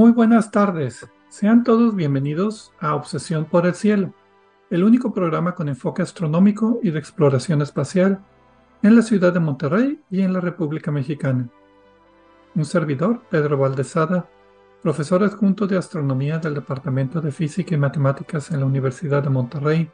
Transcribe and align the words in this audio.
Muy 0.00 0.12
buenas 0.12 0.50
tardes. 0.50 1.06
Sean 1.28 1.62
todos 1.62 1.94
bienvenidos 1.94 2.72
a 2.80 2.94
Obsesión 2.94 3.44
por 3.44 3.66
el 3.66 3.74
Cielo, 3.74 4.14
el 4.70 4.82
único 4.82 5.12
programa 5.12 5.54
con 5.54 5.68
enfoque 5.68 6.00
astronómico 6.00 6.80
y 6.82 6.90
de 6.90 6.98
exploración 6.98 7.60
espacial 7.60 8.24
en 8.82 8.96
la 8.96 9.02
ciudad 9.02 9.34
de 9.34 9.40
Monterrey 9.40 10.00
y 10.10 10.22
en 10.22 10.32
la 10.32 10.40
República 10.40 10.90
Mexicana. 10.90 11.50
Un 12.54 12.64
servidor, 12.64 13.20
Pedro 13.28 13.58
Valdezada, 13.58 14.26
profesor 14.82 15.22
adjunto 15.22 15.66
de 15.66 15.76
astronomía 15.76 16.38
del 16.38 16.54
Departamento 16.54 17.20
de 17.20 17.30
Física 17.30 17.74
y 17.74 17.78
Matemáticas 17.78 18.50
en 18.52 18.60
la 18.60 18.66
Universidad 18.66 19.22
de 19.22 19.28
Monterrey, 19.28 19.90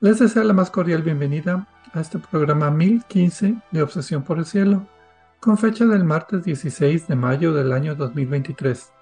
les 0.00 0.18
desea 0.18 0.42
la 0.42 0.52
más 0.52 0.68
cordial 0.68 1.02
bienvenida 1.02 1.68
a 1.92 2.00
este 2.00 2.18
programa 2.18 2.72
1015 2.72 3.54
de 3.70 3.82
Obsesión 3.82 4.24
por 4.24 4.38
el 4.38 4.46
Cielo, 4.46 4.88
con 5.38 5.56
fecha 5.56 5.86
del 5.86 6.02
martes 6.02 6.42
16 6.42 7.06
de 7.06 7.14
mayo 7.14 7.52
del 7.52 7.72
año 7.72 7.94
2023. 7.94 8.94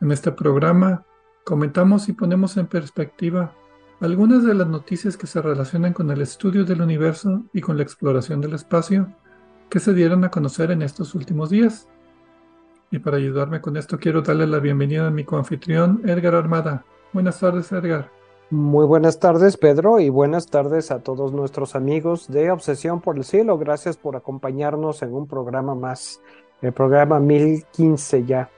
En 0.00 0.10
este 0.12 0.32
programa 0.32 1.04
comentamos 1.44 2.08
y 2.08 2.12
ponemos 2.12 2.56
en 2.56 2.66
perspectiva 2.66 3.52
algunas 4.00 4.44
de 4.44 4.54
las 4.54 4.66
noticias 4.66 5.16
que 5.16 5.26
se 5.26 5.40
relacionan 5.40 5.92
con 5.92 6.10
el 6.10 6.20
estudio 6.20 6.64
del 6.64 6.82
universo 6.82 7.42
y 7.52 7.60
con 7.60 7.76
la 7.76 7.84
exploración 7.84 8.40
del 8.40 8.54
espacio 8.54 9.08
que 9.70 9.80
se 9.80 9.94
dieron 9.94 10.24
a 10.24 10.30
conocer 10.30 10.70
en 10.70 10.82
estos 10.82 11.14
últimos 11.14 11.50
días. 11.50 11.88
Y 12.90 12.98
para 12.98 13.16
ayudarme 13.16 13.60
con 13.60 13.76
esto 13.76 13.98
quiero 13.98 14.22
darle 14.22 14.46
la 14.46 14.58
bienvenida 14.58 15.06
a 15.06 15.10
mi 15.10 15.24
coanfitrión 15.24 16.02
Edgar 16.04 16.34
Armada. 16.34 16.84
Buenas 17.12 17.40
tardes, 17.40 17.70
Edgar. 17.72 18.10
Muy 18.50 18.84
buenas 18.86 19.18
tardes, 19.18 19.56
Pedro, 19.56 20.00
y 20.00 20.10
buenas 20.10 20.46
tardes 20.46 20.90
a 20.90 20.98
todos 21.00 21.32
nuestros 21.32 21.74
amigos 21.74 22.28
de 22.28 22.50
Obsesión 22.50 23.00
por 23.00 23.16
el 23.16 23.24
Cielo. 23.24 23.58
Gracias 23.58 23.96
por 23.96 24.16
acompañarnos 24.16 25.02
en 25.02 25.14
un 25.14 25.26
programa 25.26 25.74
más, 25.74 26.20
el 26.60 26.72
programa 26.72 27.20
1015 27.20 28.24
ya. 28.26 28.50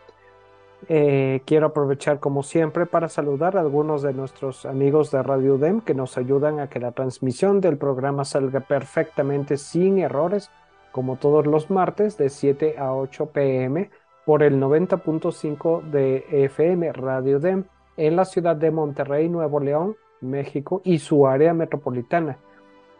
Eh, 0.89 1.43
quiero 1.47 1.67
aprovechar 1.67 2.21
como 2.21 2.45
siempre 2.45 2.87
para 2.87 3.09
saludar 3.09 3.57
a 3.57 3.61
algunos 3.61 4.03
de 4.03 4.13
nuestros 4.13 4.65
amigos 4.67 5.11
de 5.11 5.21
Radio 5.21 5.57
UDEM 5.57 5.81
que 5.81 5.95
nos 5.95 6.17
ayudan 6.17 6.61
a 6.61 6.69
que 6.69 6.79
la 6.79 6.93
transmisión 6.93 7.61
del 7.61 7.77
programa 7.77 8.25
salga 8.25 8.61
perfectamente 8.61 9.57
sin 9.57 9.99
errores, 9.99 10.49
como 10.93 11.17
todos 11.17 11.45
los 11.47 11.71
martes 11.71 12.17
de 12.19 12.29
7 12.29 12.77
a 12.79 12.95
8 12.95 13.27
pm 13.33 13.91
por 14.25 14.45
el 14.45 14.61
90.5 14.61 15.83
de 15.91 16.25
FM 16.31 16.93
Radio 16.93 17.39
UDEM 17.39 17.65
en 17.97 18.15
la 18.15 18.25
ciudad 18.25 18.55
de 18.55 18.71
Monterrey, 18.71 19.29
Nuevo 19.29 19.59
León, 19.59 19.97
México 20.21 20.83
y 20.85 21.01
su 21.01 21.27
área 21.27 21.53
metropolitana. 21.53 22.39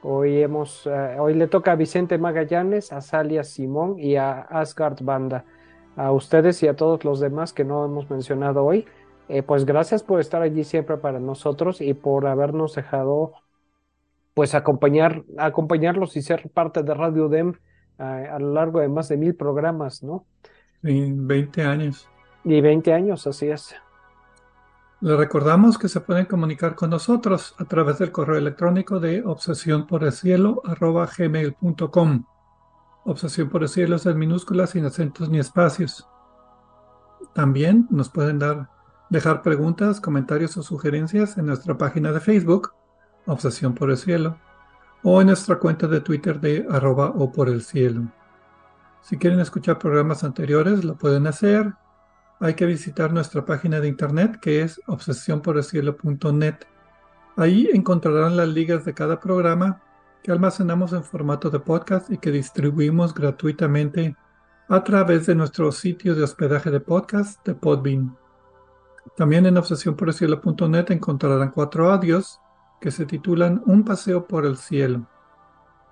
Hoy, 0.03 0.43
hemos, 0.43 0.87
eh, 0.87 1.17
hoy 1.21 1.35
le 1.35 1.47
toca 1.47 1.73
a 1.73 1.77
Vicente 1.77 2.19
Magallanes, 2.19 2.93
a 2.93 3.01
Salia 3.01 3.45
Simón 3.45 3.97
y 3.99 4.17
a 4.17 4.41
Asgard 4.41 5.03
Banda 5.03 5.45
a 5.97 6.13
ustedes 6.13 6.63
y 6.63 6.69
a 6.69 6.77
todos 6.77 7.05
los 7.05 7.21
demás 7.21 7.53
que 7.53 7.65
no 7.65 7.85
hemos 7.85 8.09
mencionado 8.11 8.65
hoy. 8.65 8.87
Eh, 9.29 9.43
pues 9.43 9.65
gracias 9.65 10.03
por 10.03 10.21
estar 10.21 10.43
allí 10.43 10.63
siempre 10.63 10.99
para 10.99 11.19
nosotros 11.19 11.81
y 11.81 11.95
por 11.95 12.27
habernos 12.27 12.75
dejado 12.75 13.33
pues 14.35 14.55
acompañar, 14.55 15.25
acompañarlos 15.39 16.17
y 16.17 16.23
ser 16.23 16.51
parte 16.51 16.83
de 16.83 16.95
Radio 16.95 17.29
DEM 17.29 17.55
eh, 17.99 18.03
a 18.03 18.39
lo 18.39 18.53
largo 18.53 18.81
de 18.81 18.89
más 18.89 19.09
de 19.09 19.17
mil 19.17 19.35
programas, 19.35 20.03
¿no? 20.03 20.27
Sí, 20.83 21.13
20 21.13 21.63
años. 21.65 22.09
Y 22.45 22.61
20 22.61 22.93
años, 22.93 23.27
así 23.27 23.49
es. 23.49 23.75
Les 25.01 25.17
recordamos 25.17 25.79
que 25.79 25.89
se 25.89 26.01
pueden 26.01 26.27
comunicar 26.27 26.75
con 26.75 26.91
nosotros 26.91 27.55
a 27.59 27.65
través 27.65 27.99
del 27.99 28.13
correo 28.13 28.39
electrónico 28.39 29.01
de 29.01 29.23
obsesión 29.25 29.87
por 29.87 30.05
el 30.05 30.13
cielo 30.13 30.63
gmail.com. 31.19 32.25
Obsesión 33.07 33.49
por 33.49 33.63
el 33.63 33.69
cielo 33.69 33.97
es 33.97 34.07
en 34.07 34.19
minúsculas, 34.19 34.71
sin 34.71 34.85
acentos 34.85 35.29
ni 35.31 35.39
espacios. 35.39 36.09
También 37.35 37.87
nos 37.89 38.09
pueden 38.09 38.41
dar, 38.41 38.69
dejar 39.11 39.43
preguntas, 39.43 40.01
comentarios 40.01 40.57
o 40.57 40.63
sugerencias 40.65 41.39
en 41.39 41.47
nuestra 41.47 41.79
página 41.79 42.11
de 42.11 42.19
Facebook, 42.19 42.73
Obsesión 43.27 43.75
por 43.75 43.91
el 43.91 43.97
cielo, 43.97 44.37
o 45.05 45.21
en 45.21 45.29
nuestra 45.29 45.61
cuenta 45.61 45.87
de 45.87 46.01
Twitter 46.01 46.41
de 46.41 46.67
arroba 46.69 47.11
o 47.11 47.31
por 47.31 47.49
el 47.49 47.63
cielo. 47.63 48.11
Si 49.03 49.17
quieren 49.17 49.39
escuchar 49.39 49.79
programas 49.79 50.25
anteriores, 50.25 50.85
lo 50.85 50.97
pueden 50.97 51.29
hacer. 51.29 51.75
Hay 52.41 52.55
que 52.55 52.67
visitar 52.67 53.13
nuestra 53.13 53.45
página 53.45 53.79
de 53.79 53.87
internet 53.87 54.41
que 54.41 54.63
es 54.63 54.81
obsesiónporelcielo.net. 54.89 56.57
Ahí 57.37 57.71
encontrarán 57.73 58.37
las 58.37 58.49
ligas 58.49 58.85
de 58.85 58.95
cada 58.95 59.21
programa 59.21 59.81
que 60.27 60.33
almacenamos 60.33 60.93
en 60.93 61.05
formato 61.05 61.51
de 61.51 61.61
podcast 61.61 62.11
y 62.11 62.19
que 62.19 62.33
distribuimos 62.33 63.15
gratuitamente 63.15 64.17
a 64.69 64.83
través 64.83 65.27
de 65.27 65.37
nuestro 65.37 65.71
sitio 65.71 66.17
de 66.17 66.25
hospedaje 66.25 66.69
de 66.73 66.81
podcast 66.81 67.47
de 67.47 67.55
Podbean. 67.55 68.17
También 69.17 69.47
en 69.47 69.57
obsesiónporelcielo.net 69.57 70.91
encontrarán 70.91 71.53
cuatro 71.53 71.93
audios 71.93 72.41
que 72.81 72.91
se 72.91 73.07
titulan 73.07 73.63
Un 73.67 73.85
paseo 73.85 74.27
por 74.27 74.45
el 74.47 74.57
cielo. 74.57 75.07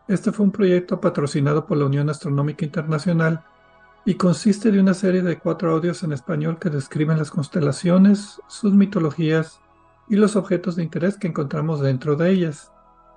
Este 0.09 0.33
fue 0.33 0.47
un 0.47 0.51
proyecto 0.51 1.01
patrocinado 1.01 1.65
por 1.65 1.79
la 1.79 1.87
Unión 1.87 2.11
Astronómica 2.11 2.65
Internacional 2.65 3.45
y 4.05 4.15
consiste 4.15 4.73
de 4.73 4.81
una 4.81 4.95
serie 4.95 5.23
de 5.23 5.39
cuatro 5.39 5.71
audios 5.71 6.03
en 6.03 6.11
español 6.11 6.59
que 6.59 6.71
describen 6.71 7.19
las 7.19 7.31
constelaciones, 7.31 8.41
sus 8.49 8.75
mitologías 8.75 9.61
y 10.09 10.17
los 10.17 10.35
objetos 10.35 10.75
de 10.75 10.83
interés 10.83 11.17
que 11.19 11.29
encontramos 11.29 11.79
dentro 11.79 12.17
de 12.17 12.31
ellas. 12.33 12.74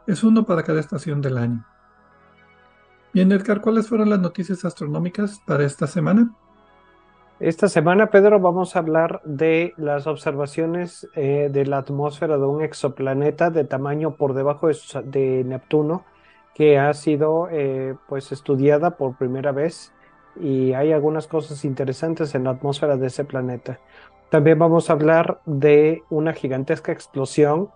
Es 0.08 0.24
uno 0.24 0.46
para 0.46 0.64
cada 0.64 0.80
estación 0.80 1.22
del 1.22 1.38
año. 1.38 1.66
Bien, 3.14 3.30
Edgar, 3.32 3.60
¿cuáles 3.60 3.90
fueron 3.90 4.10
las 4.10 4.20
noticias 4.20 4.64
astronómicas 4.64 5.42
para 5.46 5.66
esta 5.66 5.86
semana? 5.86 6.34
Esta 7.42 7.68
semana, 7.68 8.08
Pedro, 8.10 8.40
vamos 8.40 8.76
a 8.76 8.80
hablar 8.80 9.22
de 9.26 9.74
las 9.76 10.08
observaciones 10.08 11.08
eh, 11.14 11.50
de 11.52 11.66
la 11.66 11.80
atmósfera 11.80 12.38
de 12.38 12.46
un 12.46 12.64
exoplaneta 12.64 13.50
de 13.50 13.66
tamaño 13.66 14.16
por 14.16 14.34
debajo 14.34 14.70
de, 15.04 15.44
Neptuno, 15.46 16.06
que 16.56 16.80
ha 16.80 16.94
sido 16.94 17.50
eh, 17.52 17.96
pues 18.08 18.32
estudiada 18.32 18.98
por 18.98 19.18
primera 19.18 19.52
vez 19.52 19.94
y 20.40 20.74
hay 20.74 20.94
algunas 20.94 21.28
cosas 21.28 21.66
interesantes 21.66 22.34
en 22.34 22.46
la 22.46 22.52
atmósfera 22.52 22.96
de 22.96 23.08
ese 23.08 23.26
planeta. 23.26 23.80
También 24.30 24.58
vamos 24.58 24.90
a 24.90 24.94
hablar 24.94 25.42
de 25.46 26.02
una 26.10 26.34
gigantesca 26.34 26.92
explosión 26.92 27.70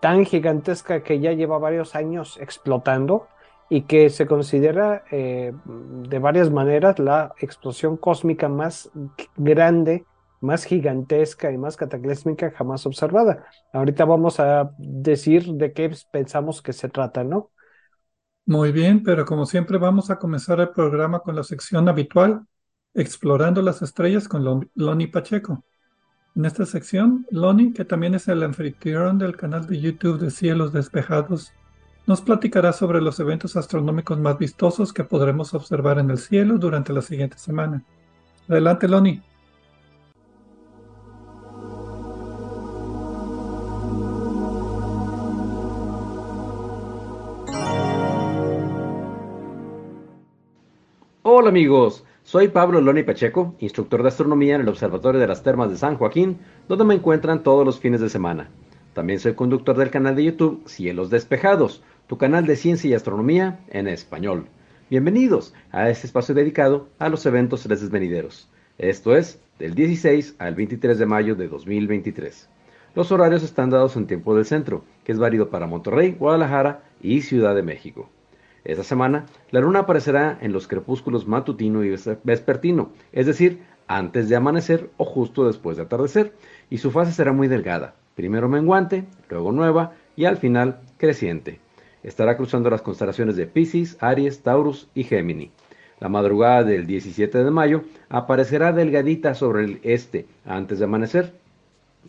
tan 0.00 0.24
gigantesca 0.24 1.02
que 1.02 1.20
ya 1.20 1.32
lleva 1.32 1.58
varios 1.58 1.94
años 1.94 2.38
explotando 2.40 3.28
y 3.70 3.82
que 3.82 4.08
se 4.10 4.26
considera 4.26 5.04
eh, 5.10 5.52
de 5.64 6.18
varias 6.18 6.50
maneras 6.50 6.98
la 6.98 7.34
explosión 7.38 7.96
cósmica 7.96 8.48
más 8.48 8.90
grande, 9.36 10.06
más 10.40 10.64
gigantesca 10.64 11.52
y 11.52 11.58
más 11.58 11.76
cataclísmica 11.76 12.50
jamás 12.52 12.86
observada. 12.86 13.44
Ahorita 13.72 14.04
vamos 14.04 14.40
a 14.40 14.70
decir 14.78 15.52
de 15.54 15.72
qué 15.72 15.90
pensamos 16.10 16.62
que 16.62 16.72
se 16.72 16.88
trata, 16.88 17.24
¿no? 17.24 17.50
Muy 18.46 18.72
bien, 18.72 19.02
pero 19.02 19.26
como 19.26 19.44
siempre 19.44 19.76
vamos 19.76 20.08
a 20.10 20.18
comenzar 20.18 20.60
el 20.60 20.70
programa 20.70 21.20
con 21.20 21.36
la 21.36 21.42
sección 21.42 21.86
habitual, 21.86 22.46
explorando 22.94 23.60
las 23.60 23.82
estrellas 23.82 24.26
con 24.26 24.70
Loni 24.74 25.06
Pacheco. 25.08 25.64
En 26.36 26.44
esta 26.44 26.66
sección, 26.66 27.26
Lonnie, 27.30 27.72
que 27.72 27.84
también 27.84 28.14
es 28.14 28.28
el 28.28 28.42
anfitrión 28.42 29.18
del 29.18 29.36
canal 29.36 29.66
de 29.66 29.80
YouTube 29.80 30.20
de 30.20 30.30
Cielos 30.30 30.72
Despejados, 30.72 31.52
nos 32.06 32.20
platicará 32.20 32.72
sobre 32.72 33.00
los 33.00 33.18
eventos 33.20 33.56
astronómicos 33.56 34.18
más 34.18 34.38
vistosos 34.38 34.92
que 34.92 35.04
podremos 35.04 35.52
observar 35.54 35.98
en 35.98 36.10
el 36.10 36.18
cielo 36.18 36.58
durante 36.58 36.92
la 36.92 37.02
siguiente 37.02 37.38
semana. 37.38 37.82
Adelante, 38.48 38.88
Lonnie. 38.88 39.22
Hola 51.22 51.50
amigos, 51.50 52.04
soy 52.28 52.48
Pablo 52.48 52.82
Loni 52.82 53.04
Pacheco, 53.04 53.54
instructor 53.58 54.02
de 54.02 54.08
astronomía 54.08 54.56
en 54.56 54.60
el 54.60 54.68
Observatorio 54.68 55.18
de 55.18 55.26
las 55.26 55.42
Termas 55.42 55.70
de 55.70 55.78
San 55.78 55.96
Joaquín, 55.96 56.36
donde 56.68 56.84
me 56.84 56.94
encuentran 56.94 57.42
todos 57.42 57.64
los 57.64 57.80
fines 57.80 58.02
de 58.02 58.10
semana. 58.10 58.50
También 58.92 59.18
soy 59.18 59.32
conductor 59.32 59.78
del 59.78 59.88
canal 59.88 60.14
de 60.14 60.24
YouTube 60.24 60.60
Cielos 60.66 61.08
Despejados, 61.08 61.82
tu 62.06 62.18
canal 62.18 62.44
de 62.44 62.56
ciencia 62.56 62.90
y 62.90 62.92
astronomía 62.92 63.60
en 63.70 63.88
español. 63.88 64.44
Bienvenidos 64.90 65.54
a 65.72 65.88
este 65.88 66.06
espacio 66.06 66.34
dedicado 66.34 66.90
a 66.98 67.08
los 67.08 67.24
eventos 67.24 67.62
celestes 67.62 67.88
venideros. 67.88 68.46
Esto 68.76 69.16
es 69.16 69.40
del 69.58 69.74
16 69.74 70.34
al 70.38 70.54
23 70.54 70.98
de 70.98 71.06
mayo 71.06 71.34
de 71.34 71.48
2023. 71.48 72.46
Los 72.94 73.10
horarios 73.10 73.42
están 73.42 73.70
dados 73.70 73.96
en 73.96 74.06
tiempo 74.06 74.34
del 74.34 74.44
centro, 74.44 74.84
que 75.02 75.12
es 75.12 75.18
válido 75.18 75.48
para 75.48 75.66
Monterrey, 75.66 76.14
Guadalajara 76.18 76.82
y 77.00 77.22
Ciudad 77.22 77.54
de 77.54 77.62
México. 77.62 78.10
Esta 78.64 78.84
semana, 78.84 79.26
la 79.50 79.60
luna 79.60 79.80
aparecerá 79.80 80.38
en 80.40 80.52
los 80.52 80.68
crepúsculos 80.68 81.26
matutino 81.26 81.84
y 81.84 81.94
vespertino, 82.24 82.90
es 83.12 83.26
decir, 83.26 83.62
antes 83.86 84.28
de 84.28 84.36
amanecer 84.36 84.90
o 84.96 85.04
justo 85.04 85.46
después 85.46 85.76
de 85.76 85.84
atardecer, 85.84 86.34
y 86.68 86.78
su 86.78 86.90
fase 86.90 87.12
será 87.12 87.32
muy 87.32 87.48
delgada, 87.48 87.94
primero 88.14 88.48
menguante, 88.48 89.04
luego 89.30 89.52
nueva 89.52 89.94
y 90.16 90.26
al 90.26 90.36
final 90.36 90.80
creciente. 90.98 91.60
Estará 92.02 92.36
cruzando 92.36 92.70
las 92.70 92.82
constelaciones 92.82 93.36
de 93.36 93.46
Pisces, 93.46 93.96
Aries, 94.00 94.42
Taurus 94.42 94.88
y 94.94 95.04
Gémini. 95.04 95.50
La 96.00 96.08
madrugada 96.08 96.62
del 96.62 96.86
17 96.86 97.42
de 97.42 97.50
mayo 97.50 97.82
aparecerá 98.08 98.72
delgadita 98.72 99.34
sobre 99.34 99.64
el 99.64 99.80
este 99.82 100.26
antes 100.44 100.78
de 100.78 100.84
amanecer 100.84 101.34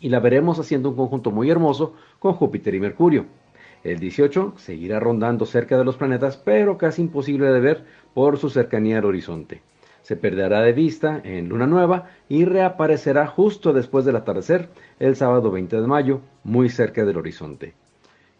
y 0.00 0.08
la 0.08 0.20
veremos 0.20 0.58
haciendo 0.58 0.90
un 0.90 0.96
conjunto 0.96 1.30
muy 1.30 1.50
hermoso 1.50 1.94
con 2.20 2.34
Júpiter 2.34 2.74
y 2.74 2.80
Mercurio. 2.80 3.26
El 3.84 3.98
18 3.98 4.54
seguirá 4.56 5.00
rondando 5.00 5.46
cerca 5.46 5.78
de 5.78 5.84
los 5.84 5.96
planetas, 5.96 6.36
pero 6.36 6.78
casi 6.78 7.02
imposible 7.02 7.50
de 7.50 7.60
ver 7.60 7.84
por 8.14 8.38
su 8.38 8.50
cercanía 8.50 8.98
al 8.98 9.04
horizonte 9.06 9.62
se 10.02 10.16
perderá 10.16 10.62
de 10.62 10.72
vista 10.72 11.20
en 11.22 11.48
luna 11.48 11.66
nueva 11.66 12.08
y 12.28 12.44
reaparecerá 12.44 13.26
justo 13.26 13.72
después 13.72 14.04
del 14.04 14.16
atardecer, 14.16 14.68
el 14.98 15.16
sábado 15.16 15.50
20 15.50 15.80
de 15.80 15.86
mayo, 15.86 16.20
muy 16.42 16.68
cerca 16.68 17.04
del 17.04 17.18
horizonte. 17.18 17.74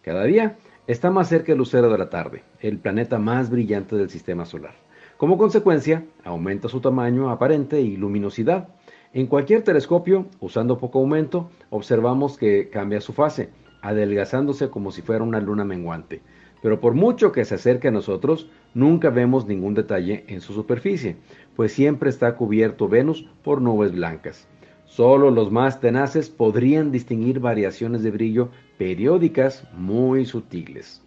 Cada 0.01 0.23
día 0.23 0.57
está 0.87 1.11
más 1.11 1.29
cerca 1.29 1.51
el 1.51 1.57
lucero 1.57 1.89
de 1.89 1.97
la 1.97 2.09
tarde, 2.09 2.43
el 2.59 2.77
planeta 2.79 3.19
más 3.19 3.49
brillante 3.49 3.95
del 3.95 4.09
sistema 4.09 4.45
solar. 4.45 4.73
Como 5.17 5.37
consecuencia, 5.37 6.03
aumenta 6.23 6.67
su 6.67 6.81
tamaño 6.81 7.29
aparente 7.29 7.79
y 7.79 7.95
luminosidad. 7.95 8.69
En 9.13 9.27
cualquier 9.27 9.63
telescopio, 9.63 10.25
usando 10.39 10.79
poco 10.79 10.99
aumento, 10.99 11.51
observamos 11.69 12.37
que 12.37 12.69
cambia 12.69 13.01
su 13.01 13.13
fase, 13.13 13.49
adelgazándose 13.81 14.69
como 14.69 14.91
si 14.91 15.01
fuera 15.01 15.23
una 15.23 15.39
luna 15.39 15.63
menguante. 15.63 16.21
Pero 16.61 16.79
por 16.79 16.93
mucho 16.93 17.31
que 17.31 17.45
se 17.45 17.55
acerque 17.55 17.87
a 17.87 17.91
nosotros, 17.91 18.49
nunca 18.73 19.09
vemos 19.09 19.47
ningún 19.47 19.73
detalle 19.73 20.23
en 20.27 20.41
su 20.41 20.53
superficie, 20.53 21.15
pues 21.55 21.71
siempre 21.73 22.09
está 22.09 22.35
cubierto 22.35 22.87
Venus 22.87 23.27
por 23.43 23.61
nubes 23.61 23.91
blancas. 23.91 24.47
Solo 24.85 25.31
los 25.31 25.51
más 25.51 25.79
tenaces 25.79 26.29
podrían 26.29 26.91
distinguir 26.91 27.39
variaciones 27.39 28.03
de 28.03 28.11
brillo 28.11 28.49
periódicas 28.77 29.67
muy 29.73 30.25
sutiles. 30.25 31.01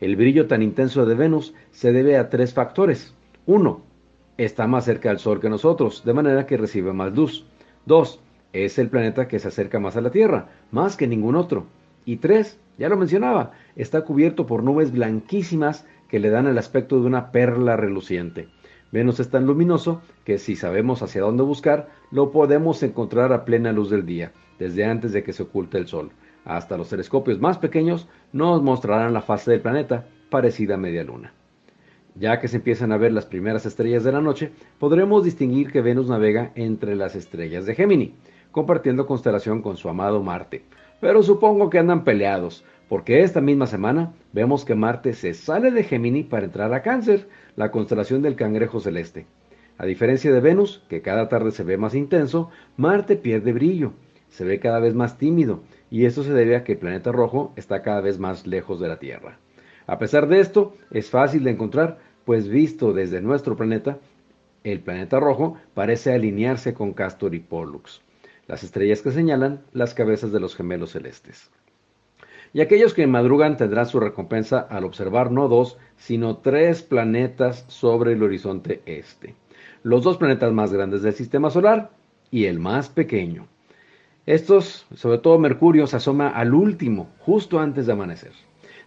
El 0.00 0.16
brillo 0.16 0.46
tan 0.46 0.62
intenso 0.62 1.06
de 1.06 1.14
Venus 1.14 1.54
se 1.70 1.92
debe 1.92 2.16
a 2.16 2.30
tres 2.30 2.54
factores. 2.54 3.14
Uno, 3.46 3.82
Está 4.40 4.66
más 4.66 4.86
cerca 4.86 5.10
del 5.10 5.18
Sol 5.18 5.38
que 5.38 5.50
nosotros, 5.50 6.02
de 6.02 6.14
manera 6.14 6.46
que 6.46 6.56
recibe 6.56 6.94
más 6.94 7.12
luz. 7.12 7.44
Dos, 7.84 8.20
Es 8.54 8.78
el 8.78 8.88
planeta 8.88 9.28
que 9.28 9.38
se 9.38 9.48
acerca 9.48 9.78
más 9.78 9.98
a 9.98 10.00
la 10.00 10.10
Tierra, 10.10 10.48
más 10.70 10.96
que 10.96 11.06
ningún 11.06 11.36
otro. 11.36 11.66
Y 12.04 12.16
tres, 12.16 12.58
Ya 12.78 12.88
lo 12.88 12.96
mencionaba, 12.96 13.52
está 13.76 14.06
cubierto 14.06 14.46
por 14.46 14.62
nubes 14.62 14.90
blanquísimas 14.90 15.86
que 16.08 16.18
le 16.18 16.30
dan 16.30 16.46
el 16.46 16.56
aspecto 16.56 16.98
de 16.98 17.06
una 17.06 17.30
perla 17.30 17.76
reluciente. 17.76 18.48
Venus 18.90 19.20
es 19.20 19.28
tan 19.28 19.46
luminoso 19.46 20.00
que 20.24 20.38
si 20.38 20.56
sabemos 20.56 21.02
hacia 21.02 21.20
dónde 21.20 21.42
buscar, 21.42 21.88
lo 22.10 22.32
podemos 22.32 22.82
encontrar 22.82 23.32
a 23.32 23.44
plena 23.44 23.72
luz 23.72 23.90
del 23.90 24.06
día, 24.06 24.32
desde 24.58 24.84
antes 24.84 25.12
de 25.12 25.22
que 25.22 25.34
se 25.34 25.42
oculte 25.42 25.76
el 25.76 25.86
Sol. 25.86 26.10
Hasta 26.44 26.76
los 26.76 26.88
telescopios 26.88 27.38
más 27.38 27.58
pequeños 27.58 28.08
nos 28.32 28.62
mostrarán 28.62 29.12
la 29.12 29.20
fase 29.20 29.50
del 29.50 29.60
planeta 29.60 30.06
parecida 30.30 30.74
a 30.74 30.78
media 30.78 31.04
luna. 31.04 31.34
Ya 32.16 32.40
que 32.40 32.48
se 32.48 32.56
empiezan 32.56 32.92
a 32.92 32.96
ver 32.96 33.12
las 33.12 33.26
primeras 33.26 33.66
estrellas 33.66 34.02
de 34.02 34.12
la 34.12 34.20
noche, 34.20 34.50
podremos 34.78 35.22
distinguir 35.22 35.70
que 35.70 35.80
Venus 35.80 36.08
navega 36.08 36.50
entre 36.54 36.96
las 36.96 37.14
estrellas 37.14 37.66
de 37.66 37.74
Gémini, 37.74 38.14
compartiendo 38.50 39.06
constelación 39.06 39.62
con 39.62 39.76
su 39.76 39.88
amado 39.88 40.22
Marte. 40.22 40.64
Pero 41.00 41.22
supongo 41.22 41.70
que 41.70 41.78
andan 41.78 42.04
peleados, 42.04 42.64
porque 42.88 43.22
esta 43.22 43.40
misma 43.40 43.66
semana 43.66 44.12
vemos 44.32 44.64
que 44.64 44.74
Marte 44.74 45.12
se 45.14 45.32
sale 45.32 45.70
de 45.70 45.84
Gémini 45.84 46.24
para 46.24 46.44
entrar 46.44 46.74
a 46.74 46.82
Cáncer, 46.82 47.28
la 47.56 47.70
constelación 47.70 48.20
del 48.20 48.36
cangrejo 48.36 48.80
celeste. 48.80 49.26
A 49.78 49.86
diferencia 49.86 50.32
de 50.32 50.40
Venus, 50.40 50.82
que 50.88 51.00
cada 51.00 51.28
tarde 51.28 51.52
se 51.52 51.64
ve 51.64 51.78
más 51.78 51.94
intenso, 51.94 52.50
Marte 52.76 53.16
pierde 53.16 53.52
brillo, 53.52 53.92
se 54.28 54.44
ve 54.44 54.60
cada 54.60 54.78
vez 54.78 54.94
más 54.94 55.16
tímido, 55.16 55.62
y 55.90 56.04
esto 56.04 56.22
se 56.22 56.34
debe 56.34 56.56
a 56.56 56.64
que 56.64 56.72
el 56.72 56.78
planeta 56.78 57.12
rojo 57.12 57.52
está 57.56 57.82
cada 57.82 58.00
vez 58.00 58.18
más 58.18 58.46
lejos 58.46 58.78
de 58.78 58.88
la 58.88 58.98
Tierra. 58.98 59.38
A 59.86 59.98
pesar 59.98 60.28
de 60.28 60.40
esto, 60.40 60.76
es 60.90 61.08
fácil 61.08 61.44
de 61.44 61.50
encontrar, 61.50 61.98
pues 62.24 62.48
visto 62.48 62.92
desde 62.92 63.22
nuestro 63.22 63.56
planeta, 63.56 63.98
el 64.62 64.80
planeta 64.80 65.18
rojo 65.18 65.56
parece 65.72 66.12
alinearse 66.12 66.74
con 66.74 66.92
Castor 66.92 67.34
y 67.34 67.40
Pollux, 67.40 68.02
las 68.50 68.64
estrellas 68.64 69.00
que 69.00 69.12
señalan 69.12 69.60
las 69.72 69.94
cabezas 69.94 70.32
de 70.32 70.40
los 70.40 70.56
gemelos 70.56 70.90
celestes. 70.90 71.52
Y 72.52 72.60
aquellos 72.60 72.94
que 72.94 73.06
madrugan 73.06 73.56
tendrán 73.56 73.86
su 73.86 74.00
recompensa 74.00 74.58
al 74.58 74.82
observar 74.82 75.30
no 75.30 75.46
dos, 75.46 75.78
sino 75.96 76.38
tres 76.38 76.82
planetas 76.82 77.64
sobre 77.68 78.14
el 78.14 78.24
horizonte 78.24 78.82
este. 78.86 79.36
Los 79.84 80.02
dos 80.02 80.16
planetas 80.16 80.52
más 80.52 80.72
grandes 80.72 81.02
del 81.02 81.12
sistema 81.12 81.48
solar 81.50 81.92
y 82.32 82.46
el 82.46 82.58
más 82.58 82.88
pequeño. 82.88 83.46
Estos, 84.26 84.84
sobre 84.96 85.18
todo 85.18 85.38
Mercurio, 85.38 85.86
se 85.86 85.98
asoma 85.98 86.30
al 86.30 86.52
último, 86.52 87.10
justo 87.20 87.60
antes 87.60 87.86
de 87.86 87.92
amanecer. 87.92 88.32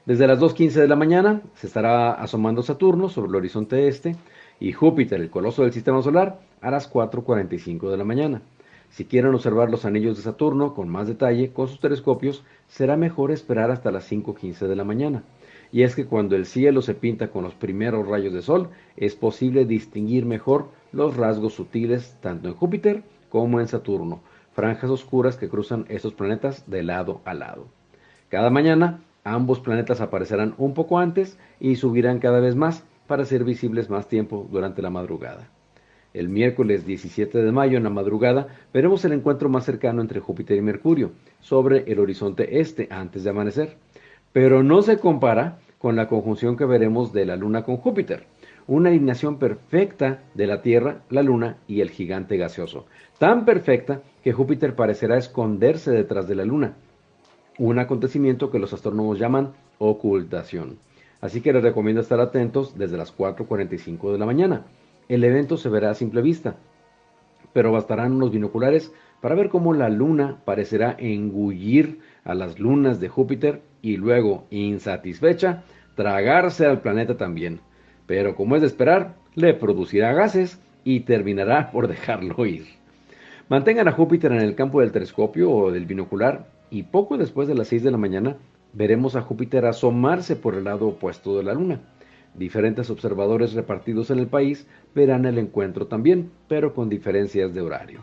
Desde 0.06 0.28
las 0.28 0.42
2.15 0.42 0.74
de 0.74 0.88
la 0.90 0.98
mañana 0.98 1.42
se 1.54 1.68
estará 1.68 2.12
asomando 2.12 2.64
Saturno 2.64 3.08
sobre 3.08 3.30
el 3.30 3.36
horizonte 3.36 3.88
este 3.88 4.18
y 4.60 4.74
Júpiter, 4.74 5.22
el 5.22 5.30
coloso 5.30 5.64
del 5.64 5.72
sistema 5.72 6.02
solar, 6.02 6.42
a 6.60 6.70
las 6.70 6.92
4.45 6.92 7.90
de 7.90 7.98
la 7.98 8.04
mañana. 8.04 8.42
Si 8.94 9.06
quieren 9.06 9.34
observar 9.34 9.72
los 9.72 9.86
anillos 9.86 10.18
de 10.18 10.22
Saturno 10.22 10.76
con 10.76 10.88
más 10.88 11.08
detalle 11.08 11.52
con 11.52 11.68
sus 11.68 11.80
telescopios, 11.80 12.44
será 12.68 12.96
mejor 12.96 13.32
esperar 13.32 13.72
hasta 13.72 13.90
las 13.90 14.12
5.15 14.12 14.68
de 14.68 14.76
la 14.76 14.84
mañana. 14.84 15.24
Y 15.72 15.82
es 15.82 15.96
que 15.96 16.06
cuando 16.06 16.36
el 16.36 16.46
cielo 16.46 16.84
se 16.84 16.94
pinta 16.94 17.32
con 17.32 17.44
los 17.44 17.56
primeros 17.56 18.08
rayos 18.08 18.34
de 18.34 18.44
sol, 18.44 18.70
es 18.96 19.16
posible 19.16 19.66
distinguir 19.66 20.28
mejor 20.28 20.68
los 20.92 21.18
rasgos 21.18 21.56
sutiles 21.56 22.16
tanto 22.22 22.50
en 22.50 22.54
Júpiter 22.54 23.02
como 23.30 23.60
en 23.60 23.68
Saturno, 23.68 24.22
franjas 24.52 24.92
oscuras 24.92 25.38
que 25.38 25.50
cruzan 25.50 25.86
estos 25.90 26.14
planetas 26.14 26.70
de 26.70 26.84
lado 26.84 27.22
a 27.26 27.34
lado. 27.34 27.66
Cada 28.30 28.52
mañana, 28.52 29.02
ambos 29.24 29.60
planetas 29.60 30.02
aparecerán 30.02 30.54
un 30.60 30.76
poco 30.76 31.00
antes 31.00 31.40
y 31.60 31.78
subirán 31.78 32.20
cada 32.20 32.40
vez 32.40 32.56
más 32.56 32.84
para 33.08 33.26
ser 33.26 33.44
visibles 33.44 33.90
más 33.90 34.08
tiempo 34.08 34.48
durante 34.52 34.84
la 34.84 34.92
madrugada. 34.92 35.50
El 36.14 36.30
miércoles 36.30 36.86
17 36.86 37.42
de 37.42 37.52
mayo 37.52 37.78
en 37.78 37.84
la 37.84 37.90
madrugada 37.90 38.48
veremos 38.72 39.04
el 39.04 39.14
encuentro 39.14 39.50
más 39.50 39.66
cercano 39.66 40.00
entre 40.00 40.20
Júpiter 40.20 40.58
y 40.58 40.62
Mercurio 40.62 41.12
sobre 41.40 41.92
el 41.92 42.00
horizonte 42.00 42.60
este 42.60 42.88
antes 42.92 43.24
de 43.24 43.32
amanecer. 43.32 43.78
Pero 44.32 44.62
no 44.62 44.84
se 44.84 45.00
compara 45.00 45.60
con 45.80 45.96
la 45.96 46.08
conjunción 46.08 46.56
que 46.56 46.66
veremos 46.66 47.14
de 47.14 47.26
la 47.26 47.36
Luna 47.36 47.64
con 47.64 47.78
Júpiter, 47.78 48.26
una 48.68 48.90
alineación 48.90 49.38
perfecta 49.40 50.24
de 50.34 50.48
la 50.48 50.62
Tierra, 50.62 51.02
la 51.10 51.24
Luna 51.24 51.58
y 51.68 51.82
el 51.82 51.90
gigante 51.90 52.38
gaseoso, 52.38 52.86
tan 53.18 53.44
perfecta 53.44 54.02
que 54.24 54.34
Júpiter 54.34 54.76
parecerá 54.76 55.18
esconderse 55.18 55.92
detrás 55.92 56.28
de 56.28 56.36
la 56.36 56.46
Luna, 56.46 56.76
un 57.58 57.80
acontecimiento 57.80 58.50
que 58.50 58.60
los 58.60 58.72
astrónomos 58.72 59.20
llaman 59.20 59.54
ocultación. 59.80 60.78
Así 61.22 61.42
que 61.42 61.54
les 61.54 61.64
recomiendo 61.64 62.02
estar 62.02 62.20
atentos 62.20 62.78
desde 62.78 62.98
las 62.98 63.16
4.45 63.16 64.12
de 64.12 64.18
la 64.18 64.26
mañana. 64.26 64.66
El 65.10 65.24
evento 65.24 65.58
se 65.58 65.70
verá 65.70 65.92
a 65.92 65.96
simple 65.96 66.22
vista, 66.22 66.56
pero 67.54 67.72
bastarán 67.72 68.14
unos 68.14 68.32
binoculares 68.32 68.94
para 69.22 69.36
ver 69.36 69.50
cómo 69.50 69.74
la 69.74 69.90
luna 69.90 70.42
parecerá 70.44 70.96
engullir 71.00 72.00
a 72.24 72.34
las 72.36 72.60
lunas 72.60 73.00
de 73.00 73.10
Júpiter 73.10 73.62
y 73.82 73.98
luego, 73.98 74.46
insatisfecha, 74.50 75.64
tragarse 75.96 76.66
al 76.66 76.82
planeta 76.82 77.16
también. 77.18 77.62
Pero 78.06 78.36
como 78.36 78.56
es 78.56 78.62
de 78.62 78.68
esperar, 78.68 79.16
le 79.36 79.54
producirá 79.54 80.14
gases 80.14 80.60
y 80.84 81.02
terminará 81.02 81.72
por 81.72 81.88
dejarlo 81.88 82.46
ir. 82.46 82.66
Mantengan 83.50 83.88
a 83.88 83.92
Júpiter 83.92 84.32
en 84.32 84.42
el 84.42 84.56
campo 84.56 84.82
del 84.82 84.92
telescopio 84.92 85.52
o 85.52 85.72
del 85.72 85.86
binocular 85.86 86.48
y 86.70 86.84
poco 86.84 87.18
después 87.18 87.48
de 87.48 87.56
las 87.56 87.68
6 87.68 87.84
de 87.84 87.92
la 87.92 87.98
mañana 87.98 88.38
veremos 88.74 89.16
a 89.16 89.22
Júpiter 89.22 89.66
asomarse 89.66 90.36
por 90.36 90.56
el 90.56 90.64
lado 90.64 90.88
opuesto 90.88 91.38
de 91.38 91.44
la 91.44 91.54
Luna. 91.54 91.82
Diferentes 92.36 92.90
observadores 92.90 93.54
repartidos 93.54 94.10
en 94.10 94.20
el 94.20 94.28
país 94.28 94.68
verán 94.96 95.26
el 95.26 95.38
encuentro 95.38 95.88
también, 95.88 96.32
pero 96.48 96.74
con 96.74 96.90
diferencias 96.90 97.54
de 97.54 97.62
horario. 97.62 98.02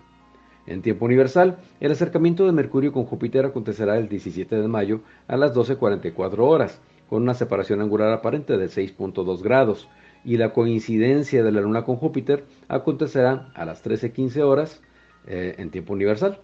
En 0.66 0.82
tiempo 0.82 1.06
universal, 1.06 1.58
el 1.80 1.90
acercamiento 1.90 2.46
de 2.46 2.52
Mercurio 2.52 2.92
con 2.92 3.04
Júpiter 3.04 3.44
acontecerá 3.44 3.98
el 3.98 4.08
17 4.08 4.54
de 4.54 4.68
mayo 4.68 5.00
a 5.26 5.36
las 5.36 5.52
12.44 5.54 6.38
horas, 6.38 6.80
con 7.08 7.22
una 7.22 7.34
separación 7.34 7.80
angular 7.80 8.12
aparente 8.12 8.56
de 8.56 8.66
6.2 8.66 9.42
grados, 9.42 9.88
y 10.24 10.36
la 10.36 10.52
coincidencia 10.52 11.42
de 11.42 11.50
la 11.50 11.60
Luna 11.60 11.84
con 11.84 11.96
Júpiter 11.96 12.44
acontecerá 12.68 13.50
a 13.54 13.64
las 13.64 13.84
13.15 13.84 14.42
horas 14.42 14.80
eh, 15.26 15.56
en 15.58 15.70
tiempo 15.70 15.92
universal. 15.92 16.38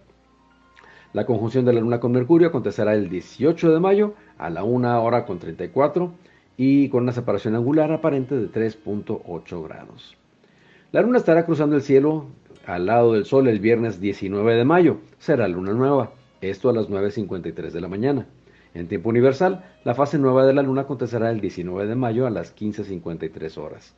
La 1.13 1.25
conjunción 1.25 1.63
de 1.63 1.73
la 1.73 1.79
Luna 1.79 2.01
con 2.01 2.11
Mercurio 2.11 2.49
acontecerá 2.49 2.95
el 2.95 3.07
18 3.09 3.71
de 3.71 3.79
mayo 3.79 4.13
a 4.37 4.49
la 4.49 4.63
1 4.63 5.01
hora 5.01 5.25
con 5.25 5.39
34 5.39 6.11
y 6.57 6.89
con 6.89 7.03
una 7.03 7.11
separación 7.11 7.55
angular 7.55 7.91
aparente 7.91 8.35
de 8.35 8.49
3.8 8.49 9.63
grados. 9.63 10.17
La 10.91 11.01
luna 11.01 11.19
estará 11.19 11.45
cruzando 11.45 11.75
el 11.75 11.83
cielo 11.83 12.25
al 12.65 12.87
lado 12.87 13.13
del 13.13 13.25
sol 13.25 13.47
el 13.47 13.59
viernes 13.59 14.01
19 14.01 14.55
de 14.55 14.65
mayo. 14.65 14.97
Será 15.19 15.47
luna 15.47 15.73
nueva, 15.73 16.11
esto 16.41 16.69
a 16.69 16.73
las 16.73 16.89
9.53 16.89 17.71
de 17.71 17.81
la 17.81 17.87
mañana. 17.87 18.27
En 18.73 18.87
tiempo 18.87 19.09
universal, 19.09 19.63
la 19.83 19.95
fase 19.95 20.17
nueva 20.17 20.45
de 20.45 20.53
la 20.53 20.63
luna 20.63 20.81
acontecerá 20.81 21.29
el 21.29 21.39
19 21.39 21.87
de 21.87 21.95
mayo 21.95 22.25
a 22.25 22.31
las 22.31 22.55
15.53 22.55 23.57
horas. 23.57 23.95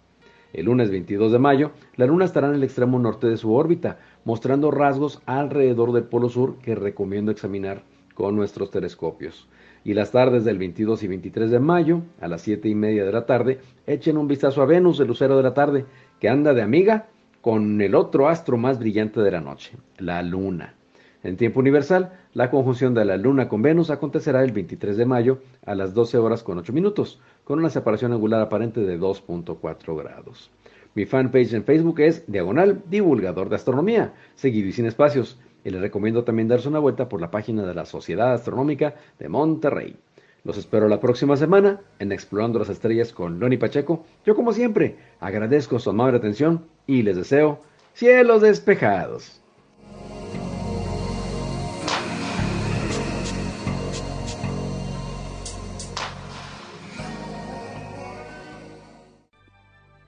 El 0.51 0.65
lunes 0.65 0.89
22 0.89 1.31
de 1.31 1.39
mayo, 1.39 1.71
la 1.95 2.07
luna 2.07 2.25
estará 2.25 2.47
en 2.47 2.55
el 2.55 2.63
extremo 2.63 2.99
norte 2.99 3.27
de 3.27 3.37
su 3.37 3.53
órbita, 3.53 3.99
mostrando 4.25 4.71
rasgos 4.71 5.21
alrededor 5.25 5.91
del 5.93 6.03
polo 6.03 6.27
sur 6.27 6.57
que 6.57 6.75
recomiendo 6.75 7.31
examinar 7.31 7.83
con 8.15 8.35
nuestros 8.35 8.71
telescopios 8.71 9.47
y 9.83 9.93
las 9.93 10.12
tardes 10.12 10.45
del 10.45 10.57
22 10.57 11.03
y 11.03 11.07
23 11.07 11.51
de 11.51 11.59
mayo, 11.59 12.01
a 12.19 12.27
las 12.27 12.41
7 12.41 12.67
y 12.67 12.75
media 12.75 13.05
de 13.05 13.12
la 13.12 13.25
tarde, 13.25 13.59
echen 13.88 14.17
un 14.17 14.27
vistazo 14.27 14.62
a 14.62 14.65
Venus, 14.65 15.00
el 15.00 15.07
lucero 15.07 15.38
de 15.38 15.43
la 15.43 15.53
tarde, 15.53 15.86
que 16.19 16.29
anda 16.29 16.53
de 16.53 16.62
amiga 16.62 17.07
con 17.41 17.81
el 17.81 17.95
otro 17.95 18.27
astro 18.27 18.57
más 18.57 18.79
brillante 18.79 19.21
de 19.21 19.31
la 19.31 19.41
noche, 19.41 19.77
la 19.98 20.21
Luna. 20.21 20.75
En 21.24 21.36
tiempo 21.36 21.59
universal, 21.59 22.13
la 22.33 22.50
conjunción 22.50 22.93
de 22.93 23.03
la 23.03 23.17
Luna 23.17 23.50
con 23.50 23.62
Venus 23.62 23.89
acontecerá 23.89 24.43
el 24.43 24.51
23 24.51 24.95
de 24.95 25.05
mayo 25.05 25.39
a 25.65 25.75
las 25.75 25.93
12 25.93 26.17
horas 26.17 26.43
con 26.43 26.57
8 26.57 26.71
minutos, 26.71 27.19
con 27.43 27.59
una 27.59 27.69
separación 27.69 28.13
angular 28.13 28.41
aparente 28.41 28.81
de 28.81 29.00
2.4 29.00 29.98
grados. 29.98 30.50
Mi 30.95 31.05
fanpage 31.05 31.53
en 31.53 31.63
Facebook 31.63 32.00
es 32.00 32.24
Diagonal 32.27 32.81
Divulgador 32.89 33.50
de 33.50 33.55
Astronomía, 33.55 34.13
seguido 34.36 34.69
y 34.69 34.71
sin 34.71 34.86
espacios 34.86 35.38
y 35.69 35.71
les 35.71 35.81
recomiendo 35.81 36.23
también 36.23 36.47
darse 36.47 36.67
una 36.67 36.79
vuelta 36.79 37.07
por 37.07 37.21
la 37.21 37.29
página 37.29 37.63
de 37.63 37.75
la 37.75 37.85
Sociedad 37.85 38.33
Astronómica 38.33 38.95
de 39.19 39.29
Monterrey. 39.29 39.95
Los 40.43 40.57
espero 40.57 40.88
la 40.88 40.99
próxima 40.99 41.38
semana 41.38 41.79
en 41.99 42.11
Explorando 42.11 42.57
las 42.57 42.69
Estrellas 42.69 43.13
con 43.13 43.39
Loni 43.39 43.57
Pacheco. 43.57 44.03
Yo 44.25 44.35
como 44.35 44.51
siempre 44.51 44.95
agradezco 45.19 45.77
su 45.77 45.91
amable 45.91 46.17
atención 46.17 46.65
y 46.88 47.03
les 47.03 47.17
deseo 47.17 47.59
cielos 47.93 48.41
despejados. 48.41 49.41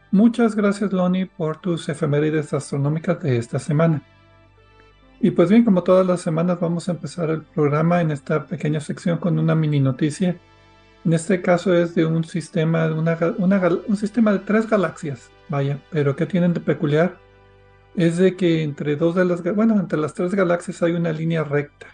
Muchas 0.10 0.56
gracias 0.56 0.91
Loni 0.91 1.25
por 1.25 1.58
tus 1.62 1.88
efemérides 1.88 2.51
astronómicas 2.51 3.22
de 3.22 3.38
esta 3.38 3.60
semana. 3.60 4.01
Y 5.22 5.32
pues 5.32 5.50
bien, 5.50 5.63
como 5.63 5.84
todas 5.84 6.06
las 6.06 6.22
semanas 6.22 6.60
vamos 6.60 6.90
a 6.90 6.94
empezar 6.94 7.30
el 7.30 7.46
programa 7.46 8.01
en 8.01 8.12
esta 8.12 8.48
pequeña 8.48 8.80
sección 8.82 9.20
con 9.20 9.38
una 9.40 9.54
mini 9.56 9.80
noticia. 9.80 10.42
En 11.04 11.13
este 11.13 11.42
caso 11.42 11.75
es 11.75 11.96
de 11.96 12.06
un 12.06 12.24
sistema, 12.25 12.88
de 12.88 12.94
una, 12.96 13.18
un 13.88 13.98
sistema 13.98 14.34
de 14.34 14.40
tres 14.40 14.68
galaxias, 14.70 15.34
vaya, 15.48 15.86
pero 15.92 16.16
¿qué 16.16 16.25
tienen 16.28 16.54
de 16.54 16.62
peculiar? 16.62 17.24
Es 17.94 18.18
de 18.18 18.36
que 18.38 18.63
entre 18.63 18.96
dos 18.98 19.16
de 19.16 19.25
las, 19.25 19.44
bueno, 19.56 19.80
entre 19.80 20.00
las 20.00 20.13
tres 20.16 20.36
galaxias 20.36 20.84
hay 20.84 20.94
una 20.94 21.13
línea 21.13 21.44
recta. 21.44 21.88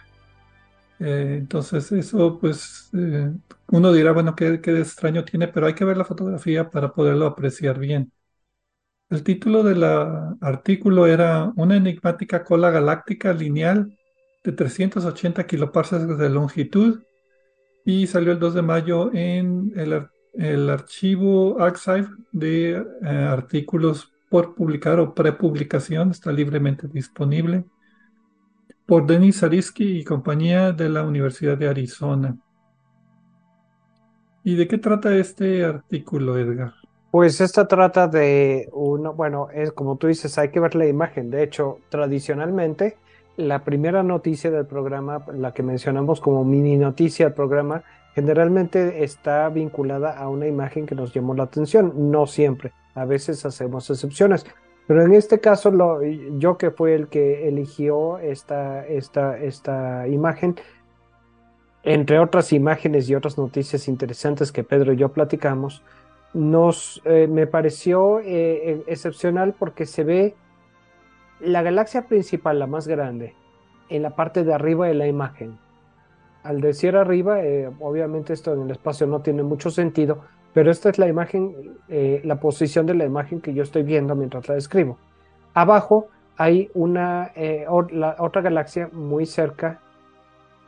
Eh, 1.00 1.36
entonces 1.38 1.92
eso, 1.92 2.38
pues, 2.40 2.90
eh, 2.94 3.32
uno 3.68 3.92
dirá, 3.92 4.12
bueno, 4.12 4.34
¿qué, 4.34 4.60
qué 4.60 4.80
extraño 4.80 5.24
tiene, 5.24 5.46
pero 5.48 5.66
hay 5.66 5.74
que 5.74 5.84
ver 5.84 5.96
la 5.96 6.04
fotografía 6.04 6.70
para 6.70 6.92
poderlo 6.92 7.26
apreciar 7.26 7.78
bien. 7.78 8.12
El 9.10 9.22
título 9.22 9.62
del 9.62 9.82
artículo 9.84 11.06
era 11.06 11.50
Una 11.56 11.76
enigmática 11.76 12.44
cola 12.44 12.70
galáctica 12.70 13.32
lineal 13.32 13.96
de 14.44 14.52
380 14.52 15.46
kiloparsecs 15.46 16.18
de 16.18 16.28
longitud 16.28 17.00
y 17.86 18.06
salió 18.06 18.32
el 18.32 18.38
2 18.38 18.54
de 18.54 18.62
mayo 18.62 19.10
en 19.14 19.72
el, 19.76 20.68
archivo 20.68 21.58
Archive 21.58 22.08
de 22.32 22.72
eh, 22.72 22.84
artículos 23.02 24.12
por 24.28 24.54
publicar 24.54 25.00
o 25.00 25.14
prepublicación, 25.14 26.10
está 26.10 26.30
libremente 26.30 26.86
disponible, 26.86 27.64
por 28.84 29.06
Denis 29.06 29.40
Zarisky 29.40 30.00
y 30.00 30.04
compañía 30.04 30.72
de 30.72 30.90
la 30.90 31.02
Universidad 31.02 31.56
de 31.56 31.68
Arizona. 31.68 32.36
¿Y 34.44 34.54
de 34.54 34.68
qué 34.68 34.76
trata 34.76 35.16
este 35.16 35.64
artículo, 35.64 36.36
Edgar? 36.36 36.77
Pues 37.10 37.40
esta 37.40 37.66
trata 37.66 38.06
de 38.06 38.68
uno, 38.72 39.14
bueno, 39.14 39.48
es 39.54 39.72
como 39.72 39.96
tú 39.96 40.08
dices, 40.08 40.36
hay 40.36 40.50
que 40.50 40.60
ver 40.60 40.74
la 40.74 40.86
imagen. 40.86 41.30
De 41.30 41.42
hecho, 41.42 41.78
tradicionalmente, 41.88 42.98
la 43.38 43.64
primera 43.64 44.02
noticia 44.02 44.50
del 44.50 44.66
programa, 44.66 45.24
la 45.32 45.54
que 45.54 45.62
mencionamos 45.62 46.20
como 46.20 46.44
mini 46.44 46.76
noticia 46.76 47.26
del 47.26 47.34
programa, 47.34 47.82
generalmente 48.14 49.04
está 49.04 49.48
vinculada 49.48 50.18
a 50.18 50.28
una 50.28 50.48
imagen 50.48 50.84
que 50.84 50.94
nos 50.94 51.14
llamó 51.14 51.34
la 51.34 51.44
atención. 51.44 52.10
No 52.10 52.26
siempre, 52.26 52.72
a 52.94 53.06
veces 53.06 53.46
hacemos 53.46 53.88
excepciones. 53.88 54.44
Pero 54.86 55.02
en 55.02 55.14
este 55.14 55.40
caso, 55.40 55.70
lo, 55.70 56.02
yo 56.02 56.58
que 56.58 56.70
fue 56.70 56.94
el 56.94 57.08
que 57.08 57.48
eligió 57.48 58.18
esta, 58.18 58.86
esta, 58.86 59.38
esta 59.38 60.08
imagen, 60.08 60.56
entre 61.84 62.18
otras 62.18 62.52
imágenes 62.52 63.08
y 63.08 63.14
otras 63.14 63.38
noticias 63.38 63.88
interesantes 63.88 64.52
que 64.52 64.64
Pedro 64.64 64.92
y 64.92 64.96
yo 64.96 65.10
platicamos, 65.10 65.82
nos 66.34 67.00
eh, 67.04 67.26
me 67.26 67.46
pareció 67.46 68.20
eh, 68.20 68.26
eh, 68.26 68.82
excepcional 68.86 69.54
porque 69.58 69.86
se 69.86 70.04
ve 70.04 70.34
la 71.40 71.62
galaxia 71.62 72.02
principal, 72.06 72.58
la 72.58 72.66
más 72.66 72.88
grande, 72.88 73.34
en 73.88 74.02
la 74.02 74.10
parte 74.16 74.44
de 74.44 74.52
arriba 74.52 74.86
de 74.86 74.94
la 74.94 75.06
imagen. 75.06 75.58
Al 76.42 76.60
decir 76.60 76.96
arriba, 76.96 77.38
obviamente 77.80 78.32
esto 78.32 78.54
en 78.54 78.62
el 78.62 78.70
espacio 78.70 79.06
no 79.06 79.20
tiene 79.20 79.42
mucho 79.42 79.70
sentido, 79.70 80.20
pero 80.52 80.70
esta 80.70 80.88
es 80.88 80.98
la 80.98 81.06
imagen, 81.06 81.76
la 81.88 82.40
posición 82.40 82.86
de 82.86 82.94
la 82.94 83.04
imagen 83.04 83.40
que 83.40 83.54
yo 83.54 83.62
estoy 83.62 83.82
viendo 83.82 84.14
mientras 84.14 84.48
la 84.48 84.54
describo. 84.54 84.98
Abajo 85.52 86.08
hay 86.36 86.70
una 86.74 87.32
otra 88.18 88.40
galaxia 88.40 88.88
muy 88.92 89.26
cerca 89.26 89.80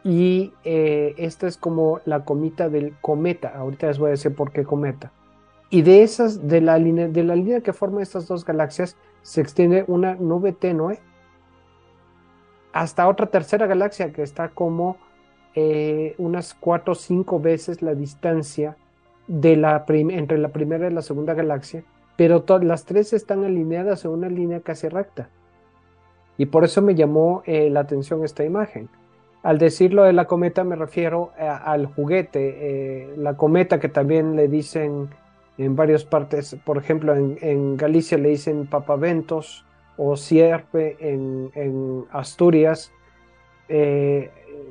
y 0.05 0.53
esta 0.65 1.47
es 1.47 1.57
como 1.57 2.01
la 2.05 2.25
comita 2.25 2.69
del 2.69 2.95
cometa. 3.01 3.53
Ahorita 3.57 3.87
les 3.87 3.99
voy 3.99 4.09
a 4.09 4.11
decir 4.11 4.35
por 4.35 4.53
qué 4.53 4.65
cometa. 4.65 5.13
Y 5.71 5.83
de 5.83 6.03
esas, 6.03 6.49
de 6.49 6.61
la 6.61 6.79
línea, 6.79 7.09
de 7.09 7.23
la 7.23 7.37
línea 7.37 7.61
que 7.61 7.73
forma 7.73 8.03
estas 8.03 8.27
dos 8.27 8.45
galaxias, 8.45 8.97
se 9.23 9.41
extiende 9.41 9.85
una 9.87 10.17
nube 10.17 10.53
tenue 10.53 10.99
hasta 12.73 13.09
otra 13.09 13.27
tercera 13.27 13.67
galaxia 13.67 14.13
que 14.13 14.23
está 14.23 14.49
como 14.49 14.97
eh, 15.55 16.15
unas 16.19 16.55
cuatro 16.55 16.93
o 16.93 16.97
cinco 16.97 17.41
veces 17.41 17.83
la 17.83 17.95
distancia 17.95 18.77
de 19.27 19.57
la 19.57 19.85
entre 19.89 20.39
la 20.39 20.49
primera 20.49 20.89
y 20.89 20.93
la 20.93 21.03
segunda 21.03 21.35
galaxia, 21.35 21.85
pero 22.17 22.45
las 22.63 22.85
tres 22.85 23.13
están 23.13 23.45
alineadas 23.45 24.05
en 24.05 24.13
una 24.13 24.29
línea 24.29 24.61
casi 24.61 24.89
recta. 24.89 25.29
Y 26.37 26.47
por 26.47 26.65
eso 26.65 26.83
me 26.83 26.95
llamó 26.95 27.43
eh, 27.45 27.71
la 27.71 27.81
atención 27.81 28.25
esta 28.25 28.45
imagen. 28.45 28.89
Al 29.43 29.59
decirlo 29.59 30.05
de 30.05 30.13
la 30.13 30.27
cometa 30.27 30.65
me 30.65 30.77
refiero 30.77 31.33
al 31.39 31.87
juguete, 31.87 32.57
eh, 32.61 33.15
la 33.17 33.37
cometa 33.37 33.81
que 33.81 33.89
también 33.89 34.37
le 34.37 34.49
dicen 34.49 35.09
en 35.65 35.77
varias 35.77 36.05
partes, 36.05 36.57
por 36.65 36.79
ejemplo, 36.79 37.15
en, 37.15 37.77
Galicia 37.77 38.17
le 38.17 38.31
dicen 38.31 38.67
papaventos 38.67 39.67
o 39.99 40.17
sierpe 40.17 40.97
en, 41.01 42.07
Asturias. 42.11 42.93
Eh, 43.69 44.31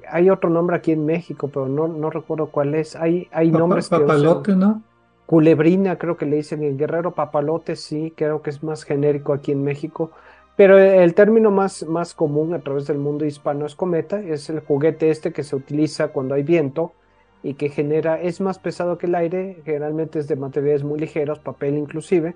hay 0.09 0.31
otro 0.31 0.49
nombre 0.49 0.75
aquí 0.75 0.91
en 0.91 1.05
México, 1.05 1.49
pero 1.53 1.67
no, 1.67 1.87
no 1.87 2.09
recuerdo 2.09 2.47
cuál 2.47 2.73
es. 2.73 2.95
Hay, 2.95 3.27
hay 3.31 3.51
nombres 3.51 3.87
Papalote, 3.87 4.55
¿no? 4.55 4.81
Culebrina, 5.27 5.99
creo 5.99 6.17
que 6.17 6.25
le 6.25 6.37
dicen 6.37 6.63
el 6.63 6.75
guerrero 6.75 7.13
papalote, 7.13 7.75
sí, 7.75 8.11
creo 8.17 8.41
que 8.41 8.49
es 8.49 8.63
más 8.63 8.83
genérico 8.83 9.31
aquí 9.31 9.51
en 9.51 9.63
México. 9.63 10.09
Pero 10.55 10.79
el 10.79 11.13
término 11.13 11.51
más, 11.51 11.85
más 11.85 12.15
común 12.15 12.55
a 12.55 12.59
través 12.59 12.87
del 12.87 12.97
mundo 12.97 13.25
hispano 13.25 13.67
es 13.67 13.75
cometa, 13.75 14.19
es 14.19 14.49
el 14.49 14.59
juguete 14.61 15.11
este 15.11 15.31
que 15.31 15.43
se 15.43 15.55
utiliza 15.55 16.07
cuando 16.07 16.33
hay 16.33 16.41
viento 16.41 16.93
y 17.41 17.53
que 17.53 17.69
genera, 17.69 18.19
es 18.21 18.41
más 18.41 18.59
pesado 18.59 18.97
que 18.97 19.07
el 19.07 19.15
aire, 19.15 19.61
generalmente 19.65 20.19
es 20.19 20.27
de 20.27 20.35
materiales 20.35 20.83
muy 20.83 20.99
ligeros, 20.99 21.39
papel 21.39 21.77
inclusive, 21.77 22.35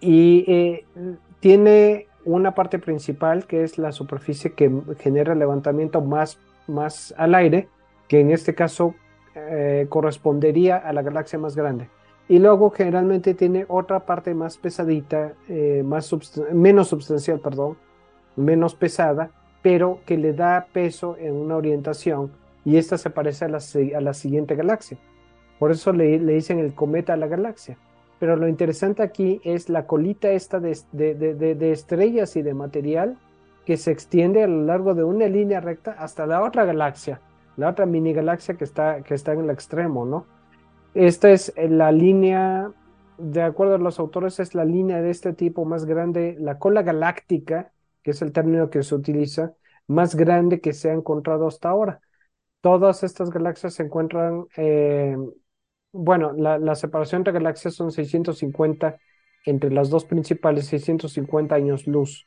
y 0.00 0.44
eh, 0.48 0.84
tiene 1.40 2.06
una 2.24 2.54
parte 2.54 2.78
principal 2.78 3.46
que 3.46 3.62
es 3.62 3.78
la 3.78 3.92
superficie 3.92 4.52
que 4.52 4.70
genera 4.98 5.34
levantamiento 5.34 6.00
más, 6.00 6.38
más 6.66 7.14
al 7.16 7.34
aire, 7.34 7.68
que 8.08 8.20
en 8.20 8.30
este 8.30 8.54
caso 8.54 8.94
eh, 9.34 9.86
correspondería 9.88 10.76
a 10.76 10.92
la 10.92 11.02
galaxia 11.02 11.38
más 11.38 11.54
grande. 11.54 11.88
Y 12.28 12.38
luego 12.38 12.70
generalmente 12.70 13.34
tiene 13.34 13.64
otra 13.68 14.00
parte 14.00 14.34
más 14.34 14.56
pesadita, 14.56 15.34
eh, 15.48 15.82
más 15.84 16.14
menos 16.52 16.88
substancial, 16.88 17.40
perdón, 17.40 17.76
menos 18.36 18.74
pesada, 18.74 19.30
pero 19.62 20.00
que 20.06 20.16
le 20.16 20.32
da 20.32 20.66
peso 20.72 21.16
en 21.18 21.34
una 21.34 21.56
orientación 21.56 22.30
y 22.64 22.76
esta 22.76 22.98
se 22.98 23.10
parece 23.10 23.46
a 23.46 23.48
la, 23.48 23.58
a 23.58 24.00
la 24.00 24.14
siguiente 24.14 24.54
galaxia. 24.54 24.98
Por 25.58 25.70
eso 25.70 25.92
le, 25.92 26.18
le, 26.18 26.34
dicen 26.34 26.58
el 26.58 26.74
cometa 26.74 27.14
a 27.14 27.16
la 27.16 27.26
galaxia. 27.26 27.76
Pero 28.18 28.36
lo 28.36 28.48
interesante 28.48 29.02
aquí 29.02 29.40
es 29.44 29.68
la 29.68 29.86
colita 29.86 30.30
esta 30.30 30.60
de, 30.60 30.78
de, 30.92 31.14
de, 31.14 31.54
de, 31.54 31.72
estrellas 31.72 32.36
y 32.36 32.42
de 32.42 32.54
material 32.54 33.16
que 33.64 33.76
se 33.76 33.90
extiende 33.92 34.42
a 34.42 34.46
lo 34.46 34.64
largo 34.64 34.94
de 34.94 35.04
una 35.04 35.26
línea 35.26 35.60
recta 35.60 35.92
hasta 35.92 36.26
la 36.26 36.42
otra 36.42 36.64
galaxia, 36.64 37.20
la 37.56 37.70
otra 37.70 37.86
mini 37.86 38.12
galaxia 38.12 38.54
que 38.54 38.64
está, 38.64 39.02
que 39.02 39.14
está 39.14 39.32
en 39.32 39.40
el 39.40 39.50
extremo, 39.50 40.04
¿no? 40.04 40.26
Esta 40.94 41.30
es 41.30 41.52
la 41.56 41.92
línea, 41.92 42.72
de 43.16 43.42
acuerdo 43.42 43.76
a 43.76 43.78
los 43.78 43.98
autores, 44.00 44.40
es 44.40 44.54
la 44.54 44.64
línea 44.64 45.00
de 45.00 45.10
este 45.10 45.32
tipo 45.32 45.64
más 45.64 45.84
grande, 45.84 46.36
la 46.38 46.58
cola 46.58 46.82
galáctica, 46.82 47.72
que 48.02 48.10
es 48.10 48.22
el 48.22 48.32
término 48.32 48.70
que 48.70 48.82
se 48.82 48.94
utiliza, 48.94 49.52
más 49.86 50.14
grande 50.14 50.60
que 50.60 50.72
se 50.72 50.90
ha 50.90 50.94
encontrado 50.94 51.46
hasta 51.46 51.68
ahora. 51.68 52.00
Todas 52.60 53.02
estas 53.02 53.30
galaxias 53.30 53.74
se 53.74 53.84
encuentran, 53.84 54.44
eh, 54.56 55.16
bueno, 55.92 56.32
la, 56.32 56.74
separación 56.74 57.20
entre 57.20 57.32
galaxias 57.32 57.74
son 57.74 57.90
650, 57.90 58.98
entre 59.46 59.70
las 59.70 59.88
dos 59.88 60.04
principales, 60.04 60.66
650 60.66 61.54
años 61.54 61.86
luz. 61.86 62.26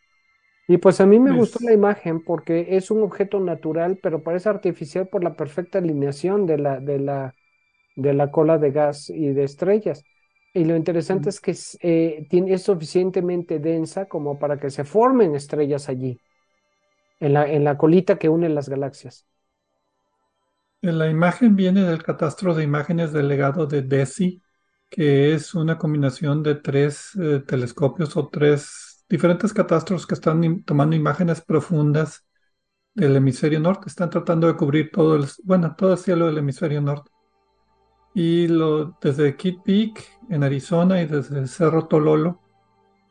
Y 0.68 0.78
pues 0.78 1.02
a 1.02 1.06
mí 1.06 1.20
me 1.20 1.36
gustó 1.36 1.60
la 1.62 1.74
imagen 1.74 2.24
porque 2.24 2.78
es 2.78 2.90
un 2.90 3.04
objeto 3.04 3.40
natural, 3.40 4.00
pero 4.02 4.24
parece 4.24 4.50
artificial 4.50 5.08
por 5.08 5.24
la 5.24 5.36
perfecta 5.36 5.78
alineación 5.78 6.46
de 6.46 6.58
la, 6.58 6.80
de 6.80 7.00
la, 7.00 7.36
de 7.96 8.14
la 8.14 8.32
cola 8.32 8.58
de 8.58 8.72
gas 8.72 9.10
y 9.10 9.34
de 9.34 9.44
estrellas. 9.44 10.04
Y 10.54 10.66
lo 10.66 10.76
interesante 10.76 11.30
es 11.30 11.42
que 11.42 11.56
eh, 11.82 12.26
tiene, 12.30 12.54
es 12.54 12.64
suficientemente 12.64 13.60
densa 13.60 14.06
como 14.06 14.40
para 14.40 14.58
que 14.58 14.70
se 14.70 14.84
formen 14.84 15.36
estrellas 15.36 15.90
allí, 15.90 16.20
en 17.20 17.34
la, 17.34 17.48
en 17.52 17.64
la 17.64 17.78
colita 17.78 18.18
que 18.18 18.30
une 18.30 18.50
las 18.50 18.70
galaxias. 18.70 19.28
La 20.92 21.10
imagen 21.10 21.56
viene 21.56 21.84
del 21.84 22.04
catastro 22.04 22.54
de 22.54 22.62
imágenes 22.66 23.14
del 23.14 23.30
legado 23.30 23.68
de 23.68 23.84
DESI, 23.84 24.42
que 24.90 25.34
es 25.34 25.56
una 25.56 25.78
combinación 25.78 26.44
de 26.44 26.56
tres 26.56 27.16
eh, 27.16 27.42
telescopios 27.48 28.18
o 28.18 28.28
tres 28.28 29.06
diferentes 29.08 29.54
catastros 29.54 30.06
que 30.06 30.16
están 30.16 30.62
tomando 30.64 30.94
imágenes 30.94 31.40
profundas 31.40 32.26
del 32.94 33.16
hemisferio 33.16 33.62
norte. 33.62 33.88
Están 33.88 34.10
tratando 34.10 34.46
de 34.48 34.58
cubrir 34.58 34.92
todo 34.92 35.16
el, 35.16 35.26
bueno, 35.46 35.74
todo 35.78 35.94
el 35.94 36.00
cielo 36.00 36.26
del 36.26 36.40
hemisferio 36.40 36.82
norte. 36.82 37.10
Y 38.14 38.50
lo, 38.50 38.98
desde 39.02 39.38
Kitt 39.38 39.64
Peak 39.64 40.06
en 40.30 40.44
Arizona 40.44 41.02
y 41.02 41.06
desde 41.08 41.40
el 41.40 41.48
Cerro 41.48 41.88
Tololo 41.88 42.42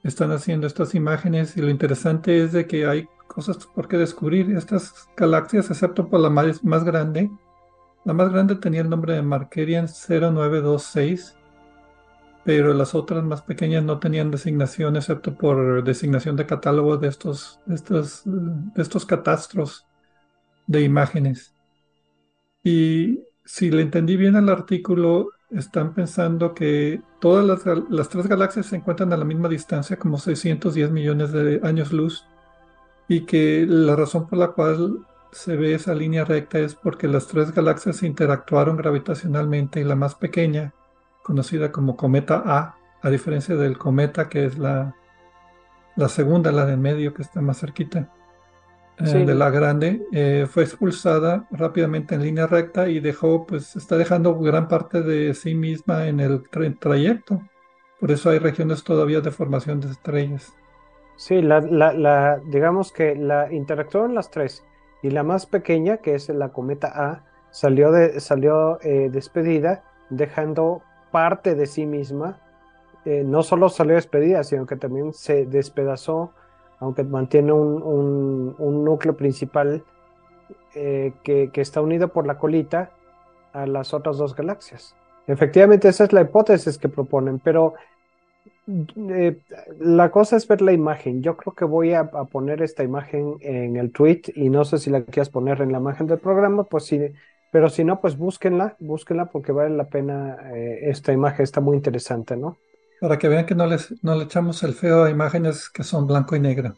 están 0.02 0.30
haciendo 0.30 0.66
estas 0.66 0.94
imágenes 0.94 1.56
y 1.56 1.62
lo 1.62 1.70
interesante 1.70 2.44
es 2.44 2.52
de 2.52 2.66
que 2.66 2.84
hay 2.84 3.08
cosas 3.28 3.66
por 3.74 3.88
qué 3.88 3.96
descubrir. 3.96 4.54
Estas 4.54 5.08
galaxias, 5.16 5.70
excepto 5.70 6.10
por 6.10 6.20
la 6.20 6.28
más 6.28 6.84
grande, 6.84 7.30
la 8.04 8.12
más 8.12 8.32
grande 8.32 8.56
tenía 8.56 8.80
el 8.80 8.90
nombre 8.90 9.14
de 9.14 9.22
Markerian 9.22 9.86
0926, 9.86 11.36
pero 12.44 12.74
las 12.74 12.94
otras 12.94 13.22
más 13.22 13.42
pequeñas 13.42 13.84
no 13.84 14.00
tenían 14.00 14.30
designación 14.30 14.96
excepto 14.96 15.34
por 15.36 15.84
designación 15.84 16.36
de 16.36 16.46
catálogo 16.46 16.96
de 16.96 17.08
estos, 17.08 17.60
de 17.66 17.76
estos, 17.76 18.24
estos 18.76 19.06
catastros 19.06 19.86
de 20.66 20.82
imágenes. 20.82 21.54
Y 22.64 23.20
si 23.44 23.70
le 23.70 23.82
entendí 23.82 24.16
bien 24.16 24.34
al 24.36 24.48
artículo, 24.48 25.30
están 25.50 25.94
pensando 25.94 26.54
que 26.54 27.00
todas 27.20 27.44
las, 27.44 27.62
las, 27.90 28.08
tres 28.08 28.26
galaxias 28.26 28.66
se 28.66 28.76
encuentran 28.76 29.12
a 29.12 29.16
la 29.16 29.24
misma 29.24 29.48
distancia, 29.48 29.98
como 29.98 30.18
610 30.18 30.90
millones 30.90 31.32
de 31.32 31.60
años 31.62 31.92
luz, 31.92 32.24
y 33.08 33.20
que 33.26 33.66
la 33.68 33.94
razón 33.94 34.26
por 34.26 34.38
la 34.38 34.48
cual 34.48 35.06
se 35.32 35.56
ve 35.56 35.74
esa 35.74 35.94
línea 35.94 36.24
recta 36.24 36.58
es 36.58 36.74
porque 36.74 37.08
las 37.08 37.26
tres 37.26 37.52
galaxias 37.52 38.02
interactuaron 38.02 38.76
gravitacionalmente 38.76 39.80
y 39.80 39.84
la 39.84 39.96
más 39.96 40.14
pequeña, 40.14 40.74
conocida 41.22 41.72
como 41.72 41.96
cometa 41.96 42.42
A, 42.44 42.76
a 43.00 43.10
diferencia 43.10 43.56
del 43.56 43.78
cometa 43.78 44.28
que 44.28 44.44
es 44.44 44.58
la, 44.58 44.94
la 45.96 46.08
segunda, 46.08 46.52
la 46.52 46.66
de 46.66 46.76
medio 46.76 47.14
que 47.14 47.22
está 47.22 47.40
más 47.40 47.60
cerquita 47.60 48.12
eh, 48.98 49.24
de 49.24 49.34
la 49.34 49.48
grande, 49.50 50.06
eh, 50.12 50.46
fue 50.48 50.64
expulsada 50.64 51.46
rápidamente 51.50 52.14
en 52.14 52.22
línea 52.22 52.46
recta 52.46 52.88
y 52.88 53.00
dejó, 53.00 53.46
pues 53.46 53.74
está 53.74 53.96
dejando 53.96 54.38
gran 54.38 54.68
parte 54.68 55.02
de 55.02 55.32
sí 55.32 55.54
misma 55.54 56.06
en 56.06 56.20
el 56.20 56.42
trayecto. 56.78 57.40
Por 57.98 58.10
eso 58.10 58.30
hay 58.30 58.38
regiones 58.38 58.84
todavía 58.84 59.22
de 59.22 59.30
formación 59.30 59.80
de 59.80 59.90
estrellas. 59.90 60.52
Sí, 61.16 61.40
la, 61.40 61.60
la, 61.60 62.40
digamos 62.46 62.92
que 62.92 63.14
la 63.14 63.50
interactuaron 63.52 64.14
las 64.14 64.30
tres 64.30 64.62
y 65.02 65.10
la 65.10 65.22
más 65.22 65.46
pequeña, 65.46 65.98
que 65.98 66.14
es 66.14 66.28
la 66.28 66.50
cometa 66.50 66.92
A, 66.94 67.24
salió, 67.50 67.90
salió 68.18 68.80
eh, 68.82 69.10
despedida, 69.12 69.82
dejando 70.10 70.82
parte 71.10 71.54
de 71.54 71.66
sí 71.66 71.86
misma. 71.86 72.38
Eh, 73.04 73.24
no 73.24 73.42
solo 73.42 73.68
salió 73.68 73.96
despedida, 73.96 74.44
sino 74.44 74.64
que 74.66 74.76
también 74.76 75.12
se 75.12 75.44
despedazó, 75.44 76.32
aunque 76.78 77.02
mantiene 77.02 77.52
un, 77.52 78.84
núcleo 78.84 79.16
principal 79.16 79.84
eh, 80.74 81.12
que, 81.24 81.50
que 81.50 81.60
está 81.60 81.80
unido 81.80 82.08
por 82.08 82.26
la 82.26 82.38
colita 82.38 82.90
a 83.52 83.66
las 83.66 83.92
otras 83.92 84.18
dos 84.18 84.34
galaxias. 84.34 84.94
Efectivamente, 85.26 85.88
esa 85.88 86.04
es 86.04 86.12
la 86.12 86.22
hipótesis 86.22 86.78
que 86.78 86.88
proponen, 86.88 87.38
pero 87.38 87.74
eh, 88.68 89.38
la 89.80 90.10
cosa 90.10 90.36
es 90.36 90.46
ver 90.46 90.62
la 90.62 90.72
imagen. 90.72 91.22
Yo 91.22 91.36
creo 91.36 91.54
que 91.54 91.64
voy 91.64 91.94
a, 91.94 92.10
poner 92.10 92.62
esta 92.62 92.82
imagen 92.82 93.36
en 93.40 93.76
el 93.76 93.92
tweet 93.92 94.22
y 94.34 94.48
no 94.48 94.64
sé 94.64 94.78
si 94.78 94.90
la 94.90 95.02
quieras 95.02 95.30
poner 95.30 95.60
en 95.60 95.72
la 95.72 95.78
imagen 95.78 96.06
del 96.06 96.18
programa, 96.18 96.64
pues 96.64 96.84
sí, 96.84 97.00
pero 97.50 97.68
si 97.68 97.84
no, 97.84 98.00
pues 98.00 98.16
búsquenla, 98.16 98.76
búsquenla 98.78 99.26
porque 99.26 99.52
vale 99.52 99.76
la 99.76 99.88
pena 99.88 100.38
eh, 100.54 100.80
esta 100.84 101.12
imagen, 101.12 101.42
está 101.42 101.60
muy 101.60 101.76
interesante, 101.76 102.36
¿no? 102.36 102.56
Para 103.00 103.18
que 103.18 103.28
vean 103.28 103.46
que 103.46 103.54
no, 103.54 103.66
les, 103.66 104.02
no 104.04 104.14
le 104.14 104.24
echamos 104.24 104.62
el 104.62 104.74
feo 104.74 105.04
a 105.04 105.10
imágenes 105.10 105.68
que 105.68 105.82
son 105.82 106.06
blanco 106.06 106.36
y 106.36 106.40
negro. 106.40 106.74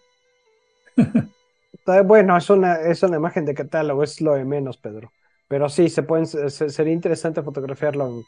bueno, 2.06 2.36
es 2.36 2.48
una, 2.48 2.80
es 2.80 3.02
una 3.02 3.16
imagen 3.16 3.44
de 3.44 3.54
catálogo, 3.54 4.02
es 4.02 4.20
lo 4.22 4.34
de 4.34 4.44
menos, 4.44 4.78
Pedro. 4.78 5.12
Pero 5.48 5.68
sí, 5.68 5.90
se 5.90 6.02
pueden, 6.02 6.26
sería 6.26 6.92
interesante 6.94 7.42
fotografiarlo 7.42 8.22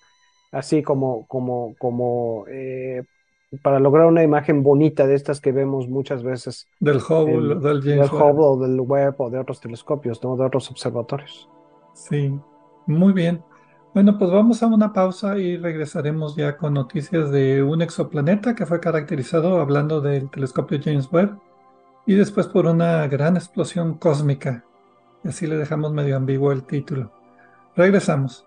así 0.53 0.83
como, 0.83 1.27
como, 1.27 1.75
como 1.79 2.45
eh, 2.49 3.03
para 3.63 3.79
lograr 3.79 4.07
una 4.07 4.23
imagen 4.23 4.63
bonita 4.63 5.07
de 5.07 5.15
estas 5.15 5.41
que 5.41 5.53
vemos 5.53 5.89
muchas 5.89 6.23
veces. 6.23 6.69
Del 6.81 6.97
Hubble, 6.99 7.57
del 7.57 7.83
James 7.83 8.11
del 8.11 8.21
Hubble, 8.21 8.67
del 8.67 8.81
Webb 8.81 9.15
o 9.19 9.31
de 9.31 9.39
otros 9.39 9.61
telescopios, 9.61 10.23
¿no? 10.23 10.37
de 10.37 10.45
otros 10.45 10.71
observatorios. 10.71 11.49
Sí, 11.95 12.39
muy 12.87 13.13
bien. 13.13 13.43
Bueno, 13.95 14.19
pues 14.19 14.31
vamos 14.31 14.63
a 14.63 14.67
una 14.67 14.93
pausa 14.93 15.39
y 15.39 15.57
regresaremos 15.57 16.37
ya 16.37 16.59
con 16.59 16.75
noticias 16.75 17.31
de 17.31 17.63
un 17.63 17.81
exoplaneta 17.81 18.55
que 18.55 18.67
fue 18.67 18.79
caracterizado 18.79 19.59
hablando 19.59 20.03
del 20.03 20.29
telescopio 20.29 20.79
James 20.83 21.11
Webb 21.11 21.39
y 22.05 22.15
después 22.15 22.47
por 22.47 22.67
una 22.67 23.07
gran 23.09 23.37
explosión 23.37 23.95
cósmica. 23.95 24.65
Y 25.25 25.29
así 25.29 25.47
le 25.47 25.57
dejamos 25.57 25.93
medio 25.93 26.17
ambiguo 26.17 26.53
el 26.53 26.65
título. 26.65 27.11
Regresamos. 27.75 28.47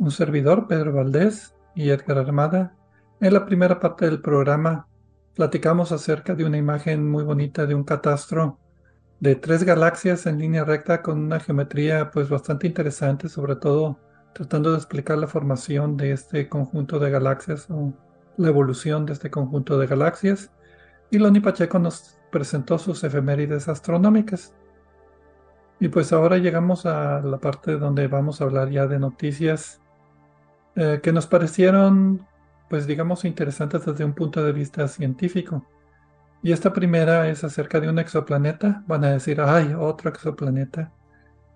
Un 0.00 0.10
servidor, 0.10 0.66
Pedro 0.66 0.94
Valdés 0.94 1.54
y 1.74 1.90
Edgar 1.90 2.16
Armada. 2.16 2.74
En 3.20 3.34
la 3.34 3.44
primera 3.44 3.80
parte 3.80 4.06
del 4.06 4.22
programa 4.22 4.88
platicamos 5.34 5.92
acerca 5.92 6.34
de 6.34 6.46
una 6.46 6.56
imagen 6.56 7.06
muy 7.06 7.22
bonita 7.22 7.66
de 7.66 7.74
un 7.74 7.84
catastro 7.84 8.58
de 9.20 9.34
tres 9.34 9.62
galaxias 9.62 10.24
en 10.24 10.38
línea 10.38 10.64
recta 10.64 11.02
con 11.02 11.20
una 11.20 11.38
geometría 11.38 12.10
pues 12.10 12.30
bastante 12.30 12.66
interesante, 12.66 13.28
sobre 13.28 13.56
todo 13.56 13.98
tratando 14.32 14.70
de 14.70 14.78
explicar 14.78 15.18
la 15.18 15.26
formación 15.26 15.98
de 15.98 16.12
este 16.12 16.48
conjunto 16.48 16.98
de 16.98 17.10
galaxias 17.10 17.66
o 17.68 17.92
la 18.38 18.48
evolución 18.48 19.04
de 19.04 19.12
este 19.12 19.30
conjunto 19.30 19.78
de 19.78 19.86
galaxias. 19.86 20.50
Y 21.10 21.18
Loni 21.18 21.40
Pacheco 21.40 21.78
nos 21.78 22.16
presentó 22.32 22.78
sus 22.78 23.04
efemérides 23.04 23.68
astronómicas. 23.68 24.54
Y 25.78 25.88
pues 25.88 26.10
ahora 26.14 26.38
llegamos 26.38 26.86
a 26.86 27.20
la 27.20 27.36
parte 27.36 27.76
donde 27.76 28.08
vamos 28.08 28.40
a 28.40 28.44
hablar 28.44 28.70
ya 28.70 28.86
de 28.86 28.98
noticias 28.98 29.79
eh, 30.76 31.00
que 31.02 31.12
nos 31.12 31.26
parecieron, 31.26 32.26
pues 32.68 32.86
digamos, 32.86 33.24
interesantes 33.24 33.84
desde 33.84 34.04
un 34.04 34.14
punto 34.14 34.44
de 34.44 34.52
vista 34.52 34.88
científico. 34.88 35.66
Y 36.42 36.52
esta 36.52 36.72
primera 36.72 37.28
es 37.28 37.44
acerca 37.44 37.80
de 37.80 37.88
un 37.88 37.98
exoplaneta. 37.98 38.82
Van 38.86 39.04
a 39.04 39.10
decir, 39.10 39.40
ay, 39.40 39.74
otro 39.78 40.10
exoplaneta. 40.10 40.92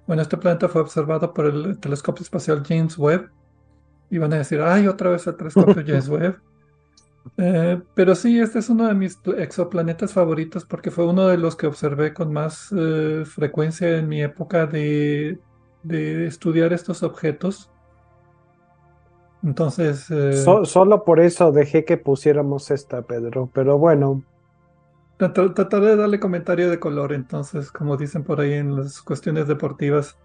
Bueno, 0.06 0.22
este 0.22 0.36
planeta 0.36 0.68
fue 0.68 0.82
observado 0.82 1.32
por 1.32 1.46
el 1.46 1.78
telescopio 1.78 2.22
espacial 2.22 2.62
James 2.66 2.98
Webb. 2.98 3.30
Y 4.10 4.18
van 4.18 4.32
a 4.34 4.38
decir, 4.38 4.60
ay, 4.60 4.86
otra 4.86 5.10
vez 5.10 5.26
el 5.26 5.36
telescopio 5.36 5.82
James 5.86 6.08
Webb. 6.08 6.38
Eh, 7.36 7.80
pero 7.94 8.14
sí, 8.14 8.38
este 8.38 8.58
es 8.58 8.68
uno 8.68 8.86
de 8.86 8.94
mis 8.94 9.18
exoplanetas 9.38 10.12
favoritos 10.12 10.64
porque 10.64 10.90
fue 10.90 11.06
uno 11.06 11.26
de 11.28 11.38
los 11.38 11.56
que 11.56 11.66
observé 11.66 12.12
con 12.12 12.32
más 12.32 12.72
eh, 12.76 13.24
frecuencia 13.24 13.96
en 13.96 14.08
mi 14.08 14.22
época 14.22 14.66
de, 14.66 15.38
estudiar 15.88 16.72
estos 16.72 17.02
objetos. 17.02 17.70
Entonces... 19.44 20.10
Eh, 20.10 20.32
solo 20.32 21.04
por 21.04 21.20
eso 21.20 21.52
dejé 21.52 21.84
que 21.84 21.98
pusiéramos 21.98 22.70
esta, 22.70 23.02
Pedro, 23.02 23.50
pero 23.52 23.78
bueno. 23.78 24.24
Trataré 25.18 25.86
de 25.86 25.96
darle 25.96 26.18
comentario 26.18 26.70
de 26.70 26.80
color, 26.80 27.12
entonces, 27.12 27.70
como 27.70 27.96
dicen 27.96 28.24
por 28.24 28.40
ahí 28.40 28.54
en 28.54 28.74
las 28.74 29.02
cuestiones 29.02 29.46
deportivas, 29.46 30.16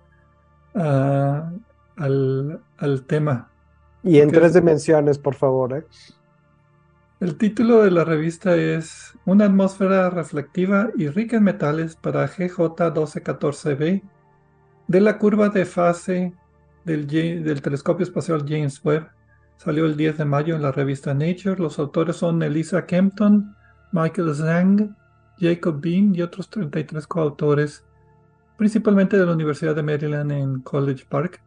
ah, 0.73 1.51
al, 1.97 2.61
al, 2.77 3.03
tema. 3.03 3.51
Y 4.03 4.19
en 4.19 4.31
tres 4.31 4.53
dimensiones, 4.53 5.19
por 5.19 5.35
favor. 5.35 5.77
¿eh? 5.77 5.85
El 7.19 7.37
título 7.37 7.83
de 7.83 7.91
la 7.91 8.05
revista 8.05 8.55
es 8.55 9.13
Una 9.25 9.45
atmósfera 9.45 10.09
reflectiva 10.09 10.89
y 10.97 11.09
rica 11.09 11.37
en 11.37 11.43
metales 11.43 11.97
para 11.97 12.27
GJ1214b 12.27 14.01
de 14.87 15.01
la 15.01 15.19
curva 15.19 15.49
de 15.49 15.65
fase 15.65 16.33
del, 16.97 17.61
telescopio 17.61 18.03
espacial 18.03 18.45
James 18.47 18.83
Webb. 18.83 19.09
Salió 19.57 19.85
el 19.85 19.97
10 19.97 20.17
de 20.17 20.25
mayo 20.25 20.55
en 20.55 20.61
la 20.61 20.71
revista 20.71 21.13
Nature. 21.13 21.57
Los 21.57 21.79
autores 21.79 22.15
son 22.15 22.41
Elisa 22.41 22.85
Kempton, 22.85 23.55
Michael 23.91 24.33
Zhang, 24.33 24.95
Jacob 25.39 25.79
Bean 25.81 26.15
y 26.15 26.21
otros 26.21 26.49
33 26.49 27.05
coautores, 27.07 27.83
principalmente 28.57 29.17
de 29.17 29.25
la 29.25 29.33
Universidad 29.33 29.75
de 29.75 29.83
Maryland 29.83 30.31
en 30.31 30.61
College 30.61 31.05
Park, 31.07 31.41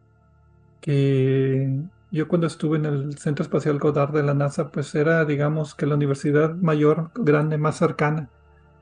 que 0.80 1.80
yo 2.10 2.28
cuando 2.28 2.46
estuve 2.46 2.78
en 2.78 2.86
el 2.86 3.18
Centro 3.18 3.42
Espacial 3.42 3.78
Goddard 3.78 4.12
de 4.12 4.22
la 4.22 4.34
NASA, 4.34 4.70
pues 4.70 4.94
era, 4.94 5.24
digamos, 5.24 5.74
que 5.74 5.86
la 5.86 5.94
universidad 5.94 6.54
mayor, 6.54 7.10
grande, 7.14 7.56
más 7.56 7.76
cercana, 7.76 8.28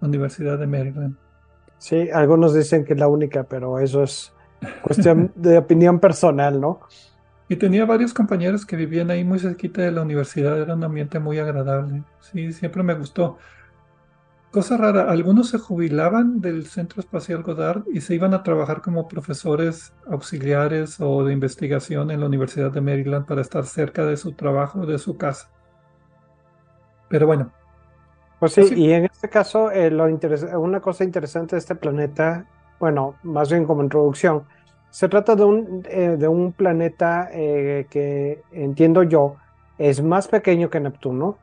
la 0.01 0.09
Universidad 0.09 0.59
de 0.59 0.67
Maryland. 0.67 1.17
Sí, 1.79 2.11
algunos 2.11 2.55
dicen 2.55 2.85
que 2.85 2.95
es 2.95 2.99
la 2.99 3.09
única, 3.09 3.45
pero 3.45 3.79
eso 3.79 4.03
es 4.03 4.33
cuestión 4.83 5.33
de 5.35 5.59
opinión 5.59 6.01
personal, 6.01 6.61
¿no? 6.61 6.81
Y 7.49 7.57
tenía 7.57 7.85
varios 7.85 8.15
compañeros 8.15 8.65
que 8.65 8.77
vivían 8.77 9.11
ahí 9.11 9.25
muy 9.25 9.41
cerquita 9.41 9.83
de 9.83 9.91
la 9.91 10.03
universidad, 10.03 10.61
era 10.61 10.75
un 10.75 10.85
ambiente 10.85 11.19
muy 11.19 11.39
agradable. 11.39 12.05
Sí, 12.21 12.53
siempre 12.53 12.83
me 12.83 12.95
gustó. 12.95 13.39
Cosa 14.51 14.77
rara, 14.77 15.11
algunos 15.11 15.49
se 15.49 15.59
jubilaban 15.59 16.41
del 16.41 16.67
Centro 16.67 17.01
Espacial 17.01 17.43
Goddard 17.45 17.85
y 17.93 18.01
se 18.01 18.17
iban 18.17 18.35
a 18.35 18.43
trabajar 18.43 18.83
como 18.83 19.07
profesores 19.07 19.93
auxiliares 20.09 21.01
o 21.01 21.25
de 21.25 21.33
investigación 21.33 22.11
en 22.11 22.21
la 22.21 22.27
Universidad 22.27 22.73
de 22.73 22.81
Maryland 22.81 23.27
para 23.27 23.43
estar 23.43 23.65
cerca 23.65 24.05
de 24.05 24.17
su 24.17 24.33
trabajo, 24.33 24.87
de 24.87 24.99
su 24.99 25.17
casa. 25.17 25.51
Pero 27.09 27.27
bueno. 27.27 27.53
Pues 28.41 28.55
sí, 28.55 28.63
y 28.75 28.93
en 28.93 29.05
este 29.05 29.29
caso, 29.29 29.71
eh, 29.71 29.91
lo 29.91 30.05
una 30.59 30.81
cosa 30.81 31.05
interesante 31.05 31.55
de 31.55 31.61
este 31.61 31.75
planeta, 31.75 32.47
bueno, 32.81 33.15
más 33.23 33.51
bien 33.51 33.65
como 33.65 33.83
introducción, 33.83 34.45
se 34.91 35.09
trata 35.09 35.37
de 35.37 35.45
un, 35.45 35.87
eh, 35.89 36.17
de 36.19 36.27
un 36.27 36.53
planeta 36.53 37.29
eh, 37.33 37.87
que 37.89 38.43
entiendo 38.51 39.05
yo 39.05 39.37
es 39.79 40.03
más 40.03 40.27
pequeño 40.27 40.69
que 40.69 40.81
Neptuno, 40.81 41.39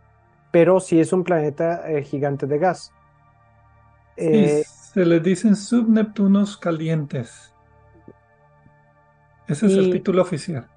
pero 0.51 0.79
sí 0.79 0.99
es 0.99 1.13
un 1.13 1.23
planeta 1.23 1.83
gigante 2.03 2.45
de 2.45 2.57
gas. 2.59 2.91
Eh, 4.17 4.63
se 4.65 5.05
le 5.05 5.19
dicen 5.19 5.55
subneptunos 5.55 6.57
calientes. 6.57 7.53
Ese 9.47 9.67
es 9.67 9.73
el 9.73 9.91
título 9.91 10.23
oficial. 10.23 10.67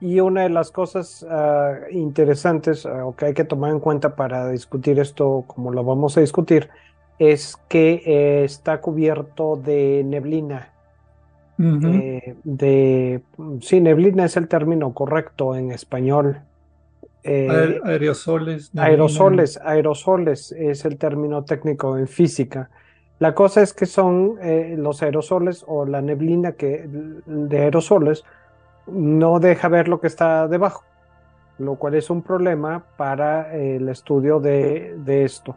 Y 0.00 0.20
una 0.20 0.42
de 0.42 0.50
las 0.50 0.70
cosas 0.70 1.26
ah, 1.28 1.74
interesantes 1.90 2.86
ah, 2.86 3.04
o 3.04 3.16
que 3.16 3.26
hay 3.26 3.34
que 3.34 3.44
tomar 3.44 3.70
en 3.70 3.80
cuenta 3.80 4.14
para 4.14 4.48
discutir 4.48 4.98
esto, 5.00 5.44
como 5.46 5.72
lo 5.72 5.82
vamos 5.82 6.16
a 6.16 6.20
discutir, 6.20 6.70
es 7.20 7.56
que 7.68 8.02
eh, 8.04 8.44
está 8.44 8.80
cubierto 8.80 9.54
de 9.54 10.02
neblina. 10.04 10.72
Eh, 11.62 12.36
de, 12.42 13.22
sí, 13.60 13.80
neblina 13.80 14.24
es 14.24 14.38
el 14.38 14.48
término 14.48 14.94
correcto 14.94 15.54
en 15.54 15.70
español. 15.70 16.40
aerosoles. 17.22 18.70
Aerosoles, 18.74 19.60
aerosoles 19.62 20.52
es 20.52 20.84
el 20.86 20.96
término 20.96 21.44
técnico 21.44 21.96
en 21.96 22.08
física. 22.08 22.70
La 23.20 23.34
cosa 23.34 23.60
es 23.60 23.74
que 23.74 23.84
son 23.84 24.38
eh, 24.40 24.74
los 24.78 25.02
aerosoles 25.02 25.62
o 25.68 25.84
la 25.84 26.00
neblina 26.00 26.52
que, 26.52 26.88
de 27.26 27.58
aerosoles 27.58 28.24
no 28.86 29.40
deja 29.40 29.68
ver 29.68 29.88
lo 29.88 30.00
que 30.00 30.06
está 30.06 30.48
debajo, 30.48 30.84
lo 31.58 31.74
cual 31.74 31.96
es 31.96 32.08
un 32.08 32.22
problema 32.22 32.82
para 32.96 33.54
el 33.54 33.90
estudio 33.90 34.40
de, 34.40 34.96
esto. 35.22 35.54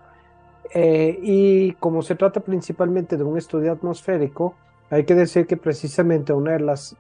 Eh, 0.74 1.20
y 1.22 1.72
como 1.74 2.02
se 2.02 2.16
trata 2.16 2.40
principalmente 2.40 3.16
de 3.16 3.24
un 3.24 3.38
estudio 3.38 3.72
atmosférico, 3.72 4.56
hay 4.90 5.06
que 5.06 5.14
decir 5.14 5.46
que 5.46 5.56
precisamente 5.56 6.34
uno 6.34 6.52
de 6.52 6.60
los 6.60 6.96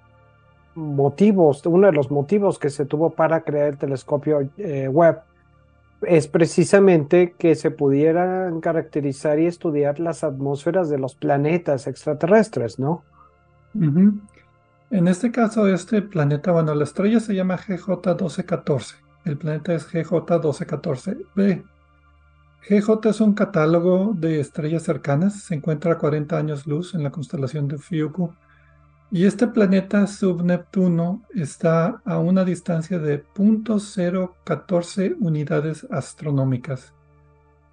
motivos, 0.75 1.65
uno 1.65 1.87
de 1.87 1.93
los 1.93 2.11
motivos 2.11 2.59
que 2.59 2.69
se 2.69 2.85
tuvo 2.85 3.11
para 3.11 3.41
crear 3.41 3.69
el 3.69 3.77
telescopio 3.77 4.47
eh, 4.57 4.87
Webb 4.87 5.21
es 6.01 6.27
precisamente 6.27 7.33
que 7.37 7.55
se 7.55 7.71
pudieran 7.71 8.59
caracterizar 8.61 9.39
y 9.39 9.47
estudiar 9.47 9.99
las 9.99 10.23
atmósferas 10.23 10.89
de 10.89 10.99
los 10.99 11.15
planetas 11.15 11.87
extraterrestres, 11.87 12.77
¿no? 12.77 13.03
En 13.73 15.07
este 15.07 15.31
caso, 15.31 15.67
este 15.67 16.01
planeta, 16.01 16.51
bueno, 16.51 16.75
la 16.75 16.83
estrella 16.83 17.19
se 17.19 17.33
llama 17.33 17.57
GJ1214. 17.57 18.95
El 19.25 19.37
planeta 19.37 19.73
es 19.73 19.87
GJ1214b. 19.91 21.63
GJ 22.67 23.09
es 23.09 23.19
un 23.19 23.33
catálogo 23.33 24.13
de 24.15 24.39
estrellas 24.39 24.83
cercanas, 24.83 25.41
se 25.43 25.55
encuentra 25.55 25.93
a 25.93 25.97
40 25.97 26.37
años 26.37 26.65
luz 26.65 26.95
en 26.95 27.03
la 27.03 27.11
constelación 27.11 27.67
de 27.67 27.77
Fiuku 27.77 28.33
y 29.11 29.25
este 29.25 29.47
planeta 29.47 30.07
subneptuno 30.07 31.23
está 31.35 32.01
a 32.05 32.19
una 32.19 32.45
distancia 32.45 32.99
de 32.99 33.21
0.014 33.21 35.17
unidades 35.19 35.85
astronómicas. 35.91 36.93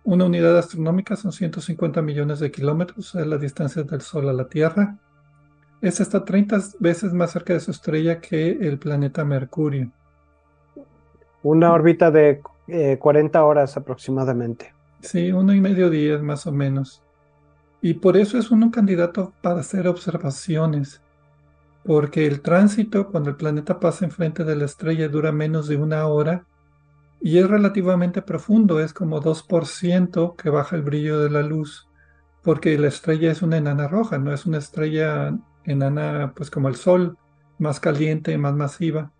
Una 0.02 0.24
unidad 0.24 0.58
astronómica 0.58 1.14
son 1.14 1.30
150 1.30 2.02
millones 2.02 2.40
de 2.40 2.50
kilómetros, 2.50 3.14
es 3.14 3.26
la 3.28 3.38
distancia 3.38 3.84
del 3.84 4.00
Sol 4.00 4.28
a 4.28 4.32
la 4.32 4.48
Tierra. 4.48 4.98
Es 5.80 6.00
hasta 6.00 6.24
30 6.24 6.58
veces 6.80 7.12
más 7.12 7.30
cerca 7.30 7.52
de 7.52 7.60
su 7.60 7.70
estrella 7.70 8.20
que 8.20 8.50
el 8.50 8.76
planeta 8.80 9.24
Mercurio. 9.24 9.92
Una 11.44 11.72
órbita 11.72 12.10
de 12.10 12.42
40 12.98 13.38
eh, 13.38 13.42
horas 13.42 13.76
aproximadamente. 13.76 14.79
Sí, 15.02 15.32
uno 15.32 15.54
y 15.54 15.60
medio 15.60 15.90
días 15.90 16.22
más 16.22 16.46
o 16.46 16.52
menos. 16.52 17.02
Y 17.82 17.94
por 17.94 18.16
eso 18.16 18.38
es 18.38 18.50
un 18.50 18.70
candidato 18.70 19.32
para 19.42 19.60
hacer 19.60 19.88
observaciones 19.88 21.02
porque 21.84 22.26
el 22.26 22.40
tránsito 22.40 23.08
cuando 23.08 23.30
el 23.30 23.36
planeta 23.36 23.80
pasa 23.80 24.04
enfrente 24.04 24.44
de 24.44 24.56
la 24.56 24.64
estrella 24.66 25.08
dura 25.08 25.32
menos 25.32 25.68
de 25.68 25.76
una 25.76 26.06
hora 26.06 26.46
y 27.20 27.38
es 27.38 27.48
relativamente 27.48 28.22
profundo, 28.22 28.80
es 28.80 28.92
como 28.92 29.20
2% 29.20 30.36
que 30.36 30.50
baja 30.50 30.76
el 30.76 30.82
brillo 30.82 31.20
de 31.20 31.30
la 31.30 31.42
luz, 31.42 31.88
porque 32.42 32.78
la 32.78 32.88
estrella 32.88 33.30
es 33.30 33.42
una 33.42 33.58
enana 33.58 33.88
roja, 33.88 34.18
no 34.18 34.32
es 34.32 34.46
una 34.46 34.58
estrella 34.58 35.36
enana 35.64 36.32
pues 36.34 36.50
como 36.50 36.68
el 36.68 36.76
Sol, 36.76 37.18
más 37.58 37.78
caliente, 37.80 38.36
más 38.38 38.54
masiva, 38.54 39.12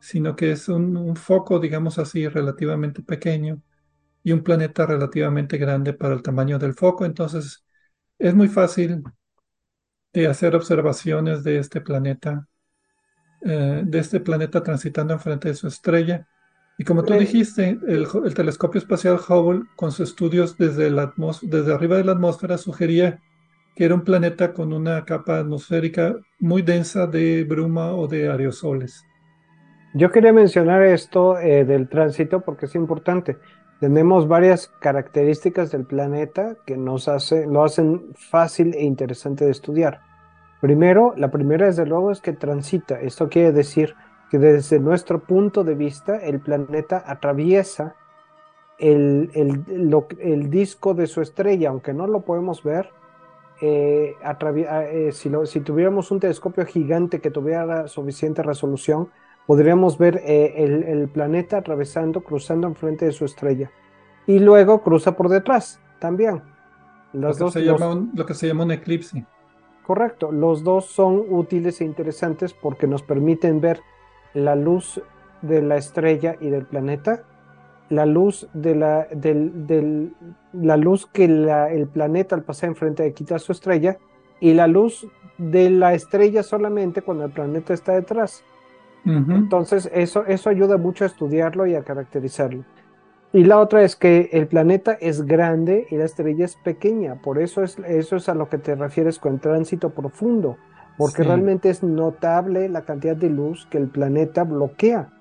sino 0.00 0.34
que 0.36 0.52
es 0.52 0.68
un 0.68 1.14
foco, 1.16 1.60
digamos 1.60 1.98
así, 1.98 2.26
relativamente 2.26 3.02
pequeño 3.02 3.60
y 4.24 4.32
un 4.32 4.42
planeta 4.42 4.86
relativamente 4.86 5.58
grande 5.58 5.92
para 5.92 6.14
el 6.14 6.22
tamaño 6.22 6.58
del 6.58 6.74
foco, 6.74 7.04
entonces 7.04 7.64
es 8.18 8.34
muy 8.34 8.48
fácil 8.48 9.04
de 10.14 10.26
hacer 10.26 10.56
observaciones 10.56 11.44
de 11.44 11.58
este 11.58 11.82
planeta, 11.82 12.48
eh, 13.42 13.82
de 13.84 13.98
este 13.98 14.20
planeta 14.20 14.62
transitando 14.62 15.12
enfrente 15.12 15.48
de 15.48 15.54
su 15.54 15.68
estrella. 15.68 16.26
Y 16.78 16.84
como 16.84 17.04
tú 17.04 17.12
dijiste, 17.14 17.78
el, 17.86 18.06
el 18.24 18.34
telescopio 18.34 18.78
espacial 18.78 19.20
Hubble, 19.28 19.64
con 19.76 19.92
sus 19.92 20.08
estudios 20.08 20.56
desde, 20.56 20.90
la 20.90 21.12
desde 21.42 21.74
arriba 21.74 21.98
de 21.98 22.04
la 22.04 22.12
atmósfera, 22.12 22.56
sugería 22.56 23.20
que 23.76 23.84
era 23.84 23.94
un 23.94 24.04
planeta 24.04 24.54
con 24.54 24.72
una 24.72 25.04
capa 25.04 25.38
atmosférica 25.38 26.16
muy 26.38 26.62
densa 26.62 27.06
de 27.06 27.44
bruma 27.44 27.92
o 27.92 28.08
de 28.08 28.30
aerosoles. 28.30 29.04
Yo 29.94 30.10
quería 30.10 30.32
mencionar 30.32 30.82
esto 30.82 31.38
eh, 31.38 31.64
del 31.64 31.88
tránsito 31.88 32.40
porque 32.40 32.66
es 32.66 32.74
importante. 32.74 33.36
Tenemos 33.84 34.26
varias 34.28 34.68
características 34.78 35.70
del 35.70 35.84
planeta 35.84 36.56
que 36.64 36.74
nos 36.78 37.06
hace, 37.06 37.46
lo 37.46 37.62
hacen 37.64 38.14
fácil 38.14 38.72
e 38.72 38.82
interesante 38.82 39.44
de 39.44 39.50
estudiar. 39.50 40.00
Primero, 40.62 41.12
la 41.18 41.30
primera 41.30 41.66
desde 41.66 41.84
luego 41.84 42.10
es 42.10 42.22
que 42.22 42.32
transita. 42.32 42.98
Esto 42.98 43.28
quiere 43.28 43.52
decir 43.52 43.94
que 44.30 44.38
desde 44.38 44.80
nuestro 44.80 45.18
punto 45.18 45.64
de 45.64 45.74
vista 45.74 46.16
el 46.16 46.40
planeta 46.40 47.04
atraviesa 47.06 47.94
el, 48.78 49.30
el- 49.34 49.90
lo- 49.90 50.08
el 50.18 50.48
disco 50.48 50.94
de 50.94 51.06
su 51.06 51.20
estrella, 51.20 51.68
aunque 51.68 51.92
no 51.92 52.06
lo 52.06 52.22
podemos 52.22 52.62
ver. 52.62 52.88
eh, 53.60 54.14
eh, 54.22 55.10
si, 55.12 55.28
lo- 55.28 55.44
si 55.44 55.60
tuviéramos 55.60 56.10
un 56.10 56.20
telescopio 56.20 56.64
gigante 56.64 57.20
que 57.20 57.30
tuviera 57.30 57.86
suficiente 57.86 58.42
resolución, 58.42 59.10
podríamos 59.46 59.98
ver 59.98 60.20
eh, 60.24 60.54
el, 60.58 60.82
el 60.84 61.08
planeta 61.08 61.58
atravesando, 61.58 62.22
cruzando 62.22 62.66
enfrente 62.66 63.04
de 63.04 63.12
su 63.12 63.24
estrella. 63.24 63.70
Y 64.26 64.38
luego 64.38 64.82
cruza 64.82 65.16
por 65.16 65.28
detrás 65.28 65.80
también. 65.98 66.42
Lo 67.12 67.32
que, 67.32 67.38
dos, 67.38 67.52
se 67.52 67.60
los- 67.60 67.80
llama 67.80 67.92
un, 67.94 68.10
lo 68.14 68.26
que 68.26 68.34
se 68.34 68.46
llama 68.48 68.64
un 68.64 68.72
eclipse. 68.72 69.24
correcto, 69.86 70.32
los 70.32 70.64
dos 70.64 70.86
son 70.86 71.24
útiles 71.30 71.80
e 71.80 71.84
interesantes 71.84 72.54
porque 72.54 72.86
nos 72.86 73.02
permiten 73.02 73.60
ver 73.60 73.80
la 74.32 74.56
luz 74.56 75.00
de 75.42 75.60
la 75.62 75.76
estrella 75.76 76.36
y 76.40 76.48
del 76.48 76.64
planeta, 76.64 77.22
la 77.90 78.06
luz 78.06 78.48
de 78.54 78.74
la, 78.74 79.06
del- 79.12 79.66
del- 79.66 80.14
la 80.54 80.76
luz 80.78 81.06
que 81.06 81.28
la- 81.28 81.70
el 81.70 81.86
planeta 81.86 82.34
al 82.34 82.42
pasar 82.42 82.70
enfrente 82.70 83.02
de 83.02 83.12
quita 83.12 83.38
su 83.38 83.52
estrella 83.52 83.98
y 84.40 84.54
la 84.54 84.66
luz 84.66 85.06
de 85.36 85.68
la 85.70 85.92
estrella 85.94 86.42
solamente 86.42 87.02
cuando 87.02 87.26
el 87.26 87.30
planeta 87.30 87.74
está 87.74 87.92
detrás. 87.92 88.42
Entonces, 89.32 89.90
eso, 89.92 90.24
eso 90.26 90.50
ayuda 90.50 90.78
mucho 90.78 91.04
a 91.04 91.08
estudiarlo 91.08 91.66
y 91.66 91.74
a 91.74 91.84
caracterizarlo. 91.84 92.66
Y 93.32 93.44
la 93.44 93.58
otra 93.60 93.82
es 93.84 93.96
que 93.96 94.30
el 94.32 94.48
planeta 94.48 94.92
es 94.94 95.22
grande 95.26 95.86
y 95.90 95.96
la 95.96 96.04
estrella 96.04 96.44
es 96.44 96.56
pequeña. 96.56 97.20
Por 97.22 97.38
eso 97.40 97.62
es, 97.62 97.78
eso 97.80 98.16
es 98.16 98.28
a 98.28 98.34
lo 98.34 98.48
que 98.48 98.58
te 98.58 98.76
refieres 98.76 99.18
con 99.18 99.40
tránsito 99.40 99.94
profundo. 99.94 100.60
Porque 100.96 101.24
Sí. 101.24 101.24
realmente 101.24 101.70
es 101.70 101.82
notable 101.82 102.68
la 102.68 102.84
cantidad 102.84 103.16
de 103.16 103.30
luz 103.30 103.66
que 103.70 103.78
el 103.78 103.90
planeta 103.90 104.44
bloquea 104.44 105.12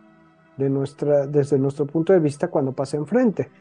de 0.57 0.69
nuestra, 0.69 1.27
desde 1.27 1.59
nuestro 1.59 1.87
punto 1.87 2.13
de 2.13 2.19
vista 2.19 2.49
cuando 2.49 2.73
pasa 2.73 2.97
enfrente. 2.97 3.53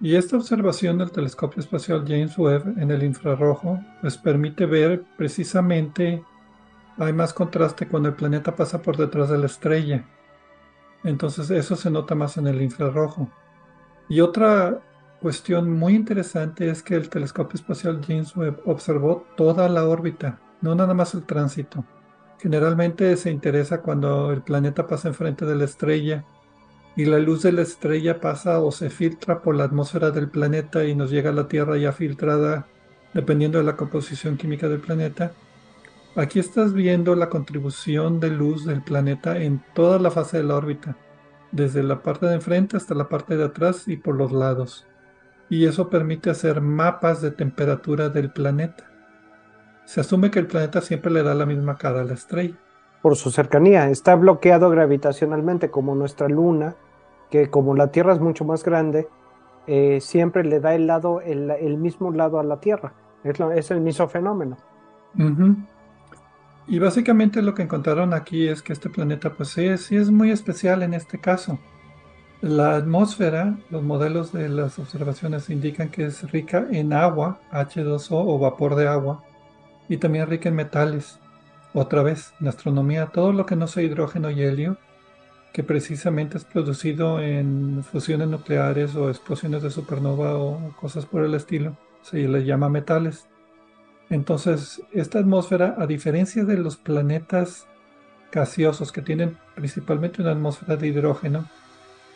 Y 0.00 0.16
esta 0.16 0.36
observación 0.36 0.98
del 0.98 1.10
telescopio 1.12 1.60
espacial 1.60 2.04
James 2.06 2.36
Webb 2.38 2.78
en 2.78 2.90
el 2.90 3.02
infrarrojo, 3.02 3.86
pues 4.00 4.18
permite 4.18 4.66
ver 4.66 5.06
precisamente, 5.16 6.26
hay 6.98 7.12
más 7.12 7.32
contraste 7.32 7.88
cuando 7.88 8.08
el 8.08 8.14
planeta 8.14 8.54
pasa 8.54 8.82
por 8.82 8.96
detrás 8.96 9.28
de 9.30 9.38
la 9.38 9.46
estrella. 9.46 10.04
Entonces 11.02 11.50
eso 11.50 11.76
se 11.76 11.90
nota 11.90 12.14
más 12.14 12.36
en 12.36 12.46
el 12.46 12.62
infrarrojo. 12.62 13.28
Y 14.08 14.20
otra 14.20 14.80
cuestión 15.20 15.70
muy 15.70 15.94
interesante 15.94 16.68
es 16.68 16.82
que 16.82 16.94
el 16.94 17.08
telescopio 17.08 17.56
espacial 17.56 18.00
James 18.06 18.36
Webb 18.36 18.60
observó 18.66 19.26
toda 19.36 19.68
la 19.68 19.86
órbita, 19.86 20.40
no 20.60 20.74
nada 20.74 20.94
más 20.94 21.14
el 21.14 21.24
tránsito. 21.24 21.84
Generalmente 22.38 23.16
se 23.16 23.30
interesa 23.30 23.80
cuando 23.80 24.30
el 24.30 24.42
planeta 24.42 24.86
pasa 24.86 25.08
enfrente 25.08 25.46
de 25.46 25.56
la 25.56 25.64
estrella 25.64 26.24
y 26.96 27.06
la 27.06 27.18
luz 27.18 27.42
de 27.42 27.52
la 27.52 27.62
estrella 27.62 28.20
pasa 28.20 28.60
o 28.60 28.70
se 28.70 28.90
filtra 28.90 29.40
por 29.40 29.56
la 29.56 29.64
atmósfera 29.64 30.10
del 30.10 30.28
planeta 30.28 30.84
y 30.84 30.94
nos 30.94 31.10
llega 31.10 31.30
a 31.30 31.34
la 31.34 31.48
Tierra 31.48 31.76
ya 31.76 31.92
filtrada 31.92 32.66
dependiendo 33.14 33.58
de 33.58 33.64
la 33.64 33.76
composición 33.76 34.36
química 34.36 34.68
del 34.68 34.80
planeta. 34.80 35.32
Aquí 36.16 36.38
estás 36.38 36.72
viendo 36.72 37.14
la 37.16 37.28
contribución 37.28 38.20
de 38.20 38.30
luz 38.30 38.64
del 38.64 38.82
planeta 38.82 39.36
en 39.38 39.62
toda 39.74 39.98
la 39.98 40.10
fase 40.10 40.36
de 40.38 40.44
la 40.44 40.56
órbita, 40.56 40.96
desde 41.50 41.82
la 41.82 42.02
parte 42.02 42.26
de 42.26 42.34
enfrente 42.34 42.76
hasta 42.76 42.94
la 42.94 43.08
parte 43.08 43.36
de 43.36 43.44
atrás 43.44 43.88
y 43.88 43.96
por 43.96 44.14
los 44.14 44.30
lados. 44.32 44.86
Y 45.50 45.66
eso 45.66 45.90
permite 45.90 46.30
hacer 46.30 46.60
mapas 46.60 47.20
de 47.20 47.30
temperatura 47.32 48.08
del 48.10 48.30
planeta. 48.30 48.84
Se 49.84 50.00
asume 50.00 50.30
que 50.30 50.38
el 50.38 50.46
planeta 50.46 50.80
siempre 50.80 51.10
le 51.10 51.22
da 51.22 51.34
la 51.34 51.46
misma 51.46 51.76
cara 51.76 52.00
a 52.02 52.04
la 52.04 52.14
estrella. 52.14 52.54
Por 53.02 53.16
su 53.16 53.30
cercanía, 53.30 53.90
está 53.90 54.14
bloqueado 54.14 54.70
gravitacionalmente 54.70 55.70
como 55.70 55.94
nuestra 55.94 56.28
luna, 56.28 56.76
que 57.30 57.50
como 57.50 57.74
la 57.74 57.88
Tierra 57.88 58.14
es 58.14 58.20
mucho 58.20 58.44
más 58.44 58.64
grande, 58.64 59.08
eh, 59.66 59.98
siempre 60.00 60.44
le 60.44 60.60
da 60.60 60.74
el 60.74 60.86
lado, 60.86 61.20
el, 61.20 61.50
el 61.50 61.76
mismo 61.76 62.12
lado 62.12 62.38
a 62.38 62.44
la 62.44 62.60
Tierra. 62.60 62.94
Es, 63.24 63.38
lo- 63.38 63.52
es 63.52 63.70
el 63.70 63.80
mismo 63.80 64.08
fenómeno. 64.08 64.56
Y 66.66 66.78
básicamente 66.78 67.42
lo 67.42 67.54
que 67.54 67.62
encontraron 67.62 68.14
aquí 68.14 68.48
es 68.48 68.62
que 68.62 68.72
este 68.72 68.88
planeta 68.90 69.34
pues 69.34 69.50
sí, 69.50 69.66
es- 69.66 70.10
muy 70.10 70.30
especial 70.30 70.82
en 70.82 70.94
este 70.94 71.18
caso. 71.20 71.58
La 72.40 72.76
atmósfera, 72.76 73.58
los 73.70 73.82
modelos 73.82 74.32
de 74.32 74.48
las 74.48 74.78
observaciones 74.78 75.50
indican 75.50 75.90
que 75.90 76.06
es 76.06 76.30
rica 76.30 76.66
en 76.70 76.92
agua, 76.92 77.40
H2O 77.50 78.24
o 78.26 78.38
vapor 78.38 78.76
de 78.76 78.88
agua, 78.88 79.22
y 79.88 79.98
también 79.98 80.28
rica 80.28 80.48
en 80.50 80.56
metales. 80.56 81.20
Otra 81.74 82.02
vez, 82.02 82.34
en 82.40 82.48
astronomía, 82.48 83.06
todo 83.06 83.32
lo 83.32 83.46
que 83.46 83.56
no 83.56 83.66
sea 83.66 83.82
hidrógeno 83.82 84.30
y 84.30 84.42
helio, 84.42 84.78
que 85.52 85.64
precisamente 85.64 86.38
es 86.38 86.44
producido 86.44 87.20
en 87.20 87.84
fusiones 87.84 88.28
nucleares 88.28 88.94
o 88.96 89.08
explosiones 89.10 89.62
de 89.62 89.70
supernova 89.70 90.36
o 90.38 90.74
cosas 90.76 91.06
por 91.06 91.24
el 91.24 91.34
estilo, 91.34 91.76
se 92.02 92.28
les 92.28 92.44
llama 92.46 92.68
metales. 92.68 93.28
Entonces, 94.10 94.82
esta 94.92 95.18
atmósfera, 95.18 95.76
a 95.78 95.86
diferencia 95.86 96.44
de 96.44 96.56
los 96.58 96.76
planetas 96.76 97.66
gaseosos 98.30 98.92
que 98.92 99.02
tienen 99.02 99.38
principalmente 99.54 100.20
una 100.20 100.32
atmósfera 100.32 100.76
de 100.76 100.88
hidrógeno, 100.88 101.48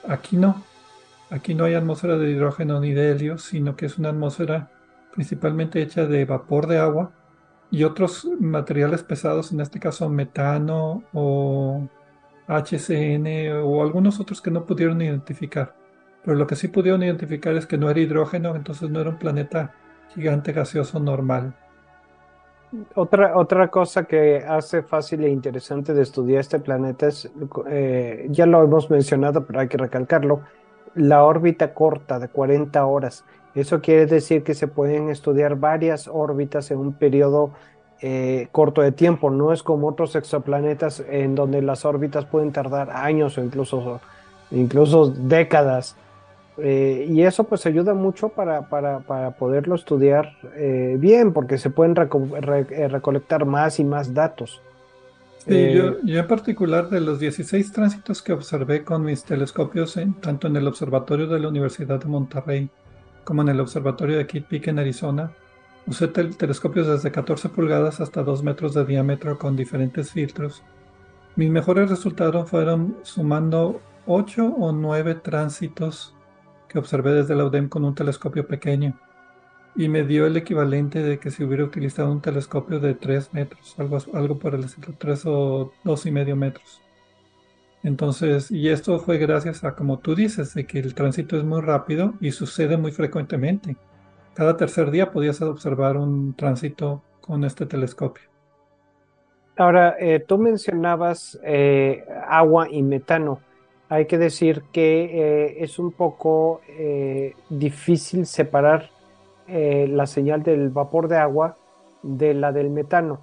aquí 0.07 0.37
no. 0.37 0.63
Aquí 1.31 1.55
no 1.55 1.65
hay 1.65 1.75
atmósfera 1.75 2.17
de 2.17 2.31
hidrógeno 2.31 2.81
ni 2.81 2.93
de 2.93 3.13
helio, 3.13 3.39
sino 3.39 3.77
que 3.77 3.87
es 3.87 3.99
una 3.99 4.11
atmósfera 4.11 4.71
principalmente 5.13 5.83
hecha 5.83 6.07
de 6.07 6.25
vapor 6.25 6.67
de 6.67 6.79
agua 6.79 7.13
y 7.71 7.85
otros 7.85 8.27
materiales 8.41 9.03
pesados, 9.03 9.53
en 9.53 9.61
este 9.61 9.79
caso 9.79 10.09
metano 10.09 11.03
o 11.13 11.89
HCN 12.47 13.53
o 13.63 13.83
algunos 13.83 14.21
otros 14.21 14.41
que 14.41 14.51
no 14.51 14.65
pudieron 14.65 15.03
identificar. 15.03 15.75
Pero 16.25 16.37
lo 16.37 16.47
que 16.47 16.57
sí 16.57 16.69
pudieron 16.69 17.03
identificar 17.03 17.55
es 17.57 17.67
que 17.67 17.79
no 17.79 17.91
era 17.91 18.01
hidrógeno, 18.01 18.57
entonces 18.57 18.91
no 18.91 19.01
era 19.01 19.11
un 19.11 19.19
planeta 19.19 19.75
gigante 20.15 20.53
gaseoso 20.53 20.99
normal. 20.99 21.55
Otra, 22.95 23.37
otra 23.39 23.69
cosa 23.69 24.05
que 24.05 24.45
hace 24.47 24.83
fácil 24.83 25.25
e 25.25 25.31
interesante 25.31 25.95
de 25.95 26.03
estudiar 26.03 26.41
este 26.41 26.59
planeta 26.59 27.07
es, 27.07 27.31
eh, 27.67 28.27
ya 28.31 28.45
lo 28.45 28.63
hemos 28.63 28.91
mencionado, 28.91 29.47
pero 29.47 29.61
hay 29.61 29.69
que 29.69 29.79
recalcarlo, 29.79 30.43
la 30.95 31.25
órbita 31.25 31.73
corta 31.73 32.19
de 32.19 32.29
40 32.29 32.85
horas. 32.85 33.25
Eso 33.55 33.81
quiere 33.81 34.07
decir 34.07 34.43
que 34.43 34.55
se 34.55 34.69
pueden 34.69 35.09
estudiar 35.09 35.57
varias 35.57 36.09
órbitas 36.09 36.71
en 36.71 36.79
un 36.79 36.93
periodo 36.93 37.53
eh, 38.01 38.49
corto 38.53 38.83
de 38.83 38.93
tiempo. 38.93 39.31
No 39.31 39.53
es 39.53 39.63
como 39.63 39.89
otros 39.89 40.15
exoplanetas 40.15 41.03
en 41.09 41.35
donde 41.35 41.63
las 41.63 41.85
órbitas 41.85 42.27
pueden 42.27 42.53
tardar 42.53 42.91
años 42.91 43.39
o 43.39 43.43
incluso, 43.43 44.01
incluso 44.51 45.07
décadas. 45.09 45.97
Eh, 46.61 47.07
y 47.09 47.23
eso 47.23 47.45
pues 47.45 47.65
ayuda 47.67 47.95
mucho 47.95 48.31
para, 48.31 48.69
para, 48.69 49.01
para 49.01 49.31
poderlo 49.33 49.75
estudiar 49.77 50.33
eh, 50.57 50.97
bien, 50.99 51.33
porque 51.33 51.57
se 51.57 51.71
pueden 51.71 51.95
reco 51.95 52.27
re 52.41 52.67
eh, 52.71 52.89
recolectar 52.89 53.45
más 53.45 53.79
y 53.79 53.85
más 53.85 54.13
datos. 54.13 54.61
Sí, 55.39 55.55
Eh, 55.55 55.75
yo, 55.77 56.01
yo 56.03 56.19
en 56.19 56.27
particular 56.27 56.89
de 56.91 57.01
los 57.01 57.21
16 57.21 57.73
tránsitos 57.73 58.23
que 58.23 58.33
observé 58.33 58.83
con 58.85 59.05
mis 59.05 59.23
telescopios, 59.25 59.97
en- 59.97 60.15
tanto 60.15 60.49
en 60.49 60.57
el 60.57 60.67
observatorio 60.67 61.29
de 61.29 61.39
la 61.39 61.49
Universidad 61.49 62.01
de 62.01 62.07
Monterrey 62.07 62.69
como 63.25 63.43
en 63.43 63.51
el 63.51 63.61
observatorio 63.61 64.17
de 64.19 64.27
Kitt 64.27 64.47
Peak 64.47 64.67
en 64.69 64.79
Arizona, 64.81 65.31
usé 65.87 66.09
tel- 66.09 66.37
telescopios 66.37 66.89
desde 66.89 67.13
14 67.13 67.51
pulgadas 67.51 68.01
hasta 68.01 68.23
2 68.23 68.43
metros 68.43 68.75
de 68.75 68.85
diámetro 68.85 69.39
con 69.39 69.55
diferentes 69.55 70.11
filtros. 70.11 70.63
Mis 71.37 71.51
mejores 71.51 71.89
resultados 71.89 72.51
fueron 72.51 72.97
sumando 73.03 73.81
8 74.07 74.45
o 74.59 74.73
9 74.73 75.15
tránsitos 75.15 76.15
que 76.69 76.79
observé 76.79 77.13
desde 77.13 77.35
la 77.35 77.45
UDEM 77.45 77.69
con 77.69 77.85
un 77.85 77.95
telescopio 77.95 78.47
pequeño 78.47 78.99
y 79.75 79.89
me 79.89 80.03
dio 80.03 80.27
el 80.27 80.37
equivalente 80.37 81.03
de 81.03 81.19
que 81.19 81.31
si 81.31 81.45
hubiera 81.45 81.65
utilizado 81.65 82.11
un 82.11 82.21
telescopio 82.21 82.81
de 82.81 82.95
3 82.95 83.33
metros, 83.33 83.77
algo, 83.79 83.99
algo 84.13 84.39
por 84.39 84.55
el 84.55 84.65
estilo, 84.65 84.95
3 84.99 85.23
o 85.27 85.73
dos 85.85 86.05
y 86.07 86.11
medio 86.11 86.35
metros. 86.35 86.83
Entonces, 87.85 88.51
y 88.51 88.71
esto 88.71 88.99
fue 88.99 89.19
gracias 89.19 89.63
a, 89.63 89.77
como 89.77 90.01
tú 90.01 90.15
dices, 90.15 90.53
de 90.55 90.67
que 90.67 90.81
el 90.81 90.95
tránsito 90.95 91.37
es 91.37 91.45
muy 91.45 91.61
rápido 91.61 92.15
y 92.21 92.33
sucede 92.33 92.77
muy 92.77 92.91
frecuentemente. 92.91 93.77
Cada 94.35 94.57
tercer 94.57 94.91
día 94.91 95.13
podías 95.13 95.41
observar 95.43 95.97
un 95.97 96.35
tránsito 96.35 97.03
con 97.21 97.45
este 97.45 97.67
telescopio. 97.67 98.25
Ahora, 99.57 99.97
eh, 99.99 100.21
tú 100.27 100.39
mencionabas 100.39 101.39
eh, 101.45 102.05
agua 102.29 102.69
y 102.71 102.83
metano. 102.83 103.41
Hay 103.89 104.07
que 104.07 104.19
decir 104.19 104.63
que 104.73 105.05
eh, 105.05 105.65
es 105.65 105.79
un 105.79 105.93
poco 105.93 106.61
difícil 107.49 108.27
separar 108.27 108.91
la 109.47 110.07
señal 110.07 110.43
del 110.43 110.69
vapor 110.69 111.09
de 111.09 111.17
agua 111.17 111.57
de 112.03 112.35
la 112.35 112.53
del 112.53 112.71
metano. 112.71 113.21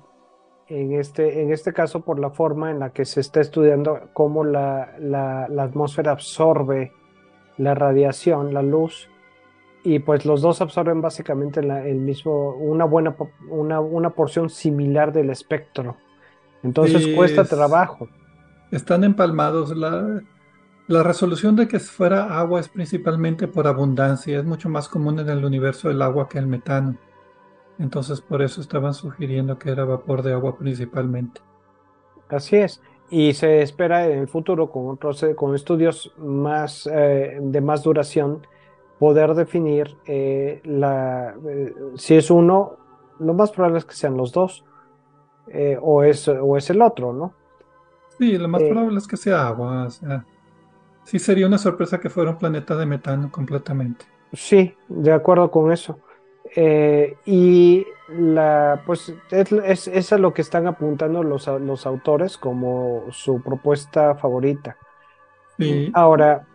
En 0.68 0.94
este, 0.94 1.44
en 1.44 1.54
este 1.54 1.72
caso, 1.72 2.02
por 2.02 2.18
la 2.18 2.32
forma 2.32 2.72
en 2.72 2.80
la 2.80 2.90
que 2.90 3.06
se 3.06 3.22
está 3.22 3.42
estudiando 3.42 4.10
cómo 4.14 4.44
la, 4.44 4.96
la, 5.00 5.48
la 5.48 5.64
atmósfera 5.64 6.12
absorbe 6.12 6.92
la 7.58 7.76
radiación, 7.76 8.54
la 8.54 8.64
luz, 8.64 9.08
y 9.84 10.00
pues 10.00 10.26
los 10.26 10.42
dos 10.42 10.62
absorben 10.62 11.00
básicamente 11.00 11.60
el 11.60 11.98
mismo, 11.98 12.56
una 12.56 12.86
buena, 12.86 13.16
una, 13.52 13.80
una 13.80 14.10
porción 14.10 14.50
similar 14.50 15.14
del 15.14 15.30
espectro. 15.30 15.98
Entonces 16.64 17.16
cuesta 17.16 17.46
trabajo. 17.46 18.08
Están 18.72 19.04
empalmados. 19.04 19.78
La, 19.78 20.24
la 20.88 21.04
resolución 21.04 21.56
de 21.56 21.68
que 21.68 21.80
fuera 21.80 22.40
agua 22.40 22.60
es 22.60 22.70
principalmente 22.70 23.48
por 23.48 23.68
abundancia. 23.68 24.40
Es 24.40 24.46
mucho 24.46 24.70
más 24.70 24.88
común 24.88 25.20
en 25.20 25.30
el 25.30 25.44
universo 25.44 25.90
el 25.90 26.02
agua 26.02 26.30
que 26.30 26.38
el 26.38 26.48
metano. 26.48 26.96
Entonces 27.80 28.22
por 28.22 28.42
eso 28.42 28.62
estaban 28.62 28.94
sugiriendo 28.94 29.58
que 29.58 29.72
era 29.72 29.86
vapor 29.86 30.22
de 30.22 30.34
agua 30.34 30.58
principalmente. 30.58 31.42
Así 32.30 32.58
es. 32.58 32.82
Y 33.10 33.34
se 33.34 33.62
espera 33.62 34.08
en 34.08 34.20
el 34.20 34.28
futuro 34.28 34.70
con, 34.70 34.98
con 35.36 35.56
estudios 35.56 36.14
más, 36.18 36.88
eh, 36.92 37.38
de 37.42 37.62
más 37.62 37.84
duración 37.84 38.46
poder 39.00 39.34
definir 39.34 39.98
eh, 40.06 40.62
la, 40.64 41.36
eh, 41.48 41.74
si 41.96 42.16
es 42.16 42.32
uno, 42.32 42.78
lo 43.20 43.34
más 43.34 43.52
probable 43.52 43.80
es 43.80 43.86
que 43.86 43.94
sean 43.94 44.18
los 44.18 44.32
dos, 44.32 44.64
eh, 45.48 45.78
o, 45.82 46.04
es, 46.04 46.28
o 46.28 46.58
es 46.58 46.70
el 46.70 46.82
otro, 46.82 47.14
¿no? 47.14 47.34
Sí, 48.18 48.38
lo 48.38 48.48
más 48.48 48.64
probable 48.64 48.98
es 48.98 49.08
que 49.08 49.18
sea 49.18 49.48
agua. 49.48 49.86
O 49.86 49.90
sea, 49.90 50.26
sí 51.06 51.20
sería 51.20 51.48
una 51.48 51.58
sorpresa 51.58 52.00
que 52.00 52.10
fuera 52.10 52.32
un 52.32 52.38
planeta 52.38 52.76
de 52.76 52.86
metano 52.86 53.32
completamente. 53.32 54.06
Sí, 54.34 54.76
de 54.90 55.14
acuerdo 55.14 55.50
con 55.50 55.72
eso. 55.72 56.00
y 57.26 57.86
la, 58.10 58.84
pues 58.86 59.14
es, 59.32 59.88
es, 59.88 60.14
a 60.14 60.18
lo 60.18 60.34
que 60.34 60.42
están 60.42 60.68
apuntando 60.68 61.24
los, 61.24 61.48
los 61.48 61.86
autores 61.86 62.38
como 62.38 63.06
su 63.12 63.42
propuesta 63.42 64.16
favorita. 64.16 64.78
Sí. 65.58 65.90
Ahora, 65.94 66.46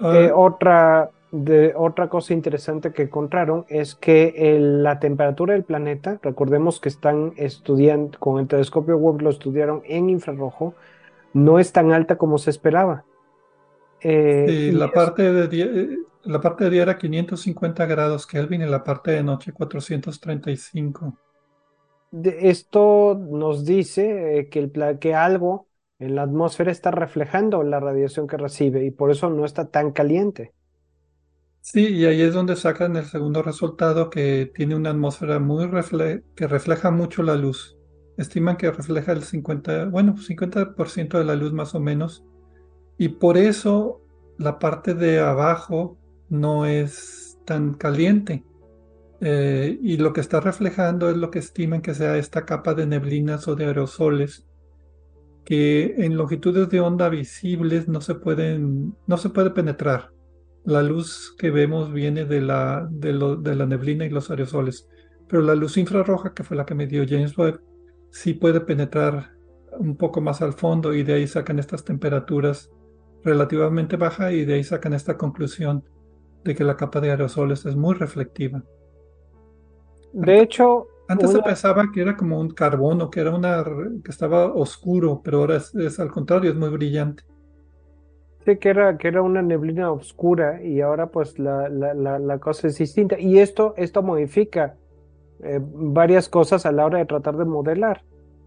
ah. 0.00 0.30
otra 0.34 1.10
de 1.30 1.74
otra 1.76 2.08
cosa 2.08 2.32
interesante 2.32 2.92
que 2.92 3.02
encontraron 3.02 3.66
es 3.68 3.94
que 3.94 4.56
la 4.58 4.98
temperatura 4.98 5.52
del 5.54 5.64
planeta, 5.64 6.18
recordemos 6.22 6.80
que 6.80 6.88
están 6.88 7.32
estudiando 7.36 8.18
con 8.18 8.40
el 8.40 8.48
telescopio 8.48 8.96
Webb 8.96 9.22
lo 9.22 9.30
estudiaron 9.30 9.82
en 9.84 10.08
infrarrojo, 10.08 10.74
no 11.34 11.58
es 11.58 11.72
tan 11.72 11.92
alta 11.92 12.16
como 12.16 12.38
se 12.38 12.50
esperaba. 12.50 13.04
Eh, 14.00 14.70
la, 14.72 14.90
parte 14.90 15.32
de 15.32 15.48
día, 15.48 15.64
eh, 15.66 15.98
la 16.24 16.40
parte 16.40 16.64
de 16.64 16.70
día 16.70 16.82
era 16.82 16.98
550 16.98 17.86
grados 17.86 18.26
Kelvin 18.26 18.62
y 18.62 18.66
la 18.66 18.84
parte 18.84 19.12
de 19.12 19.22
noche 19.22 19.52
435. 19.52 21.18
De 22.10 22.48
esto 22.48 23.18
nos 23.18 23.64
dice 23.64 24.38
eh, 24.38 24.48
que, 24.48 24.58
el, 24.60 24.98
que 24.98 25.14
algo 25.14 25.66
en 25.98 26.14
la 26.14 26.22
atmósfera 26.22 26.70
está 26.70 26.90
reflejando 26.90 27.62
la 27.62 27.80
radiación 27.80 28.26
que 28.26 28.36
recibe 28.36 28.84
y 28.84 28.90
por 28.90 29.10
eso 29.10 29.30
no 29.30 29.44
está 29.44 29.68
tan 29.68 29.92
caliente. 29.92 30.52
Sí, 31.60 31.86
y 31.88 32.06
ahí 32.06 32.22
es 32.22 32.32
donde 32.32 32.56
sacan 32.56 32.96
el 32.96 33.04
segundo 33.04 33.42
resultado 33.42 34.08
que 34.08 34.50
tiene 34.54 34.74
una 34.74 34.90
atmósfera 34.90 35.38
muy 35.38 35.68
que 36.34 36.46
refleja 36.46 36.90
mucho 36.90 37.22
la 37.22 37.34
luz. 37.34 37.76
Estiman 38.16 38.56
que 38.56 38.70
refleja 38.70 39.12
el 39.12 39.22
50, 39.22 39.86
bueno, 39.86 40.16
50% 40.16 41.18
de 41.18 41.24
la 41.24 41.34
luz 41.34 41.52
más 41.52 41.74
o 41.74 41.80
menos. 41.80 42.24
Y 42.98 43.08
por 43.08 43.38
eso 43.38 44.02
la 44.38 44.58
parte 44.58 44.94
de 44.94 45.20
abajo 45.20 45.96
no 46.28 46.66
es 46.66 47.38
tan 47.46 47.74
caliente. 47.74 48.44
Eh, 49.20 49.78
y 49.82 49.96
lo 49.96 50.12
que 50.12 50.20
está 50.20 50.40
reflejando 50.40 51.10
es 51.10 51.16
lo 51.16 51.30
que 51.30 51.38
estiman 51.40 51.80
que 51.80 51.94
sea 51.94 52.18
esta 52.18 52.44
capa 52.44 52.74
de 52.74 52.86
neblinas 52.86 53.48
o 53.48 53.56
de 53.56 53.64
aerosoles 53.64 54.48
que 55.48 55.94
en 56.04 56.18
longitudes 56.18 56.68
de 56.68 56.80
onda 56.80 57.08
visibles 57.08 57.88
no 57.88 58.02
se 58.02 58.14
pueden, 58.14 58.94
no 59.06 59.16
se 59.16 59.30
puede 59.30 59.50
penetrar 59.50 60.12
la 60.66 60.82
luz 60.82 61.34
que 61.38 61.50
vemos 61.50 61.90
viene 61.90 62.26
de 62.26 62.42
la, 62.42 62.86
de, 62.90 63.14
la 63.14 63.64
neblina 63.64 64.04
y 64.04 64.10
los 64.10 64.30
aerosoles, 64.30 64.86
pero 65.26 65.40
la 65.40 65.54
luz 65.54 65.78
infrarroja, 65.78 66.34
que 66.34 66.44
fue 66.44 66.54
la 66.54 66.66
que 66.66 66.74
me 66.74 66.86
dio 66.86 67.06
James 67.08 67.36
Webb, 67.38 67.62
sí 68.10 68.34
puede 68.34 68.60
penetrar 68.60 69.30
un 69.78 69.96
poco 69.96 70.20
más 70.20 70.42
al 70.42 70.52
fondo 70.52 70.92
y 70.92 71.02
de 71.02 71.14
ahí 71.14 71.26
sacan 71.26 71.58
estas 71.58 71.82
temperaturas 71.82 72.70
relativamente 73.24 73.96
bajas 73.96 74.32
y 74.32 74.44
de 74.44 74.54
ahí 74.54 74.64
sacan 74.64 74.92
esta 74.92 75.16
conclusión 75.16 75.84
de 76.44 76.54
que 76.54 76.64
la 76.64 76.76
capa 76.76 77.00
de 77.00 77.10
aerosoles 77.10 77.66
es 77.66 77.76
muy 77.76 77.94
reflectiva. 77.94 78.62
De 80.12 80.40
hecho, 80.40 80.86
antes 81.08 81.30
se 81.30 81.42
pensaba 81.42 81.90
que 81.92 82.00
era 82.00 82.16
como 82.16 82.40
un 82.40 82.50
carbono, 82.50 83.10
que 83.10 83.20
era 83.20 83.34
una 83.34 83.62
que 84.04 84.10
estaba 84.10 84.52
oscuro, 84.52 85.20
pero 85.22 85.38
ahora 85.38 85.56
es 85.56 86.00
al 86.00 86.10
contrario, 86.10 86.50
es 86.50 86.56
muy 86.56 86.70
brillante 86.70 87.24
que 88.56 88.70
era, 88.70 88.96
que 88.96 89.08
era 89.08 89.20
una 89.20 89.42
neblina 89.42 89.92
oscura 89.92 90.62
y 90.62 90.80
ahora 90.80 91.08
pues 91.08 91.38
la, 91.38 91.68
la, 91.68 92.38
cosa 92.38 92.68
es 92.68 92.78
distinta. 92.78 93.18
Y 93.18 93.38
esto, 93.38 93.74
esto 93.76 94.02
modifica 94.02 94.76
eh, 95.42 95.60
varias 95.60 96.28
cosas 96.28 96.64
a 96.64 96.72
la 96.72 96.86
hora 96.86 96.98
de 96.98 97.04
tratar 97.04 97.36
de 97.36 97.44
modelar. 97.44 98.02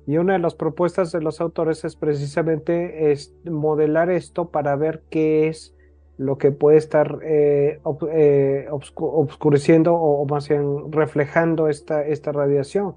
Y 0.08 0.18
una 0.18 0.34
de 0.34 0.40
las 0.40 0.56
propuestas 0.56 1.12
de 1.12 1.22
los 1.22 1.42
autores 1.42 1.84
es 1.86 1.96
precisamente 1.96 3.12
es 3.12 3.34
modelar 3.44 4.10
esto 4.10 4.50
para 4.50 4.76
ver 4.76 5.04
qué 5.10 5.48
es 5.48 5.76
lo 6.18 6.38
que 6.38 6.52
puede 6.52 6.78
estar 6.78 7.20
eh, 7.24 7.80
eh, 8.12 8.68
obscureciendo 8.70 9.94
o, 9.96 10.26
más 10.26 10.50
bien 10.50 10.92
reflejando 10.92 11.68
esta, 11.68 12.06
esta 12.06 12.32
radiación. 12.32 12.96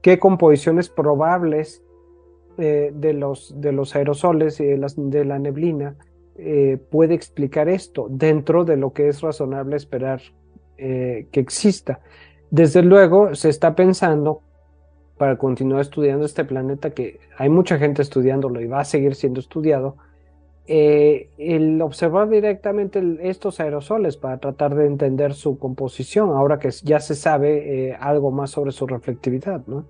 ¿Qué 0.00 0.18
composiciones 0.18 0.88
probables 0.88 1.82
de, 2.56 3.12
los, 3.14 3.54
de 3.60 3.72
los 3.72 3.96
aerosoles 3.96 4.60
y 4.60 4.66
de, 4.66 5.24
la 5.24 5.38
neblina 5.38 5.96
eh, 6.36 6.78
puede 6.90 7.14
explicar 7.14 7.68
esto 7.68 8.06
dentro 8.10 8.64
de 8.64 8.76
lo 8.76 8.92
que 8.92 9.08
es 9.08 9.20
razonable 9.20 9.76
esperar 9.76 10.20
eh, 10.78 11.26
que 11.30 11.40
exista. 11.40 12.00
Desde 12.50 12.82
luego, 12.82 13.34
se 13.34 13.48
está 13.48 13.74
pensando 13.74 14.42
para 15.22 15.36
continuar 15.36 15.82
estudiando 15.82 16.26
este 16.26 16.44
planeta, 16.44 16.90
que 16.90 17.20
hay 17.38 17.48
mucha 17.48 17.78
gente 17.78 18.02
estudiándolo 18.02 18.60
y 18.60 18.66
va 18.66 18.80
a 18.80 18.84
seguir 18.84 19.14
siendo 19.14 19.38
estudiado, 19.38 19.96
eh, 20.66 21.30
el 21.38 21.80
observar 21.80 22.28
directamente 22.28 23.00
estos 23.22 23.60
aerosoles 23.60 24.16
para 24.16 24.38
tratar 24.38 24.74
de 24.74 24.86
entender 24.86 25.34
su 25.34 25.60
composición, 25.60 26.30
ahora 26.30 26.58
que 26.58 26.70
ya 26.82 26.98
se 26.98 27.14
sabe 27.14 27.96
algo 28.00 28.32
más 28.32 28.50
sobre 28.50 28.72
su 28.72 28.84
reflectividad, 28.88 29.64
¿no? 29.68 29.86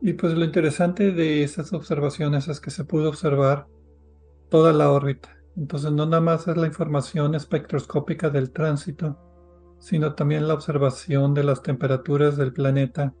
Y 0.00 0.12
pues 0.12 0.34
lo 0.34 0.44
interesante 0.44 1.10
de 1.10 1.42
esas 1.42 1.72
observaciones 1.72 2.46
es 2.46 2.60
que 2.60 2.70
se 2.70 2.84
pudo 2.84 3.08
observar 3.08 3.66
toda 4.48 4.72
la 4.72 4.92
órbita. 4.92 5.36
Entonces 5.56 5.90
no 5.90 6.06
nada 6.06 6.20
más 6.20 6.46
es 6.46 6.56
la 6.56 6.68
información 6.68 7.34
espectroscópica 7.34 8.30
del 8.30 8.52
tránsito, 8.52 9.18
sino 9.78 10.14
también 10.14 10.46
la 10.46 10.54
observación 10.54 11.34
de 11.34 11.44
las 11.44 11.62
temperaturas 11.62 12.36
del 12.36 12.52
planeta, 12.52 13.14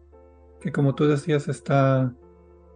que 0.66 0.72
como 0.72 0.96
tú 0.96 1.06
decías 1.06 1.46
está 1.46 2.12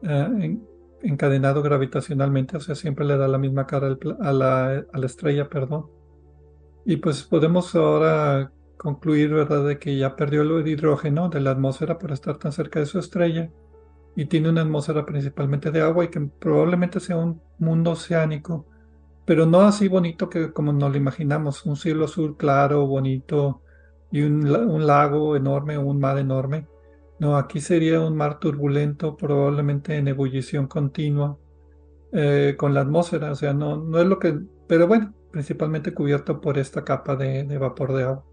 eh, 0.04 0.58
encadenado 1.02 1.60
gravitacionalmente, 1.60 2.56
o 2.56 2.60
sea, 2.60 2.76
siempre 2.76 3.04
le 3.04 3.16
da 3.16 3.26
la 3.26 3.36
misma 3.36 3.66
cara 3.66 3.98
a 4.20 4.32
la, 4.32 4.86
estrella, 5.02 5.48
perdón. 5.48 5.86
Y 6.84 6.98
pues 6.98 7.24
podemos 7.24 7.74
ahora 7.74 8.52
concluir, 8.76 9.34
¿verdad?, 9.34 9.66
de 9.66 9.80
que 9.80 9.98
ya 9.98 10.14
perdió 10.14 10.42
el 10.42 10.68
hidrógeno 10.68 11.30
de 11.30 11.40
la 11.40 11.50
atmósfera 11.50 11.98
por 11.98 12.12
estar 12.12 12.38
tan 12.38 12.52
cerca 12.52 12.78
de 12.78 12.86
su 12.86 13.00
estrella 13.00 13.50
y 14.14 14.26
tiene 14.26 14.50
una 14.50 14.62
atmósfera 14.62 15.04
principalmente 15.04 15.72
de 15.72 15.80
agua 15.80 16.04
y 16.04 16.10
que 16.10 16.20
probablemente 16.20 17.00
sea 17.00 17.16
un 17.16 17.42
mundo 17.58 17.90
oceánico, 17.90 18.66
pero 19.24 19.46
no 19.46 19.62
así 19.62 19.88
bonito 19.88 20.30
que 20.30 20.52
como 20.52 20.72
nos 20.72 20.92
lo 20.92 20.96
imaginamos, 20.96 21.66
un 21.66 21.74
cielo 21.74 22.04
azul 22.04 22.36
claro, 22.36 22.86
bonito 22.86 23.62
y 24.12 24.22
un, 24.22 24.48
lago 24.86 25.34
enorme 25.34 25.76
un 25.76 25.98
mar 25.98 26.18
enorme. 26.18 26.68
No, 27.20 27.36
aquí 27.36 27.60
sería 27.60 28.00
un 28.00 28.16
mar 28.16 28.40
turbulento, 28.40 29.14
probablemente 29.14 29.94
en 29.94 30.08
ebullición 30.08 30.66
continua, 30.66 31.36
eh, 32.12 32.54
con 32.56 32.72
la 32.72 32.80
atmósfera, 32.80 33.30
o 33.30 33.34
sea, 33.34 33.52
no, 33.52 33.76
no 33.76 34.00
es 34.00 34.06
lo 34.06 34.18
que, 34.18 34.40
pero 34.66 34.88
bueno, 34.88 35.12
principalmente 35.30 35.92
cubierto 35.92 36.40
por 36.40 36.56
esta 36.56 36.82
capa 36.82 37.16
de 37.16 37.58
vapor 37.58 37.92
de 37.92 38.04
agua. 38.04 38.24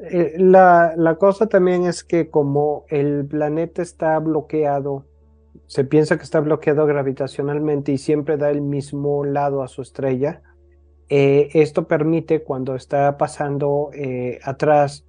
Eh, 0.00 0.32
la, 0.38 0.94
la, 0.96 1.16
cosa 1.16 1.46
también 1.46 1.84
es 1.84 2.02
que 2.04 2.30
como 2.30 2.86
el 2.88 3.26
planeta 3.26 3.82
está 3.82 4.18
bloqueado, 4.18 5.04
se 5.66 5.84
piensa 5.84 6.16
que 6.16 6.24
está 6.24 6.40
bloqueado 6.40 6.86
gravitacionalmente 6.86 7.92
y 7.92 7.98
siempre 7.98 8.38
da 8.38 8.50
el 8.50 8.62
mismo 8.62 9.26
lado 9.26 9.62
a 9.62 9.68
su 9.68 9.82
estrella, 9.82 10.40
eh, 11.10 11.50
esto 11.52 11.86
permite 11.86 12.42
cuando 12.42 12.76
está 12.76 13.18
pasando 13.18 13.90
atrás 14.42 15.04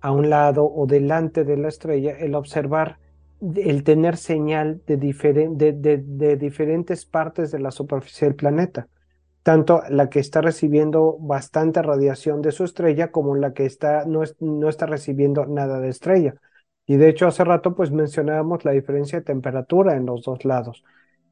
a 0.00 0.12
un 0.12 0.30
lado 0.30 0.64
o 0.64 0.86
delante 0.86 1.44
de 1.44 1.56
la 1.56 1.68
estrella, 1.68 2.16
el 2.18 2.34
observar, 2.34 2.98
el 3.40 3.84
tener 3.84 4.16
señal 4.16 4.82
de, 4.86 4.96
de, 4.96 6.36
diferentes 6.36 7.04
partes 7.04 7.50
de 7.50 7.60
la 7.60 7.70
superficie 7.70 8.26
del 8.26 8.34
planeta, 8.34 8.88
tanto 9.42 9.82
la 9.88 10.08
que 10.10 10.20
está 10.20 10.40
recibiendo 10.40 11.16
bastante 11.20 11.82
radiación 11.82 12.42
de 12.42 12.52
su 12.52 12.64
estrella 12.64 13.10
como 13.10 13.36
la 13.36 13.52
que 13.52 13.66
está, 13.66 14.04
no, 14.06 14.22
no 14.40 14.68
está 14.68 14.86
recibiendo 14.86 15.46
nada 15.46 15.80
de 15.80 15.88
estrella. 15.88 16.34
Y 16.86 16.96
de 16.96 17.08
hecho 17.10 17.26
hace 17.26 17.44
rato 17.44 17.74
pues 17.74 17.90
mencionábamos 17.90 18.64
la 18.64 18.72
diferencia 18.72 19.18
de 19.18 19.24
temperatura 19.24 19.94
en 19.96 20.06
los 20.06 20.22
dos 20.22 20.44
lados. 20.44 20.84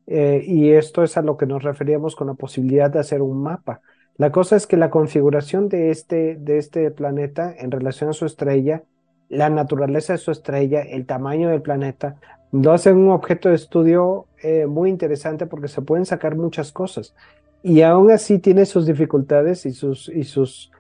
Eh, 0.07 0.45
y 0.47 0.71
esto 0.71 1.03
es 1.03 1.17
a 1.17 1.23
lo 1.23 1.37
que 1.37 1.47
nos 1.47 1.63
referíamos 1.63 2.15
con 2.15 2.29
la 2.29 2.35
posibilidad 2.35 2.91
de 2.91 3.01
hacer 3.01 3.23
un 3.23 3.43
mapa. 3.43 3.81
La 4.19 4.33
cosa 4.33 4.57
es 4.57 4.67
que 4.67 4.77
la 4.77 4.91
configuración 4.91 5.69
de 5.69 5.91
este, 5.91 6.37
de 6.37 6.59
este 6.59 6.91
planeta 6.91 7.55
en 7.57 7.71
relación 7.71 8.11
a 8.11 8.15
su 8.15 8.25
estrella, 8.25 8.83
la 9.29 9.51
naturaleza 9.51 10.15
de 10.15 10.19
su 10.19 10.31
estrella, 10.31 10.81
el 10.81 11.05
tamaño 11.05 11.51
del 11.51 11.61
planeta, 11.61 12.17
lo 12.53 12.73
hace 12.73 12.93
un 12.93 13.11
objeto 13.11 13.51
de 13.51 13.57
estudio 13.57 14.27
eh, 14.43 14.67
muy 14.67 14.89
interesante 14.89 15.47
porque 15.47 15.69
se 15.69 15.83
pueden 15.83 16.07
sacar 16.07 16.37
muchas 16.37 16.73
cosas. 16.73 17.15
Y 17.63 17.83
aún 17.83 18.11
así 18.11 18.39
tiene 18.39 18.65
sus 18.65 18.87
dificultades 18.87 19.67
y 19.67 19.73
sus, 19.73 20.09
y 20.09 20.25
sus, 20.25 20.71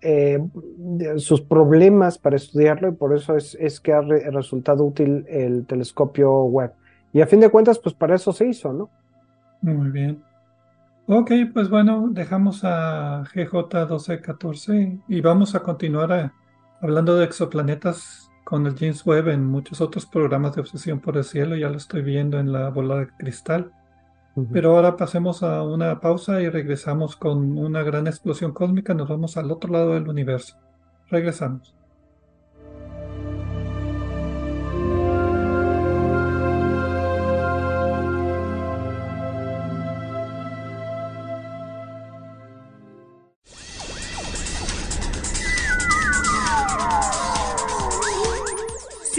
eh, 0.00 0.42
sus 1.16 1.42
problemas 1.42 2.18
para 2.18 2.36
estudiarlo 2.36 2.88
y 2.88 2.92
por 2.92 3.14
eso 3.14 3.36
es, 3.36 3.56
es 3.60 3.78
que 3.78 3.92
ha 3.92 4.00
resultado 4.00 4.84
útil 4.84 5.26
el 5.28 5.66
telescopio 5.66 6.44
web. 6.44 6.72
Y 7.12 7.20
a 7.20 7.26
fin 7.26 7.40
de 7.40 7.50
cuentas, 7.50 7.78
pues 7.78 7.94
para 7.94 8.16
eso 8.16 8.32
se 8.32 8.46
hizo, 8.46 8.72
¿no? 8.72 8.88
Muy 9.62 9.90
bien. 9.90 10.29
Ok, 11.12 11.32
pues 11.52 11.68
bueno, 11.68 12.06
dejamos 12.12 12.62
a 12.62 13.24
GJ1214 13.34 15.02
y 15.08 15.20
vamos 15.20 15.56
a 15.56 15.60
continuar 15.64 16.32
hablando 16.80 17.16
de 17.16 17.24
exoplanetas 17.24 18.30
con 18.44 18.64
el 18.68 18.78
James 18.78 19.04
Webb 19.04 19.30
en 19.30 19.44
muchos 19.44 19.80
otros 19.80 20.06
programas 20.06 20.54
de 20.54 20.60
obsesión 20.60 21.00
por 21.00 21.16
el 21.16 21.24
cielo, 21.24 21.56
ya 21.56 21.68
lo 21.68 21.78
estoy 21.78 22.02
viendo 22.02 22.38
en 22.38 22.52
la 22.52 22.70
bola 22.70 22.98
de 22.98 23.08
cristal. 23.08 23.72
Pero 24.52 24.76
ahora 24.76 24.96
pasemos 24.96 25.42
a 25.42 25.64
una 25.64 25.98
pausa 25.98 26.40
y 26.42 26.48
regresamos 26.48 27.16
con 27.16 27.58
una 27.58 27.82
gran 27.82 28.06
explosión 28.06 28.52
cósmica, 28.52 28.94
nos 28.94 29.08
vamos 29.08 29.36
al 29.36 29.50
otro 29.50 29.72
lado 29.72 29.94
del 29.94 30.08
universo. 30.08 30.58
Regresamos. 31.08 31.74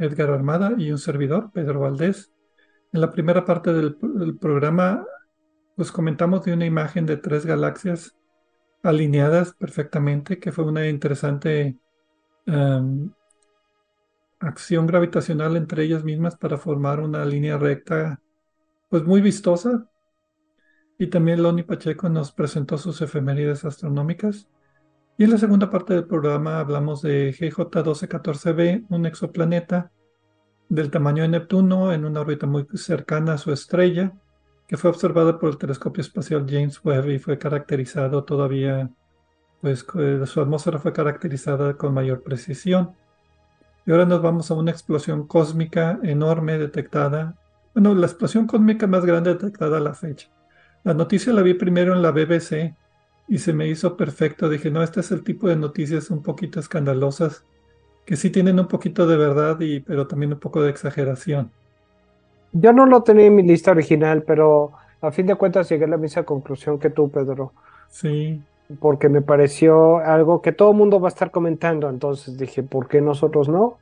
Edgar 0.00 0.30
Armada 0.30 0.72
y 0.76 0.90
un 0.90 0.98
servidor, 0.98 1.50
Pedro 1.52 1.80
Valdés. 1.80 2.32
En 2.92 3.00
la 3.00 3.12
primera 3.12 3.44
parte 3.44 3.72
del, 3.72 3.96
programa, 4.40 5.06
pues 5.76 5.92
comentamos 5.92 6.44
de 6.44 6.54
una 6.54 6.66
imagen 6.66 7.06
de 7.06 7.18
tres 7.18 7.46
galaxias 7.46 8.16
alineadas 8.82 9.54
perfectamente, 9.54 10.40
que 10.40 10.50
fue 10.50 10.64
una 10.64 10.88
interesante 10.88 11.78
em, 12.46 13.12
acción 14.40 14.86
gravitacional 14.86 15.56
entre 15.56 15.84
ellas 15.84 16.02
mismas 16.02 16.36
para 16.36 16.56
formar 16.56 17.00
una 17.00 17.24
línea 17.24 17.58
recta, 17.58 18.20
pues 18.88 19.04
muy 19.04 19.20
vistosa. 19.20 19.86
Y 20.98 21.08
también 21.08 21.42
Loni 21.42 21.62
Pacheco 21.62 22.08
nos 22.08 22.32
presentó 22.32 22.78
sus 22.78 23.00
efemérides 23.02 23.64
astronómicas. 23.64 24.48
Y 25.20 25.24
en 25.24 25.32
la 25.32 25.36
segunda 25.36 25.68
parte 25.68 25.92
del 25.92 26.06
programa 26.06 26.60
hablamos 26.60 27.02
de 27.02 27.34
GJ1214b, 27.34 28.86
un 28.88 29.04
exoplaneta 29.04 29.92
del 30.70 30.90
tamaño 30.90 31.24
de 31.24 31.28
Neptuno 31.28 31.92
en 31.92 32.06
una 32.06 32.22
órbita 32.22 32.46
muy 32.46 32.66
cercana 32.72 33.34
a 33.34 33.36
su 33.36 33.52
estrella, 33.52 34.14
que 34.66 34.78
fue 34.78 34.88
observada 34.88 35.38
por 35.38 35.50
el 35.50 35.58
telescopio 35.58 36.00
espacial 36.00 36.46
James 36.48 36.82
Webb 36.82 37.10
y 37.10 37.18
fue 37.18 37.36
caracterizado 37.36 38.24
todavía, 38.24 38.88
pues 39.60 39.84
su 40.24 40.40
atmósfera 40.40 40.78
fue 40.78 40.94
caracterizada 40.94 41.74
con 41.74 41.92
mayor 41.92 42.22
precisión. 42.22 42.94
Y 43.84 43.90
ahora 43.90 44.06
nos 44.06 44.22
vamos 44.22 44.50
a 44.50 44.54
una 44.54 44.70
explosión 44.70 45.26
cósmica 45.26 46.00
enorme 46.02 46.56
detectada, 46.56 47.36
bueno, 47.74 47.94
la 47.94 48.06
explosión 48.06 48.46
cósmica 48.46 48.86
más 48.86 49.04
grande 49.04 49.34
detectada 49.34 49.76
a 49.76 49.80
la 49.80 49.92
fecha. 49.92 50.30
La 50.82 50.94
noticia 50.94 51.34
la 51.34 51.42
vi 51.42 51.52
primero 51.52 51.92
en 51.92 52.00
la 52.00 52.10
BBC 52.10 52.74
y 53.30 53.38
se 53.38 53.52
me 53.52 53.68
hizo 53.68 53.96
perfecto. 53.96 54.48
Dije, 54.48 54.70
no, 54.72 54.82
este 54.82 55.00
es 55.00 55.12
el 55.12 55.22
tipo 55.22 55.48
de 55.48 55.54
noticias 55.54 56.10
un 56.10 56.20
poquito 56.20 56.58
escandalosas 56.58 57.44
que 58.04 58.16
sí 58.16 58.28
tienen 58.28 58.58
un 58.58 58.66
poquito 58.66 59.06
de 59.06 59.16
verdad, 59.16 59.60
y, 59.60 59.78
pero 59.78 60.08
también 60.08 60.32
un 60.32 60.40
poco 60.40 60.60
de 60.62 60.70
exageración. 60.70 61.52
Yo 62.52 62.72
no 62.72 62.86
lo 62.86 63.04
tenía 63.04 63.26
en 63.26 63.36
mi 63.36 63.44
lista 63.44 63.70
original, 63.70 64.24
pero 64.24 64.72
a 65.00 65.12
fin 65.12 65.26
de 65.26 65.36
cuentas 65.36 65.68
llegué 65.68 65.84
a 65.84 65.88
la 65.88 65.96
misma 65.96 66.24
conclusión 66.24 66.80
que 66.80 66.90
tú, 66.90 67.08
Pedro. 67.08 67.52
Sí. 67.88 68.42
Porque 68.80 69.08
me 69.08 69.22
pareció 69.22 69.98
algo 69.98 70.42
que 70.42 70.50
todo 70.50 70.72
el 70.72 70.76
mundo 70.76 70.98
va 70.98 71.06
a 71.06 71.14
estar 71.14 71.30
comentando, 71.30 71.88
entonces 71.88 72.36
dije, 72.36 72.64
¿por 72.64 72.88
qué 72.88 73.00
nosotros 73.00 73.48
no? 73.48 73.78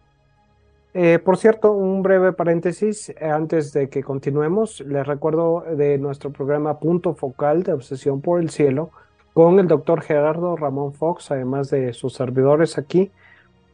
Eh, 0.93 1.19
por 1.21 1.39
cierto, 1.39 1.73
un 1.73 2.03
breve 2.03 2.35
paréntesis 2.35 3.09
eh, 3.09 3.17
antes 3.23 3.73
de 3.73 3.89
que 3.89 4.03
continuemos. 4.03 4.81
Les 4.81 5.07
recuerdo 5.07 5.65
de 5.75 5.97
nuestro 5.97 6.33
programa 6.33 6.79
Punto 6.81 7.15
Focal 7.15 7.63
de 7.63 7.73
Obsesión 7.73 8.21
por 8.21 8.41
el 8.41 8.51
Cielo, 8.51 8.91
con 9.33 9.59
el 9.61 9.69
doctor 9.69 10.03
Gerardo 10.03 10.57
Ramón 10.57 10.93
Fox, 10.93 11.31
además 11.31 11.71
de 11.71 11.93
sus 11.93 12.15
servidores 12.15 12.79
aquí. 12.79 13.11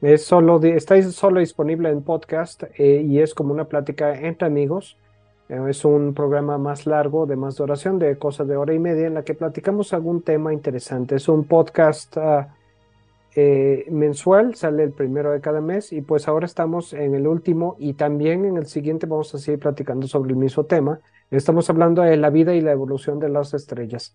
Es 0.02 0.24
solo, 0.24 0.62
está 0.62 1.00
solo 1.02 1.40
disponible 1.40 1.88
en 1.88 2.02
podcast 2.02 2.64
eh, 2.76 3.02
y 3.06 3.20
es 3.20 3.34
como 3.34 3.54
una 3.54 3.64
plática 3.64 4.14
entre 4.14 4.46
amigos. 4.46 4.98
Eh, 5.48 5.60
es 5.68 5.84
un 5.84 6.14
programa 6.14 6.58
más 6.58 6.86
largo, 6.86 7.26
de 7.26 7.36
más 7.36 7.56
duración, 7.56 7.98
de 7.98 8.18
cosas 8.18 8.48
de 8.48 8.56
hora 8.56 8.74
y 8.74 8.78
media, 8.78 9.06
en 9.06 9.14
la 9.14 9.24
que 9.24 9.34
platicamos 9.34 9.92
algún 9.92 10.22
tema 10.22 10.52
interesante. 10.52 11.16
Es 11.16 11.28
un 11.28 11.44
podcast 11.44 12.16
ah, 12.18 12.54
eh, 13.36 13.86
mensual, 13.90 14.54
sale 14.54 14.84
el 14.84 14.92
primero 14.92 15.32
de 15.32 15.40
cada 15.40 15.60
mes 15.60 15.92
y 15.92 16.02
pues 16.02 16.28
ahora 16.28 16.46
estamos 16.46 16.92
en 16.92 17.14
el 17.14 17.26
último 17.26 17.74
y 17.78 17.94
también 17.94 18.44
en 18.44 18.56
el 18.56 18.66
siguiente 18.66 19.06
vamos 19.06 19.34
a 19.34 19.38
seguir 19.38 19.58
platicando 19.58 20.06
sobre 20.06 20.30
el 20.30 20.36
mismo 20.36 20.64
tema. 20.64 21.00
Estamos 21.30 21.68
hablando 21.68 22.02
de 22.02 22.16
la 22.16 22.30
vida 22.30 22.54
y 22.54 22.60
la 22.60 22.72
evolución 22.72 23.18
de 23.18 23.28
las 23.28 23.54
estrellas. 23.54 24.14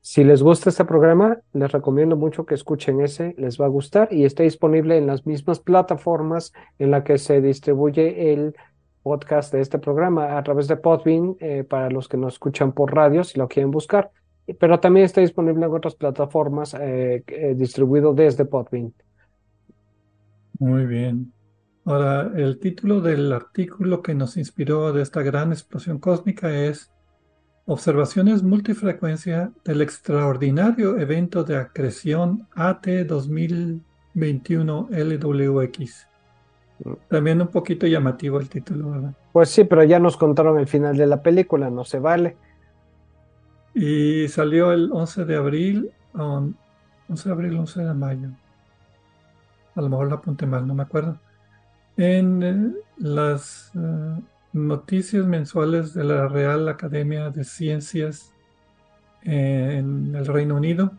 Si 0.00 0.24
les 0.24 0.42
gusta 0.42 0.70
este 0.70 0.84
programa, 0.84 1.38
les 1.52 1.70
recomiendo 1.70 2.16
mucho 2.16 2.46
que 2.46 2.54
escuchen 2.54 3.00
ese, 3.00 3.34
les 3.36 3.60
va 3.60 3.66
a 3.66 3.68
gustar 3.68 4.08
y 4.12 4.24
está 4.24 4.42
disponible 4.42 4.96
en 4.96 5.06
las 5.06 5.26
mismas 5.26 5.58
plataformas 5.58 6.52
en 6.78 6.90
la 6.90 7.04
que 7.04 7.18
se 7.18 7.40
distribuye 7.40 8.32
el 8.32 8.54
podcast 9.02 9.52
de 9.52 9.60
este 9.60 9.78
programa 9.78 10.38
a 10.38 10.42
través 10.42 10.68
de 10.68 10.76
Podbean 10.76 11.36
eh, 11.40 11.64
para 11.64 11.90
los 11.90 12.08
que 12.08 12.16
nos 12.16 12.34
escuchan 12.34 12.72
por 12.72 12.94
radio 12.94 13.24
si 13.24 13.38
lo 13.38 13.48
quieren 13.48 13.70
buscar, 13.70 14.10
pero 14.58 14.80
también 14.80 15.06
está 15.06 15.20
disponible 15.20 15.66
en 15.66 15.72
otras 15.72 15.94
plataformas 15.94 16.74
eh, 16.74 17.24
eh, 17.26 17.54
distribuido 17.56 18.14
desde 18.14 18.44
Podbean. 18.44 18.92
Muy 20.58 20.86
bien. 20.86 21.32
Ahora, 21.84 22.30
el 22.36 22.58
título 22.58 23.00
del 23.00 23.32
artículo 23.32 24.02
que 24.02 24.14
nos 24.14 24.36
inspiró 24.36 24.92
de 24.92 25.02
esta 25.02 25.22
gran 25.22 25.52
explosión 25.52 25.98
cósmica 25.98 26.54
es 26.54 26.90
Observaciones 27.70 28.42
multifrecuencia 28.42 29.52
del 29.62 29.82
extraordinario 29.82 30.98
evento 30.98 31.44
de 31.44 31.58
acreción 31.58 32.48
AT 32.56 32.86
2021 33.06 34.88
LWX. 34.90 36.08
También 37.08 37.42
un 37.42 37.48
poquito 37.48 37.86
llamativo 37.86 38.40
el 38.40 38.48
título, 38.48 38.90
¿verdad? 38.90 39.12
Pues 39.32 39.50
sí, 39.50 39.64
pero 39.64 39.84
ya 39.84 39.98
nos 39.98 40.16
contaron 40.16 40.58
el 40.58 40.66
final 40.66 40.96
de 40.96 41.06
la 41.06 41.22
película, 41.22 41.68
no 41.68 41.84
se 41.84 41.98
vale. 41.98 42.36
Y 43.74 44.26
salió 44.28 44.72
el 44.72 44.90
11 44.90 45.26
de 45.26 45.36
abril, 45.36 45.90
11 46.14 46.54
de 47.28 47.30
abril, 47.30 47.56
11 47.58 47.82
de 47.82 47.94
mayo. 47.94 48.28
A 49.74 49.82
lo 49.82 49.88
mejor 49.90 50.08
lo 50.08 50.14
apunté 50.14 50.46
mal, 50.46 50.66
no 50.66 50.74
me 50.74 50.84
acuerdo 50.84 51.18
en 51.98 52.42
eh, 52.42 52.72
las 52.98 53.72
eh, 53.74 54.20
noticias 54.66 55.26
mensuales 55.26 55.94
de 55.94 56.04
la 56.04 56.28
Real 56.28 56.68
Academia 56.68 57.30
de 57.30 57.44
Ciencias 57.44 58.32
eh, 59.22 59.76
en 59.78 60.14
el 60.14 60.26
Reino 60.26 60.56
Unido. 60.56 60.92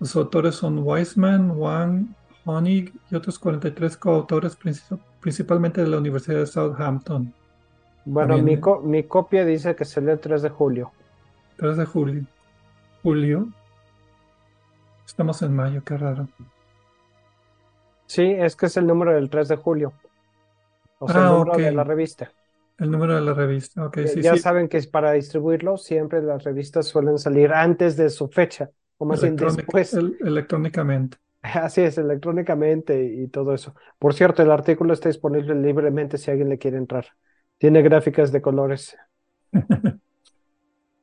Los 0.00 0.16
autores 0.16 0.56
son 0.56 0.80
Weisman, 0.80 1.52
Wang, 1.52 2.14
Honig 2.44 2.92
y 3.10 3.14
otros 3.14 3.38
43 3.38 3.96
coautores, 3.96 4.58
principalmente 5.20 5.80
de 5.80 5.88
la 5.88 5.98
Universidad 5.98 6.40
de 6.40 6.46
Southampton. 6.46 7.32
Bueno, 8.04 8.36
mi, 8.38 8.58
mi, 8.82 9.02
copia 9.04 9.44
dice 9.44 9.74
que 9.74 9.84
salió 9.84 10.12
el 10.12 10.20
3 10.20 10.42
de 10.42 10.50
julio. 10.50 10.92
3 11.56 11.76
de 11.76 11.86
julio. 11.86 12.24
Julio. 13.02 13.48
Estamos 15.06 15.40
en 15.42 15.54
mayo, 15.54 15.82
qué 15.84 15.96
raro. 15.96 16.28
Sí, 18.06 18.22
es 18.22 18.56
que 18.56 18.66
es 18.66 18.76
el 18.76 18.86
número 18.86 19.14
del 19.14 19.30
3 19.30 19.48
de 19.48 19.56
julio. 19.56 19.92
O 20.98 21.08
sea, 21.08 21.20
el 21.20 21.26
ah, 21.26 21.30
número 21.30 21.56
de 21.56 21.72
la 21.72 21.84
revista. 21.84 22.30
El 22.78 22.90
número 22.90 23.14
de 23.14 23.20
la 23.20 23.34
revista, 23.34 23.86
ok, 23.86 23.98
sí, 24.06 24.20
Ya 24.20 24.36
saben 24.36 24.68
que 24.68 24.78
es 24.78 24.86
para 24.88 25.12
distribuirlo, 25.12 25.76
siempre 25.76 26.20
las 26.22 26.42
revistas 26.42 26.86
suelen 26.86 27.18
salir 27.18 27.52
antes 27.52 27.96
de 27.96 28.10
su 28.10 28.28
fecha, 28.28 28.70
o 28.98 29.04
más 29.04 29.22
bien 29.22 29.36
después. 29.36 29.94
electrónicamente. 29.94 31.18
Así 31.42 31.82
es, 31.82 31.98
electrónicamente 31.98 33.04
y 33.04 33.28
todo 33.28 33.54
eso. 33.54 33.74
Por 33.98 34.14
cierto, 34.14 34.42
el 34.42 34.50
artículo 34.50 34.92
está 34.92 35.08
disponible 35.08 35.54
libremente 35.54 36.18
si 36.18 36.30
alguien 36.30 36.48
le 36.48 36.58
quiere 36.58 36.78
entrar. 36.78 37.06
Tiene 37.58 37.82
gráficas 37.82 38.32
de 38.32 38.42
colores. 38.42 38.96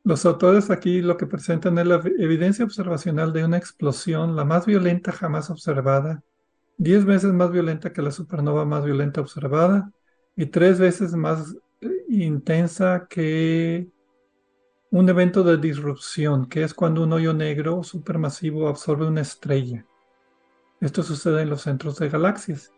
Los 0.03 0.25
autores 0.25 0.71
aquí 0.71 1.01
lo 1.01 1.15
que 1.15 1.27
presentan 1.27 1.77
es 1.77 1.85
la 1.85 2.01
evidencia 2.17 2.65
observacional 2.65 3.33
de 3.33 3.45
una 3.45 3.57
explosión, 3.57 4.35
la 4.35 4.45
más 4.45 4.65
violenta 4.65 5.11
jamás 5.11 5.51
observada, 5.51 6.23
10 6.77 7.05
veces 7.05 7.31
más 7.33 7.51
violenta 7.51 7.93
que 7.93 8.01
la 8.01 8.09
supernova 8.09 8.65
más 8.65 8.83
violenta 8.83 9.21
observada 9.21 9.91
y 10.35 10.45
tres 10.47 10.79
veces 10.79 11.13
más 11.13 11.55
eh, 11.81 11.89
intensa 12.09 13.07
que 13.09 13.87
un 14.91 15.07
evento 15.07 15.43
de 15.43 15.57
disrupción, 15.57 16.47
que 16.47 16.63
es 16.63 16.73
cuando 16.73 17.03
un 17.03 17.13
hoyo 17.13 17.33
negro 17.33 17.83
supermasivo 17.83 18.67
absorbe 18.67 19.07
una 19.07 19.21
estrella. 19.21 19.85
Esto 20.81 21.03
sucede 21.03 21.43
en 21.43 21.49
los 21.49 21.61
centros 21.61 21.97
de 21.99 22.09
galaxias. 22.09 22.71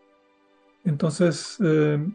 Entonces, 0.83 1.57
eh, 1.63 2.05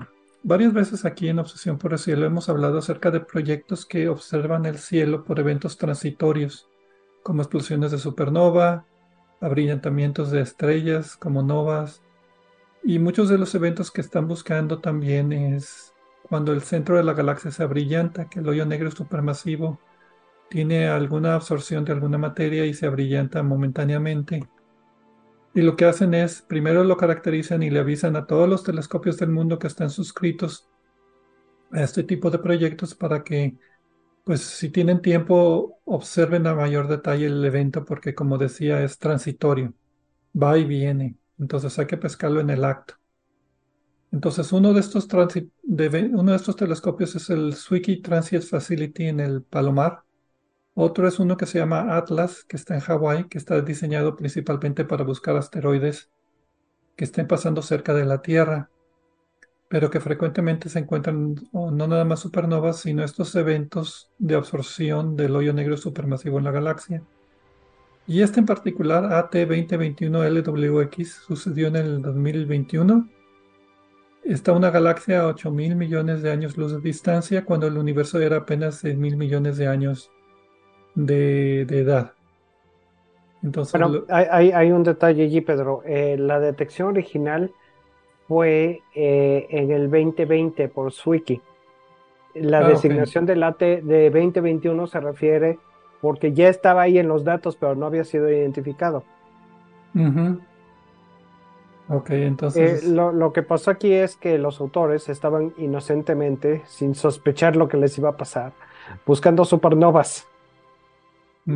varias 0.43 0.73
veces 0.73 1.05
aquí 1.05 1.29
en 1.29 1.39
Obsesión 1.39 1.79
por 1.79 1.93
el 1.93 1.99
Cielo 1.99 2.27
hemos 2.27 2.49
hablado 2.49 2.79
acerca 2.79 3.11
de 3.11 3.21
proyectos 3.21 3.87
que 3.87 4.09
observan 4.09 4.67
el 4.67 4.79
cielo 4.79 5.25
por 5.25 5.41
eventos 5.41 5.79
transitorios, 5.79 6.69
como 7.23 7.43
explosiones 7.43 7.91
de 7.91 7.99
supernova, 7.99 8.87
abrillantamientos 9.41 10.31
de 10.31 10.43
estrellas 10.43 11.17
como 11.17 11.43
novas. 11.43 12.03
Y 12.83 12.99
muchos 12.99 13.29
de 13.29 13.39
los 13.39 13.55
eventos 13.55 13.91
que 13.91 14.01
están 14.01 14.29
buscando 14.29 14.81
también 14.81 15.33
es 15.33 15.95
cuando 16.23 16.53
el 16.53 16.63
centro 16.63 16.97
de 16.97 17.05
la 17.05 17.15
galaxia 17.15 17.51
se 17.51 17.63
abrillanta, 17.63 18.29
que 18.29 18.41
el 18.41 18.49
hoyo 18.49 18.67
negro 18.67 18.91
supermasivo 18.91 19.81
tiene 20.49 20.89
alguna 20.89 21.35
absorción 21.35 21.85
de 21.85 21.93
alguna 21.93 22.19
materia 22.19 22.65
y 22.67 22.75
se 22.75 22.87
abrillanta 22.87 23.43
momentáneamente. 23.43 24.49
Y 25.55 25.63
lo 25.63 25.77
que 25.77 25.87
hacen 25.87 26.15
es, 26.15 26.43
primero 26.43 26.85
lo 26.85 26.97
caracterizan 26.97 27.63
y 27.63 27.71
le 27.71 27.81
avisan 27.81 28.17
a 28.17 28.27
todos 28.27 28.49
los 28.49 28.63
telescopios 28.63 29.19
del 29.19 29.31
mundo 29.31 29.59
que 29.59 29.67
están 29.67 29.91
suscritos 29.91 30.69
a 31.73 31.83
este 31.83 32.03
tipo 32.05 32.31
de 32.31 32.39
proyectos 32.39 32.95
para 32.95 33.25
que 33.25 33.59
pues 34.25 34.43
si 34.43 34.69
tienen 34.69 35.01
tiempo, 35.01 35.81
observen 35.87 36.47
a 36.47 36.55
mayor 36.55 36.87
detalle 36.87 37.27
el 37.27 37.43
evento 37.45 37.85
porque 37.87 38.15
como 38.15 38.37
decía, 38.37 38.83
es 38.85 38.99
transitorio, 38.99 39.73
va 40.41 40.59
y 40.59 40.67
viene, 40.67 41.17
entonces 41.39 41.79
hay 41.79 41.87
que 41.87 41.97
pescarlo 41.97 42.41
en 42.41 42.51
el 42.51 42.65
acto. 42.65 42.95
Entonces 44.11 44.53
uno 44.53 44.73
de 44.73 44.81
estos, 44.81 45.07
uno 45.13 46.31
de 46.31 46.37
estos 46.37 46.57
telescopios 46.57 47.15
es 47.15 47.31
el 47.31 47.55
Zwicky 47.55 48.01
Transit 48.01 48.43
Facility 48.43 49.07
en 49.07 49.21
el 49.21 49.43
Palomar, 49.43 50.03
otro 50.75 51.09
es 51.09 51.19
uno 51.19 51.37
que 51.37 51.47
se 51.47 51.59
llama 51.59 51.97
Atlas, 51.97 52.45
que 52.45 52.57
está 52.57 52.75
en 52.75 52.81
Hawái, 52.81 53.29
que 53.29 53.39
está 53.39 53.61
diseñado 53.61 54.17
principalmente 54.17 54.85
para 54.85 55.05
buscar 55.05 55.37
asteroides 55.37 56.11
que 56.97 57.05
estén 57.05 57.27
pasando 57.27 57.63
cerca 57.63 57.95
de 57.95 58.05
la 58.05 58.23
Tierra 58.23 58.71
pero 59.69 59.91
que 59.91 60.01
frecuentemente 60.01 60.69
se 60.69 60.79
encuentran 60.79 61.35
no 61.53 61.87
nada 61.87 62.05
más 62.05 62.21
supernovas, 62.21 62.81
sino 62.81 63.05
estos 63.05 63.35
eventos 63.35 64.11
de 64.19 64.35
absorción 64.35 65.15
del 65.15 65.37
hoyo 65.37 65.53
negro 65.53 65.77
supermasivo 65.77 66.39
en 66.39 66.45
la 66.45 66.51
galaxia. 66.51 67.03
Y 68.09 68.23
este 68.23 68.41
en 68.41 68.47
particular, 68.47 69.05
AT2021LWX, 69.05 71.05
sucedió 71.05 71.69
en 71.69 71.77
el 71.77 72.01
2021. 72.01 73.07
Está 74.25 74.53
una 74.53 74.71
galaxia 74.71 75.21
a 75.21 75.27
8 75.27 75.51
mil 75.51 75.77
millones 75.77 76.23
de 76.23 76.31
años 76.31 76.57
luz 76.57 76.73
de 76.73 76.81
distancia, 76.81 77.45
cuando 77.45 77.67
el 77.67 77.77
universo 77.77 78.19
era 78.19 78.39
apenas 78.39 78.77
6 78.77 78.97
mil 78.97 79.19
millones 79.19 79.59
de 79.59 79.69
años 79.69 80.11
de, 80.95 81.61
edad. 81.61 82.15
Entonces, 83.43 83.79
hay, 84.09 84.73
un 84.73 84.85
detalle 84.85 85.25
allí, 85.25 85.43
Pedro. 85.43 85.83
Eh, 85.85 86.17
la 86.19 86.41
detección 86.41 86.89
original 86.89 87.53
fue 88.27 88.81
eh, 88.95 89.47
en 89.51 89.71
el 89.71 89.91
2020 89.91 90.71
por 90.71 90.93
Swiki. 90.93 91.43
La 92.35 92.61
ah, 92.61 92.69
designación 92.71 93.27
del 93.27 93.43
AT 93.43 93.61
de 93.61 94.11
2021 94.11 94.87
se 94.87 94.99
refiere 94.99 95.59
porque 96.01 96.33
ya 96.33 96.49
estaba 96.49 96.83
ahí 96.83 96.99
en 96.99 97.09
los 97.09 97.25
datos, 97.25 97.57
pero 97.57 97.75
no 97.75 97.87
había 97.87 98.05
sido 98.05 98.31
identificado. 98.31 99.05
Ok, 101.89 102.11
entonces. 102.11 102.85
Eh, 102.85 102.89
lo, 102.89 103.33
que 103.33 103.43
pasó 103.43 103.71
aquí 103.71 103.93
es 103.93 104.17
que 104.17 104.39
los 104.39 104.61
autores 104.61 105.09
estaban 105.09 105.55
inocentemente, 105.57 106.63
sin 106.67 106.95
sospechar 106.95 107.57
lo 107.57 107.69
que 107.69 107.77
les 107.77 107.97
iba 107.99 108.11
a 108.11 108.17
pasar, 108.17 108.53
buscando 109.07 109.45
supernovas. 109.45 110.27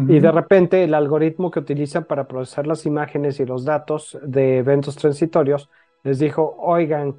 Y 0.08 0.20
de 0.20 0.32
repente 0.32 0.84
el 0.84 0.94
algoritmo 0.94 1.50
que 1.50 1.60
utilizan 1.60 2.04
para 2.04 2.26
procesar 2.26 2.66
las 2.66 2.86
imágenes 2.86 3.38
y 3.40 3.44
los 3.44 3.66
datos 3.66 4.18
de 4.22 4.56
eventos 4.56 4.96
transitorios 4.96 5.68
les 6.02 6.18
dijo, 6.18 6.56
oigan, 6.58 7.16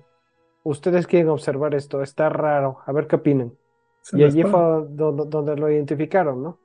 ustedes 0.63 1.05
quieren 1.05 1.29
observar 1.29 1.75
esto, 1.75 2.01
está 2.01 2.29
raro, 2.29 2.79
a 2.83 2.91
ver 2.91 3.05
qué 3.05 3.17
opinan. 3.17 3.53
y 4.13 4.23
allí 4.23 4.41
fue 4.41 4.87
donde, 4.89 5.55
lo 5.55 5.69
identificaron, 5.69 6.41
¿no? 6.41 6.57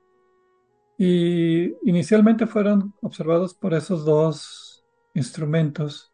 Y 0.99 1.75
inicialmente 1.89 2.45
fueron 2.45 2.93
observados 3.01 3.55
por 3.55 3.73
esos 3.73 4.05
dos 4.05 4.85
instrumentos 5.15 6.13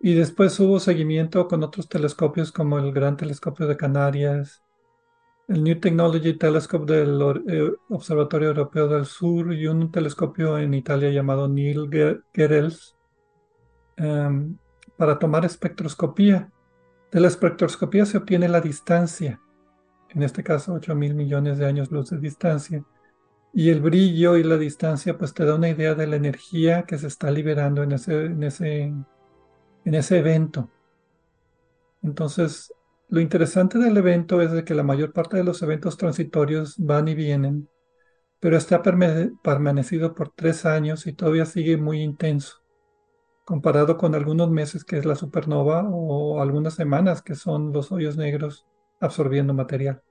y 0.00 0.14
después 0.14 0.60
hubo 0.60 0.78
seguimiento 0.78 1.48
con 1.48 1.64
otros 1.64 1.88
telescopios 1.88 2.52
como 2.52 2.78
el 2.78 2.92
Gran 2.92 3.16
Telescopio 3.16 3.66
de 3.66 3.76
Canarias, 3.76 4.62
el 5.48 5.64
New 5.64 5.80
Technology 5.80 6.34
Telescope 6.34 6.92
del 6.92 7.20
eh, 7.48 7.72
Observatorio 7.88 8.48
Europeo 8.48 8.86
del 8.86 9.06
Sur 9.06 9.52
y 9.54 9.66
un 9.66 9.90
telescopio 9.90 10.58
en 10.58 10.74
Italia 10.74 11.10
llamado 11.10 11.48
Neil 11.48 11.88
Gerels. 12.34 12.96
Em, 13.96 14.56
para 14.96 15.18
tomar 15.18 15.44
espectroscopía. 15.44 16.50
De 17.10 17.20
la 17.20 17.28
espectroscopía 17.28 18.06
se 18.06 18.18
obtiene 18.18 18.48
la 18.48 18.60
distancia, 18.60 19.40
en 20.08 20.22
este 20.22 20.42
caso 20.42 20.72
8 20.74 20.94
mil 20.94 21.14
millones 21.14 21.58
de 21.58 21.66
años 21.66 21.90
luz 21.90 22.10
de 22.10 22.18
distancia. 22.18 22.84
Y 23.54 23.68
el 23.70 23.80
brillo 23.80 24.36
y 24.36 24.44
la 24.44 24.56
distancia 24.56 25.18
pues 25.18 25.34
te 25.34 25.44
da 25.44 25.54
una 25.54 25.68
idea 25.68 25.94
de 25.94 26.06
la 26.06 26.16
energía 26.16 26.84
que 26.84 26.98
se 26.98 27.06
está 27.06 27.30
liberando 27.30 27.82
en 27.82 27.92
ese, 27.92 28.24
en 28.26 28.42
ese, 28.42 28.82
en 28.82 29.94
ese 29.94 30.18
evento. 30.18 30.70
Entonces, 32.02 32.72
lo 33.08 33.20
interesante 33.20 33.78
del 33.78 33.96
evento 33.96 34.40
es 34.40 34.52
de 34.52 34.64
que 34.64 34.74
la 34.74 34.82
mayor 34.82 35.12
parte 35.12 35.36
de 35.36 35.44
los 35.44 35.62
eventos 35.62 35.98
transitorios 35.98 36.76
van 36.78 37.08
y 37.08 37.14
vienen, 37.14 37.68
pero 38.40 38.56
está 38.56 38.82
permanecido 38.82 40.14
por 40.14 40.30
tres 40.30 40.64
años 40.64 41.06
y 41.06 41.12
todavía 41.12 41.44
sigue 41.44 41.76
muy 41.76 42.00
intenso, 42.02 42.62
comparado 43.44 43.98
con 43.98 44.14
algunos 44.14 44.50
meses 44.50 44.84
que 44.84 44.96
es 44.98 45.04
la 45.04 45.14
supernova 45.14 45.86
o 45.90 46.40
algunas 46.40 46.74
semanas 46.74 47.22
que 47.22 47.34
son 47.34 47.72
los 47.72 47.92
hoyos 47.92 48.16
negros 48.16 48.66
absorbiendo 48.98 49.52
material. 49.54 50.02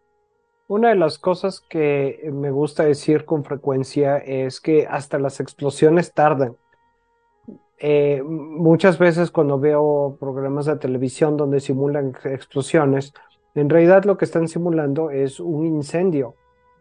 Una 0.68 0.90
de 0.90 0.96
las 0.96 1.20
cosas 1.20 1.60
que 1.60 2.30
me 2.32 2.50
gusta 2.50 2.84
decir 2.84 3.26
con 3.26 3.44
frecuencia 3.44 4.18
es 4.18 4.62
que 4.62 4.88
hasta 4.90 5.20
las 5.20 5.40
explosiones 5.40 6.14
tardan. 6.14 6.56
Eh, 7.78 8.22
muchas 8.24 9.00
veces 9.00 9.32
cuando 9.32 9.60
veo 9.60 10.16
programas 10.20 10.68
de 10.68 10.78
televisión 10.78 11.36
donde 11.36 11.60
simulan 11.60 12.14
explosiones, 12.26 13.14
en 13.56 13.70
realidad 13.70 14.06
lo 14.06 14.18
que 14.18 14.26
están 14.26 14.48
simulando 14.48 15.10
es 15.10 15.40
un 15.40 15.66
incendio, 15.66 16.36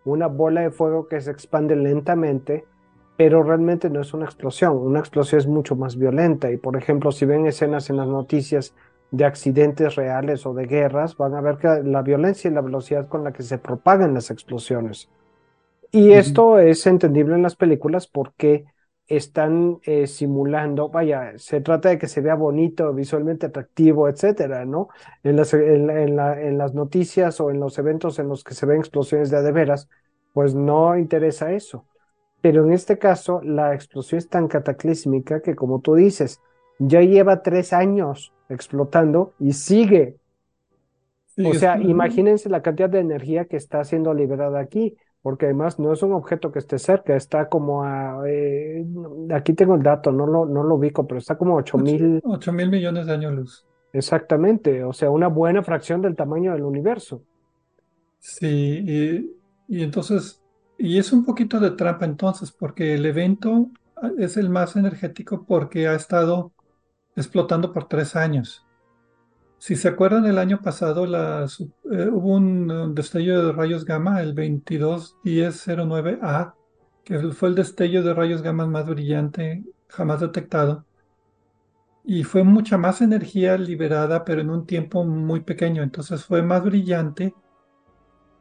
una 0.05 0.29
bola 0.29 0.61
de 0.61 0.71
fuego 0.71 1.09
que 1.09 1.21
se 1.21 1.31
expande 1.31 1.75
lentamente, 1.75 2.65
pero 3.17 3.43
realmente 3.43 3.91
no 3.91 4.01
es 4.01 4.15
una 4.15 4.27
explosión. 4.27 4.77
Una 4.77 5.01
explosión 5.01 5.41
es 5.41 5.47
mucho 5.47 5.75
más 5.75 5.97
violenta 5.97 6.51
y, 6.51 6.59
por 6.59 6.77
ejemplo, 6.77 7.13
si 7.13 7.27
ven 7.27 7.47
escenas 7.47 7.91
en 7.91 7.97
las 7.97 8.07
noticias 8.07 8.75
de 9.11 9.25
accidentes 9.25 9.97
reales 9.97 10.47
o 10.47 10.55
de 10.55 10.67
guerras, 10.67 11.17
van 11.17 11.35
a 11.35 11.41
ver 11.41 11.57
que 11.59 11.83
la 11.85 12.03
violencia 12.03 12.51
y 12.51 12.55
la 12.55 12.61
velocidad 12.61 13.09
con 13.09 13.25
la 13.25 13.33
que 13.33 13.43
se 13.43 13.59
propagan 13.59 14.15
las 14.15 14.31
explosiones. 14.31 15.09
Y 15.93 16.13
esto 16.13 16.59
es 16.61 16.87
entendible 16.87 17.35
en 17.35 17.43
las 17.43 17.57
películas 17.57 18.07
porque 18.07 18.67
están 19.09 19.81
eh, 19.83 20.07
simulando, 20.07 20.89
vaya, 20.89 21.33
se 21.37 21.61
trata 21.61 21.89
de 21.89 21.99
que 21.99 22.07
se 22.07 22.21
vea 22.21 22.37
bonito, 22.37 22.95
visualmente 22.95 23.47
atractivo, 23.47 24.09
etcétera, 24.09 24.65
¿no? 24.65 24.89
En 25.25 25.35
las, 25.35 25.53
en, 25.53 26.17
las 26.57 26.75
noticias 26.75 27.41
o 27.41 27.51
en 27.51 27.59
los 27.59 27.77
eventos 27.81 28.21
en 28.21 28.29
los 28.29 28.45
que 28.45 28.55
se 28.55 28.67
ven 28.67 28.79
explosiones 28.79 29.31
de 29.31 29.39
adeveras, 29.39 29.89
pues 30.33 30.55
no 30.55 30.97
interesa 30.97 31.51
eso. 31.53 31.87
Pero 32.41 32.65
en 32.65 32.73
este 32.73 32.99
caso, 32.99 33.41
la 33.43 33.75
explosión 33.75 34.19
es 34.19 34.29
tan 34.29 34.47
cataclísmica 34.47 35.41
que, 35.41 35.57
como 35.57 35.81
tú 35.81 35.97
dices, 35.97 36.41
ya 36.79 37.01
lleva 37.01 37.43
tres 37.43 37.73
años 37.73 38.33
explotando 38.51 39.33
y 39.39 39.53
sigue. 39.53 40.17
o 41.43 41.55
sea, 41.55 41.81
imagínense 41.81 42.49
la 42.49 42.63
cantidad 42.63 42.91
de 42.91 43.01
energía 43.01 43.47
que 43.47 43.57
está 43.57 43.83
siendo 43.85 44.13
liberada 44.13 44.61
aquí, 44.61 44.97
porque 45.23 45.47
además 45.47 45.79
no 45.79 45.93
es 45.93 46.03
un 46.03 46.13
objeto 46.13 46.53
que 46.53 46.59
esté 46.59 46.79
cerca, 46.79 47.17
está 47.17 47.49
como 47.49 47.85
a, 47.85 48.23
eh, 48.27 48.85
aquí 49.33 49.53
tengo 49.53 49.75
el 49.75 49.83
dato, 49.83 50.13
no 50.13 50.27
lo, 50.27 50.47
no 50.47 50.63
lo 50.63 50.75
ubico, 50.75 51.07
pero 51.07 51.19
está 51.19 51.37
como 51.37 51.57
8 51.57 51.79
mil. 51.79 52.21
8 52.25 52.53
mil 52.53 52.71
millones 52.71 53.07
de 53.07 53.13
años 53.13 53.35
luz. 53.35 53.67
Exactamente, 53.93 54.85
o 54.85 54.93
sea, 54.93 55.11
una 55.11 55.29
buena 55.29 55.63
fracción 55.63 56.01
del 56.03 56.17
tamaño 56.17 56.53
del 56.53 56.63
universo. 56.63 57.23
Sí, 58.19 58.85
y, 58.87 59.37
y 59.69 59.83
entonces, 59.83 60.43
y 60.79 60.99
es 60.99 61.13
un 61.13 61.25
poquito 61.25 61.59
de 61.59 61.73
trampa 61.73 62.05
entonces, 62.05 62.53
porque 62.53 62.95
el 62.95 63.05
evento 63.07 63.71
es 64.19 64.37
el 64.37 64.49
más 64.51 64.77
energético 64.77 65.45
porque 65.47 65.89
ha 65.89 65.95
estado 65.95 66.53
explotando 67.17 67.73
por 67.73 67.89
tres 67.89 68.17
años. 68.17 68.67
Si 69.59 69.77
se 69.77 69.89
acuerdan, 69.89 70.25
el 70.25 70.39
año 70.39 70.63
pasado 70.63 71.05
eh, 71.05 71.47
hubo 72.11 72.35
un, 72.35 72.95
destello 72.95 73.45
de 73.45 73.53
rayos 73.53 73.85
gamma, 73.85 74.23
el 74.23 74.35
221009A, 74.35 76.55
que 77.05 77.19
fue 77.33 77.51
el 77.51 77.55
destello 77.55 78.03
de 78.03 78.15
rayos 78.15 78.41
gamma 78.41 78.67
más 78.67 78.87
brillante 78.87 79.63
jamás 79.89 80.21
detectado. 80.21 80.87
Y 82.05 82.25
fue 82.25 82.43
mucha 82.43 82.79
más 82.79 83.03
energía 83.03 83.59
liberada, 83.59 84.25
pero 84.25 84.41
en 84.41 84.51
un 84.51 84.67
tiempo 84.67 85.05
muy 85.05 85.41
pequeño. 85.41 85.83
Entonces 85.83 86.25
fue 86.25 86.43
más 86.43 86.65
brillante, 86.65 87.35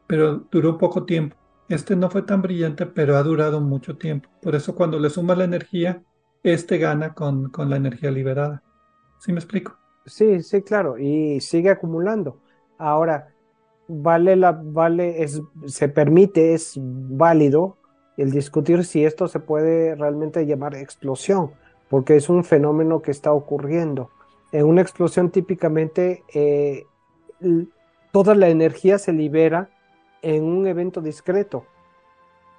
pero 0.08 0.48
duró 0.50 0.78
poco 0.78 1.06
tiempo. 1.06 1.36
Este 1.68 1.96
no 1.96 2.10
fue 2.10 2.24
tan 2.24 2.42
brillante, 2.42 2.86
pero 2.86 3.18
ha 3.18 3.24
durado 3.24 3.60
mucho 3.60 3.98
tiempo. 3.98 4.30
Por 4.42 4.56
eso 4.56 4.74
cuando 4.74 5.00
le 5.00 5.10
suma 5.10 5.36
la 5.36 5.44
energía, 5.44 6.02
este 6.44 6.78
gana 6.78 7.14
con, 7.14 7.50
con 7.50 7.70
la 7.70 7.78
energía 7.78 8.12
liberada. 8.12 8.64
¿Sí 9.20 9.32
me 9.32 9.40
explico? 9.40 9.78
Sí, 10.06 10.42
sí, 10.42 10.62
claro, 10.62 10.98
y 10.98 11.40
sigue 11.42 11.70
acumulando. 11.70 12.38
Ahora, 12.78 13.34
vale 13.88 14.36
la, 14.36 14.52
vale, 14.52 15.24
es, 15.24 15.42
se 15.66 15.90
permite, 15.90 16.54
es 16.54 16.74
válido 16.78 17.78
el 18.18 18.32
discutir 18.32 18.86
si 18.86 19.06
esto 19.06 19.28
se 19.28 19.40
puede 19.40 19.96
realmente 19.96 20.46
llamar 20.46 20.76
explosión, 20.76 21.52
porque 21.90 22.16
es 22.16 22.30
un 22.30 22.44
fenómeno 22.44 23.02
que 23.02 23.12
está 23.12 23.32
ocurriendo. 23.32 24.10
En 24.52 24.66
una 24.66 24.82
explosión 24.82 25.30
típicamente 25.30 26.24
eh, 26.34 26.86
toda 28.12 28.36
la 28.36 28.50
energía 28.50 28.98
se 28.98 29.14
libera 29.14 29.70
en 30.22 30.44
un 30.44 30.68
evento 30.68 31.02
discreto. 31.02 31.66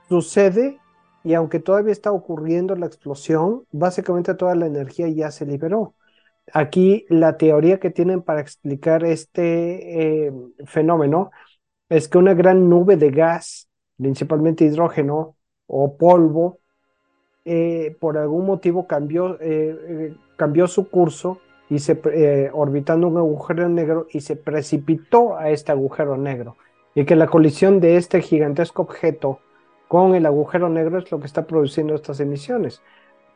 Sucede 0.09 0.78
y 1.22 1.34
aunque 1.34 1.60
todavía 1.60 1.92
está 1.92 2.12
ocurriendo 2.12 2.74
la 2.76 2.86
explosión, 2.86 3.64
básicamente 3.72 4.34
toda 4.34 4.54
la 4.54 4.66
energía 4.66 5.08
ya 5.08 5.30
se 5.30 5.46
liberó. 5.46 5.94
Aquí 6.52 7.04
la 7.08 7.36
teoría 7.36 7.78
que 7.78 7.90
tienen 7.90 8.22
para 8.22 8.40
explicar 8.40 9.04
este 9.04 10.26
eh, 10.26 10.32
fenómeno 10.64 11.30
es 11.88 12.08
que 12.08 12.18
una 12.18 12.34
gran 12.34 12.68
nube 12.68 12.96
de 12.96 13.10
gas, 13.10 13.68
principalmente 13.98 14.64
hidrógeno 14.64 15.36
o 15.66 15.96
polvo, 15.96 16.58
eh, 17.44 17.96
por 18.00 18.18
algún 18.18 18.46
motivo 18.46 18.86
cambió, 18.86 19.38
eh, 19.40 20.14
cambió 20.36 20.66
su 20.66 20.88
curso 20.88 21.40
y 21.68 21.78
se 21.78 22.50
orbitando 22.52 23.06
un 23.08 23.18
agujero 23.18 23.68
negro 23.68 24.06
y 24.10 24.22
se 24.22 24.36
precipitó 24.36 25.36
a 25.36 25.50
este 25.50 25.70
agujero 25.70 26.16
negro 26.16 26.56
y 26.94 27.04
que 27.04 27.14
la 27.14 27.28
colisión 27.28 27.80
de 27.80 27.96
este 27.96 28.20
gigantesco 28.22 28.82
objeto 28.82 29.40
con 29.91 30.14
el 30.14 30.24
agujero 30.24 30.68
negro 30.68 30.99
es 30.99 31.11
lo 31.11 31.18
que 31.18 31.26
está 31.26 31.49
produciendo 31.49 31.97
estas 31.97 32.20
emisiones. 32.20 32.80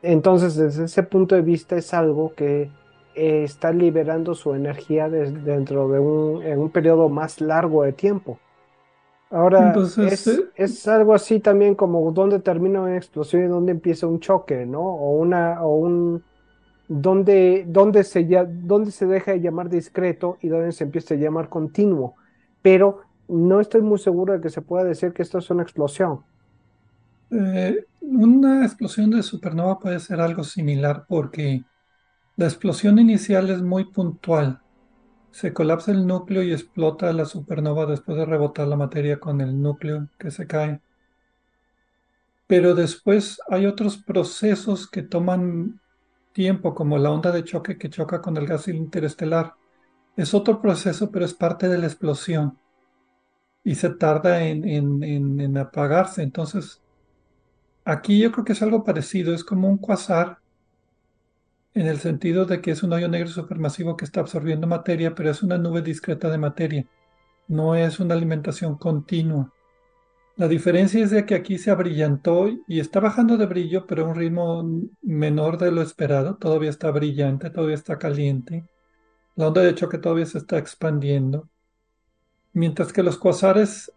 Entonces, 0.02 0.54
desde 0.54 0.84
ese 0.84 1.02
punto 1.02 1.34
de 1.34 1.42
vista 1.42 1.74
es 1.74 1.92
algo 1.92 2.32
que 2.36 2.70
eh, 3.16 3.42
está 3.42 3.72
liberando 3.72 4.36
su 4.36 4.54
energía 4.54 5.08
dentro 5.08 5.88
de 5.88 5.98
un, 5.98 6.44
en 6.44 6.60
un 6.60 6.70
periodo 6.70 7.08
más 7.08 7.40
largo 7.40 7.82
de 7.82 7.92
tiempo. 7.92 8.38
Ahora, 9.30 9.74
es, 10.06 10.28
eh, 10.28 10.44
es, 10.54 10.86
algo 10.86 11.12
así 11.12 11.40
también 11.40 11.74
como 11.74 12.12
dónde 12.12 12.38
termina 12.38 12.82
una 12.82 12.96
explosión 12.96 13.42
y 13.42 13.48
dónde 13.48 13.72
empieza 13.72 14.06
un 14.06 14.20
choque, 14.20 14.64
¿no? 14.64 14.80
O 14.80 15.18
una, 15.18 15.60
o 15.60 15.74
un, 15.74 16.22
dónde, 16.86 17.64
dónde, 17.66 18.04
se, 18.04 18.28
ya, 18.28 18.44
dónde 18.44 18.92
se 18.92 19.06
deja 19.06 19.32
de 19.32 19.40
llamar 19.40 19.68
discreto 19.70 20.38
y 20.40 20.46
dónde 20.46 20.70
se 20.70 20.84
empieza 20.84 21.14
a 21.14 21.16
llamar 21.16 21.48
continuo. 21.48 22.14
Pero 22.62 23.00
no 23.26 23.58
estoy 23.58 23.82
muy 23.82 23.98
seguro 23.98 24.34
de 24.34 24.40
que 24.40 24.50
se 24.50 24.62
pueda 24.62 24.84
decir 24.84 25.12
que 25.12 25.22
esto 25.22 25.38
es 25.38 25.50
una 25.50 25.64
explosión. 25.64 26.20
Eh, 27.30 27.86
una 28.00 28.64
explosión 28.64 29.10
de 29.10 29.22
supernova 29.22 29.78
puede 29.78 29.98
ser 30.00 30.20
algo 30.20 30.44
similar 30.44 31.06
porque 31.08 31.64
la 32.36 32.46
explosión 32.46 32.98
inicial 32.98 33.50
es 33.50 33.62
muy 33.62 33.86
puntual. 33.86 34.60
Se 35.30 35.52
colapsa 35.52 35.92
el 35.92 36.06
núcleo 36.06 36.42
y 36.42 36.52
explota 36.52 37.12
la 37.12 37.24
supernova 37.24 37.86
después 37.86 38.18
de 38.18 38.26
rebotar 38.26 38.68
la 38.68 38.76
materia 38.76 39.20
con 39.20 39.40
el 39.40 39.60
núcleo 39.60 40.08
que 40.18 40.30
se 40.30 40.46
cae. 40.46 40.80
Pero 42.46 42.74
después 42.74 43.40
hay 43.48 43.66
otros 43.66 43.96
procesos 43.96 44.88
que 44.88 45.02
toman 45.02 45.80
tiempo, 46.32 46.74
como 46.74 46.98
la 46.98 47.10
onda 47.10 47.32
de 47.32 47.44
choque 47.44 47.78
que 47.78 47.90
choca 47.90 48.20
con 48.20 48.36
el 48.36 48.46
gas 48.46 48.68
interestelar. 48.68 49.54
Es 50.16 50.34
otro 50.34 50.60
proceso, 50.60 51.10
pero 51.10 51.24
es 51.24 51.34
parte 51.34 51.68
de 51.68 51.78
la 51.78 51.86
explosión. 51.86 52.58
Y 53.64 53.76
se 53.76 53.90
tarda 53.90 54.44
en, 54.44 55.02
en 55.02 55.58
apagarse. 55.58 56.22
Entonces, 56.22 56.83
aquí 57.84 58.18
yo 58.20 58.32
creo 58.32 58.44
que 58.44 58.52
es 58.52 58.62
algo 58.62 58.84
parecido. 58.84 59.34
Es 59.34 59.44
como 59.44 59.68
un 59.68 59.78
quasar 59.78 60.38
en 61.74 61.86
el 61.86 61.98
sentido 61.98 62.44
de 62.46 62.60
que 62.60 62.70
es 62.70 62.82
un 62.82 62.92
hoyo 62.92 63.08
negro 63.08 63.28
supermasivo 63.28 63.96
que 63.96 64.04
está 64.04 64.20
absorbiendo 64.20 64.66
materia, 64.66 65.14
pero 65.14 65.30
es 65.30 65.42
una 65.42 65.58
nube 65.58 65.82
discreta 65.82 66.30
de 66.30 66.38
materia, 66.38 66.86
no 67.48 67.74
es 67.74 67.98
una 68.00 68.14
alimentación 68.14 68.76
continua. 68.78 69.52
La 70.36 70.48
diferencia 70.48 71.02
es 71.02 71.10
de 71.10 71.26
que 71.26 71.34
aquí 71.34 71.58
se 71.58 71.70
abrillantó 71.70 72.48
y 72.66 72.80
está 72.80 72.98
bajando 73.00 73.36
de 73.36 73.46
brillo, 73.46 73.86
pero 73.86 74.04
a 74.04 74.08
un 74.08 74.16
ritmo 74.16 74.68
menor 75.02 75.58
de 75.58 75.70
lo 75.70 75.80
esperado. 75.82 76.36
Todavía 76.36 76.70
está 76.70 76.90
brillante, 76.90 77.50
todavía 77.50 77.76
está 77.76 77.98
caliente. 77.98 78.64
La 79.36 79.48
onda 79.48 79.62
de 79.62 79.74
choque 79.74 79.98
todavía 79.98 80.26
se 80.26 80.38
está 80.38 80.58
expandiendo. 80.58 81.48
Mientras 82.52 82.92
que 82.92 83.04
los 83.04 83.16
cuasares 83.16 83.92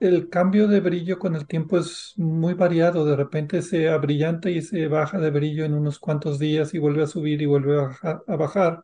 el 0.00 0.30
cambio 0.30 0.66
de 0.66 0.80
brillo 0.80 1.18
con 1.18 1.36
el 1.36 1.46
tiempo 1.46 1.78
es 1.78 2.14
muy 2.16 2.54
variado. 2.54 3.04
De 3.04 3.16
repente 3.16 3.60
se 3.60 3.88
abrillanta 3.90 4.50
y 4.50 4.62
se 4.62 4.88
baja 4.88 5.20
de 5.20 5.30
brillo 5.30 5.64
en 5.64 5.74
unos 5.74 5.98
cuantos 5.98 6.38
días 6.38 6.72
y 6.74 6.78
vuelve 6.78 7.02
a 7.02 7.06
subir 7.06 7.42
y 7.42 7.46
vuelve 7.46 7.78
a 8.02 8.36
bajar, 8.36 8.82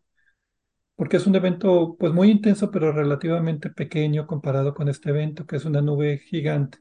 porque 0.95 1.17
es 1.17 1.27
un 1.27 1.35
evento 1.35 1.97
pues 1.99 2.13
muy 2.13 2.31
intenso 2.31 2.71
pero 2.71 2.93
relativamente 2.93 3.71
pequeño 3.71 4.27
comparado 4.27 4.75
con 4.75 4.89
este 4.89 5.11
evento 5.11 5.47
que 5.47 5.57
es 5.57 5.65
una 5.65 5.81
nube 5.81 6.19
gigante. 6.19 6.79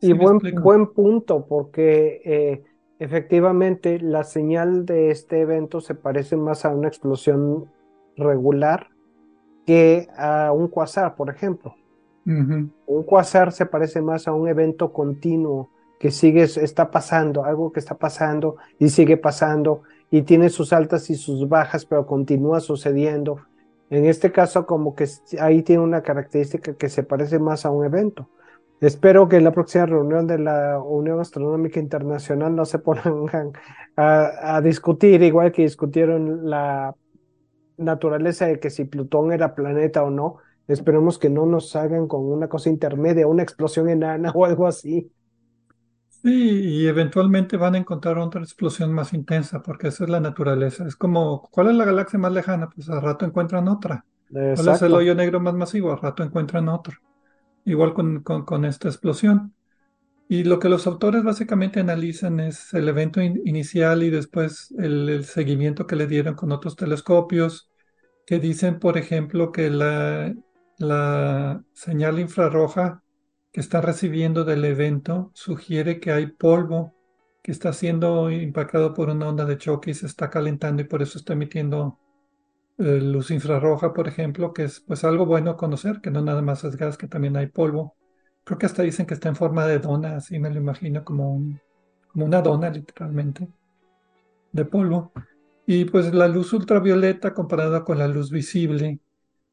y 0.00 0.12
buen, 0.12 0.40
buen 0.60 0.92
punto 0.92 1.46
porque 1.46 2.20
eh, 2.24 2.64
efectivamente 2.98 4.00
la 4.00 4.24
señal 4.24 4.84
de 4.86 5.10
este 5.10 5.40
evento 5.40 5.80
se 5.80 5.94
parece 5.94 6.36
más 6.36 6.64
a 6.64 6.70
una 6.70 6.88
explosión 6.88 7.70
regular 8.16 8.88
que 9.66 10.08
a 10.16 10.50
un 10.52 10.66
quasar, 10.68 11.14
por 11.14 11.30
ejemplo. 11.30 11.76
Un 12.86 13.02
quasar 13.04 13.52
se 13.52 13.66
parece 13.66 14.00
más 14.00 14.28
a 14.28 14.32
un 14.32 14.48
evento 14.48 14.92
continuo 14.92 15.70
que 15.98 16.10
sigue, 16.10 16.44
está 16.44 16.90
pasando, 16.90 17.44
algo 17.44 17.72
que 17.72 17.80
está 17.80 17.96
pasando 17.96 18.56
y 18.78 18.88
sigue 18.88 19.16
pasando 19.16 19.82
y 20.10 20.22
tiene 20.22 20.48
sus 20.48 20.72
altas 20.72 21.10
y 21.10 21.14
sus 21.14 21.48
bajas, 21.48 21.84
pero 21.84 22.06
continúa 22.06 22.60
sucediendo. 22.60 23.40
En 23.90 24.06
este 24.06 24.32
caso, 24.32 24.64
como 24.66 24.94
que 24.94 25.06
ahí 25.40 25.62
tiene 25.62 25.82
una 25.82 26.02
característica 26.02 26.74
que 26.74 26.88
se 26.88 27.02
parece 27.02 27.38
más 27.38 27.66
a 27.66 27.70
un 27.70 27.84
evento. 27.84 28.28
Espero 28.80 29.28
que 29.28 29.36
en 29.36 29.44
la 29.44 29.52
próxima 29.52 29.84
reunión 29.84 30.26
de 30.26 30.38
la 30.38 30.80
Unión 30.80 31.20
Astronómica 31.20 31.80
Internacional 31.80 32.54
no 32.54 32.64
se 32.64 32.78
pongan 32.78 33.52
a 33.96 34.60
discutir, 34.62 35.22
igual 35.22 35.52
que 35.52 35.62
discutieron 35.62 36.48
la 36.48 36.94
naturaleza 37.76 38.46
de 38.46 38.58
que 38.58 38.70
si 38.70 38.84
Plutón 38.84 39.32
era 39.32 39.54
planeta 39.54 40.02
o 40.02 40.10
no. 40.10 40.38
Esperemos 40.70 41.18
que 41.18 41.28
no 41.28 41.46
nos 41.46 41.74
hagan 41.74 42.06
con 42.06 42.24
una 42.24 42.48
cosa 42.48 42.70
intermedia, 42.70 43.26
una 43.26 43.42
explosión 43.42 43.88
enana 43.88 44.30
o 44.34 44.44
algo 44.44 44.66
así. 44.66 45.10
Sí, 46.22 46.60
y 46.60 46.86
eventualmente 46.86 47.56
van 47.56 47.74
a 47.74 47.78
encontrar 47.78 48.18
otra 48.18 48.42
explosión 48.42 48.92
más 48.92 49.14
intensa, 49.14 49.62
porque 49.62 49.88
esa 49.88 50.04
es 50.04 50.10
la 50.10 50.20
naturaleza. 50.20 50.86
Es 50.86 50.94
como, 50.94 51.48
¿cuál 51.50 51.68
es 51.68 51.74
la 51.74 51.86
galaxia 51.86 52.18
más 52.18 52.32
lejana? 52.32 52.68
Pues 52.68 52.90
al 52.90 53.00
rato 53.00 53.24
encuentran 53.24 53.68
otra. 53.68 54.04
¿Cuál 54.30 54.68
es 54.68 54.82
el 54.82 54.92
hoyo 54.94 55.14
negro 55.14 55.40
más 55.40 55.54
masivo? 55.54 55.92
Al 55.92 56.00
rato 56.00 56.22
encuentran 56.22 56.68
otro. 56.68 56.96
Igual 57.64 57.94
con, 57.94 58.22
con, 58.22 58.64
esta 58.64 58.88
explosión. 58.88 59.54
Y 60.28 60.44
lo 60.44 60.58
que 60.58 60.68
los 60.68 60.86
autores 60.86 61.24
básicamente 61.24 61.80
analizan 61.80 62.38
es 62.38 62.72
el 62.74 62.88
evento 62.88 63.20
inicial 63.22 64.02
y 64.02 64.10
después 64.10 64.72
el, 64.78 65.24
seguimiento 65.24 65.86
que 65.86 65.96
le 65.96 66.06
dieron 66.06 66.34
con 66.34 66.52
otros 66.52 66.76
telescopios, 66.76 67.70
que 68.26 68.38
dicen, 68.38 68.78
por 68.78 68.98
ejemplo, 68.98 69.50
que 69.50 69.70
la, 69.70 70.32
la 70.80 71.62
señal 71.74 72.18
infrarroja 72.18 73.02
que 73.52 73.60
está 73.60 73.82
recibiendo 73.82 74.44
del 74.44 74.64
evento 74.64 75.30
sugiere 75.34 76.00
que 76.00 76.10
hay 76.10 76.26
polvo 76.26 76.94
que 77.42 77.52
está 77.52 77.74
siendo 77.74 78.30
impactado 78.30 78.94
por 78.94 79.10
una 79.10 79.28
onda 79.28 79.44
de 79.44 79.58
choque 79.58 79.90
y 79.90 79.94
se 79.94 80.06
está 80.06 80.30
calentando 80.30 80.80
y 80.80 80.86
por 80.86 81.02
eso 81.02 81.18
está 81.18 81.34
emitiendo 81.34 81.98
eh, 82.78 83.00
luz 83.02 83.30
infrarroja, 83.30 83.92
por 83.92 84.08
ejemplo, 84.08 84.54
que 84.54 84.64
es 84.64 84.80
pues 84.80 85.04
algo 85.04 85.26
bueno 85.26 85.58
conocer, 85.58 86.00
que 86.00 86.10
no 86.10 86.22
nada 86.22 86.40
más 86.40 86.64
es 86.64 86.76
gas, 86.76 86.96
que 86.96 87.08
también 87.08 87.36
hay 87.36 87.48
polvo. 87.48 87.94
Creo 88.44 88.58
que 88.58 88.66
hasta 88.66 88.82
dicen 88.82 89.04
que 89.04 89.14
está 89.14 89.28
en 89.28 89.36
forma 89.36 89.66
de 89.66 89.80
dona, 89.80 90.16
así 90.16 90.38
me 90.38 90.50
lo 90.50 90.58
imagino 90.58 91.04
como, 91.04 91.42
como 92.08 92.24
una 92.24 92.40
dona 92.40 92.70
literalmente, 92.70 93.48
de 94.52 94.64
polvo. 94.64 95.12
Y 95.66 95.84
pues 95.84 96.14
la 96.14 96.26
luz 96.26 96.54
ultravioleta 96.54 97.34
comparada 97.34 97.84
con 97.84 97.98
la 97.98 98.08
luz 98.08 98.30
visible, 98.30 98.98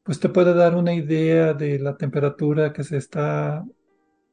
pues 0.08 0.22
te 0.22 0.30
puede 0.30 0.54
dar 0.54 0.74
una 0.74 0.94
idea 0.94 1.54
de 1.54 1.80
la 1.80 1.98
temperatura 1.98 2.72
que 2.72 2.86
se 2.86 2.96
está 2.96 3.66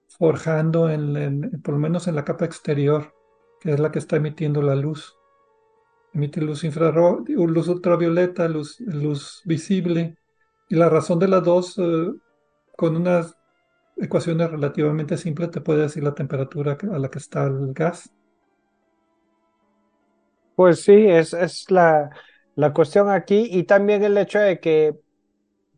forjando 0.06 0.88
en, 0.88 1.60
por 1.64 1.74
lo 1.74 1.80
menos 1.80 2.06
en 2.06 2.14
la 2.14 2.24
capa 2.24 2.44
exterior, 2.44 3.12
que 3.60 3.72
es 3.72 3.80
la 3.80 3.90
que 3.90 3.98
está 3.98 4.14
emitiendo 4.14 4.62
la 4.62 4.76
luz. 4.76 5.16
Emite 6.12 6.40
luz 6.40 6.62
infrarroja, 6.62 7.24
luz 7.26 7.66
ultravioleta, 7.66 8.46
luz, 8.46 8.78
luz 8.78 9.42
visible. 9.44 10.16
Y 10.68 10.76
la 10.76 10.88
razón 10.88 11.18
de 11.18 11.26
las 11.26 11.42
dos, 11.42 11.76
eh, 11.78 12.12
con 12.76 12.94
unas 12.94 13.36
ecuaciones 13.96 14.52
relativamente 14.52 15.16
simples, 15.16 15.50
te 15.50 15.60
puede 15.60 15.82
decir 15.82 16.04
la 16.04 16.14
temperatura 16.14 16.78
a 16.92 16.98
la 17.00 17.10
que 17.10 17.18
está 17.18 17.46
el 17.46 17.72
gas. 17.72 18.12
Pues 20.54 20.82
sí, 20.82 20.92
es, 20.92 21.34
es 21.34 21.68
la, 21.72 22.10
la 22.54 22.72
cuestión 22.72 23.10
aquí 23.10 23.48
y 23.50 23.64
también 23.64 24.04
el 24.04 24.16
hecho 24.16 24.38
de 24.38 24.60
que 24.60 25.02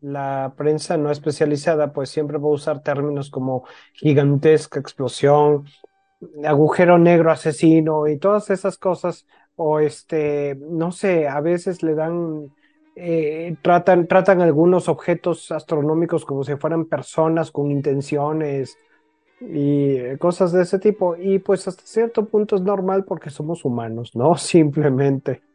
la 0.01 0.53
prensa 0.57 0.97
no 0.97 1.11
especializada 1.11 1.93
pues 1.93 2.09
siempre 2.09 2.37
va 2.37 2.47
a 2.47 2.51
usar 2.51 2.81
términos 2.81 3.29
como 3.29 3.65
gigantesca 3.93 4.79
explosión, 4.79 5.65
agujero 6.45 6.97
negro 6.97 7.31
asesino 7.31 8.07
y 8.07 8.17
todas 8.17 8.49
esas 8.49 8.77
cosas 8.77 9.25
o 9.55 9.79
este, 9.79 10.55
no 10.55 10.91
sé, 10.91 11.27
a 11.27 11.41
veces 11.41 11.81
le 11.83 11.95
dan, 11.95 12.51
eh, 12.95 13.55
tratan, 13.61 14.07
tratan 14.07 14.41
algunos 14.41 14.87
objetos 14.87 15.51
astronómicos 15.51 16.25
como 16.25 16.43
si 16.43 16.55
fueran 16.55 16.85
personas 16.85 17.51
con 17.51 17.71
intenciones 17.71 18.77
y 19.39 20.15
cosas 20.17 20.51
de 20.51 20.63
ese 20.63 20.79
tipo 20.79 21.15
y 21.15 21.39
pues 21.39 21.67
hasta 21.67 21.83
cierto 21.85 22.25
punto 22.25 22.55
es 22.55 22.61
normal 22.61 23.05
porque 23.05 23.29
somos 23.29 23.65
humanos, 23.65 24.15
¿no? 24.15 24.35
Simplemente. 24.37 25.46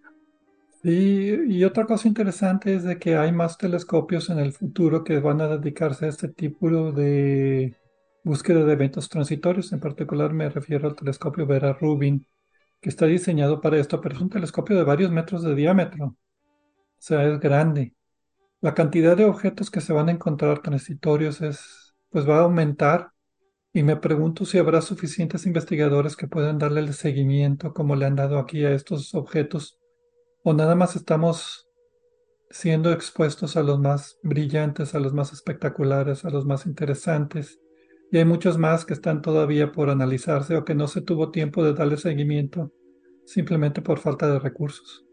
Y, 0.85 1.63
otra 1.65 1.87
cosa 1.87 2.09
interesante 2.09 2.75
es 2.75 2.83
de 2.83 2.99
que 2.99 3.17
hay 3.17 3.31
más 3.31 3.57
telescopios 3.57 4.31
en 4.31 4.39
el 4.41 4.53
futuro 4.53 5.05
que 5.05 5.21
van 5.21 5.41
a 5.41 5.47
dedicarse 5.47 6.07
a 6.07 6.09
este 6.09 6.29
tipo 6.29 6.91
de 6.93 7.77
búsqueda 8.25 8.65
de 8.65 8.73
eventos 8.73 9.09
transitorios. 9.09 9.73
En 9.73 9.81
particular 9.81 10.33
me 10.33 10.49
refiero 10.51 10.89
al 10.89 10.97
telescopio 10.97 11.47
Vera 11.47 11.73
Rubin, 11.75 12.27
que 12.81 12.89
está 12.89 13.07
diseñado 13.07 13.61
para 13.61 13.79
esto, 13.79 14.01
pero 14.01 14.17
es 14.17 14.21
un 14.23 14.31
telescopio 14.31 14.77
de 14.77 14.85
varios 14.85 15.13
metros 15.13 15.43
de 15.45 15.55
diámetro. 15.55 16.07
O 16.07 16.17
sea, 16.99 17.25
es 17.29 17.39
grande. 17.41 17.95
La 18.61 18.75
cantidad 18.75 19.17
de 19.17 19.25
objetos 19.25 19.71
que 19.71 19.81
se 19.81 19.93
van 19.93 20.09
a 20.09 20.13
encontrar 20.13 20.63
transitorios 20.63 21.41
es, 21.43 21.95
pues 22.11 22.29
va 22.29 22.39
a 22.39 22.43
aumentar. 22.43 23.13
Y 23.73 23.85
me 23.85 23.97
pregunto 23.97 24.45
si 24.45 24.59
habrá 24.59 24.83
suficientes 24.83 25.47
investigadores 25.47 26.17
que 26.17 26.29
puedan 26.29 26.59
darle 26.59 26.81
el 26.81 26.95
seguimiento 26.95 27.73
como 27.75 27.97
le 27.97 28.07
han 28.07 28.17
dado 28.17 28.39
aquí 28.39 28.65
a 28.65 28.73
estos 28.73 29.15
objetos 29.15 29.79
o 30.45 30.53
nada 30.53 30.75
más 30.75 30.97
estamos 30.97 31.69
siendo 32.51 32.93
expuestos 32.93 33.57
a 33.57 33.63
los 33.63 33.79
más 33.79 34.19
brillantes, 34.23 34.95
a 34.95 35.01
los 35.01 35.13
más 35.15 35.33
espectaculares, 35.33 36.25
a 36.25 36.31
los 36.31 36.45
más 36.45 36.67
interesantes. 36.67 37.61
Y 38.11 38.19
hay 38.19 38.25
muchos 38.25 38.59
más 38.59 38.85
que 38.85 38.93
están 38.93 39.23
todavía 39.23 39.73
por 39.73 39.89
analizarse 39.89 40.57
o 40.57 40.65
que 40.65 40.75
no 40.75 40.87
se 40.87 41.01
tuvo 41.01 41.31
tiempo 41.31 41.65
de 41.65 41.73
darle 41.73 41.97
seguimiento 41.97 42.71
simplemente 43.25 43.81
por 43.81 43.99
falta 43.99 44.31
de 44.31 44.39
recursos. 44.39 45.07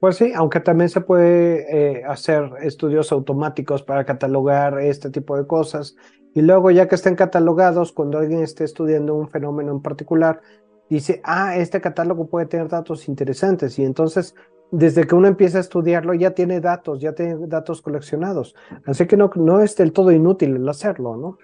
Pues 0.00 0.16
sí, 0.16 0.32
aunque 0.34 0.60
también 0.60 0.88
se 0.88 1.00
puede 1.00 1.98
eh, 1.98 2.04
hacer 2.04 2.50
estudios 2.62 3.12
automáticos 3.12 3.82
para 3.82 4.04
catalogar 4.04 4.78
este 4.80 5.10
tipo 5.10 5.36
de 5.36 5.46
cosas. 5.46 5.96
Y 6.34 6.42
luego, 6.42 6.70
ya 6.70 6.88
que 6.88 6.94
estén 6.94 7.14
catalogados, 7.14 7.92
cuando 7.92 8.18
alguien 8.18 8.42
esté 8.42 8.64
estudiando 8.64 9.14
un 9.14 9.28
fenómeno 9.28 9.72
en 9.72 9.80
particular, 9.80 10.40
dice, 10.88 11.20
ah, 11.24 11.56
este 11.56 11.80
catálogo 11.80 12.26
puede 12.26 12.46
tener 12.46 12.68
datos 12.68 13.08
interesantes 13.08 13.78
y 13.78 13.84
entonces 13.84 14.34
desde 14.70 15.06
que 15.06 15.14
uno 15.14 15.28
empieza 15.28 15.58
a 15.58 15.60
estudiarlo 15.60 16.14
ya 16.14 16.32
tiene 16.32 16.60
datos, 16.60 17.00
ya 17.00 17.12
tiene 17.14 17.46
datos 17.46 17.80
coleccionados. 17.80 18.54
Así 18.86 19.06
que 19.06 19.16
no, 19.16 19.30
no 19.36 19.60
es 19.60 19.76
del 19.76 19.92
todo 19.92 20.10
inútil 20.10 20.56
el 20.56 20.68
hacerlo, 20.68 21.16
¿no? 21.16 21.38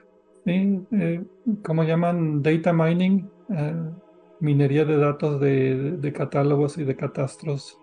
Sí, 0.45 0.81
eh, 0.93 1.23
como 1.63 1.85
llaman 1.85 2.43
data 2.43 2.73
mining, 2.73 3.29
eh, 3.51 3.75
minería 4.41 4.85
de 4.85 4.97
datos 4.97 5.41
de, 5.41 5.97
de 5.99 6.13
catálogos 6.13 6.79
y 6.79 6.85
de 6.85 6.97
catastros 6.97 7.79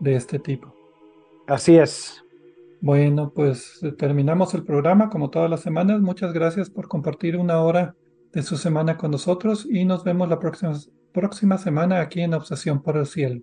de 0.00 0.14
este 0.14 0.38
tipo. 0.38 0.72
Así 1.46 1.76
es. 1.76 2.22
Bueno, 2.80 3.32
pues 3.34 3.80
terminamos 3.98 4.54
el 4.54 4.64
programa 4.64 5.10
como 5.10 5.30
todas 5.30 5.50
las 5.50 5.60
semanas. 5.60 6.00
Muchas 6.00 6.32
gracias 6.32 6.70
por 6.70 6.86
compartir 6.86 7.36
una 7.36 7.60
hora 7.62 7.96
de 8.38 8.44
su 8.44 8.56
semana 8.56 8.96
con 8.96 9.10
nosotros 9.10 9.66
y 9.68 9.84
nos 9.84 10.04
vemos 10.04 10.28
la 10.28 10.38
próxima, 10.38 10.72
próxima 11.12 11.58
semana 11.58 12.00
aquí 12.00 12.20
en 12.20 12.34
Obsesión 12.34 12.80
por 12.80 12.96
el 12.96 13.04
Cielo. 13.04 13.42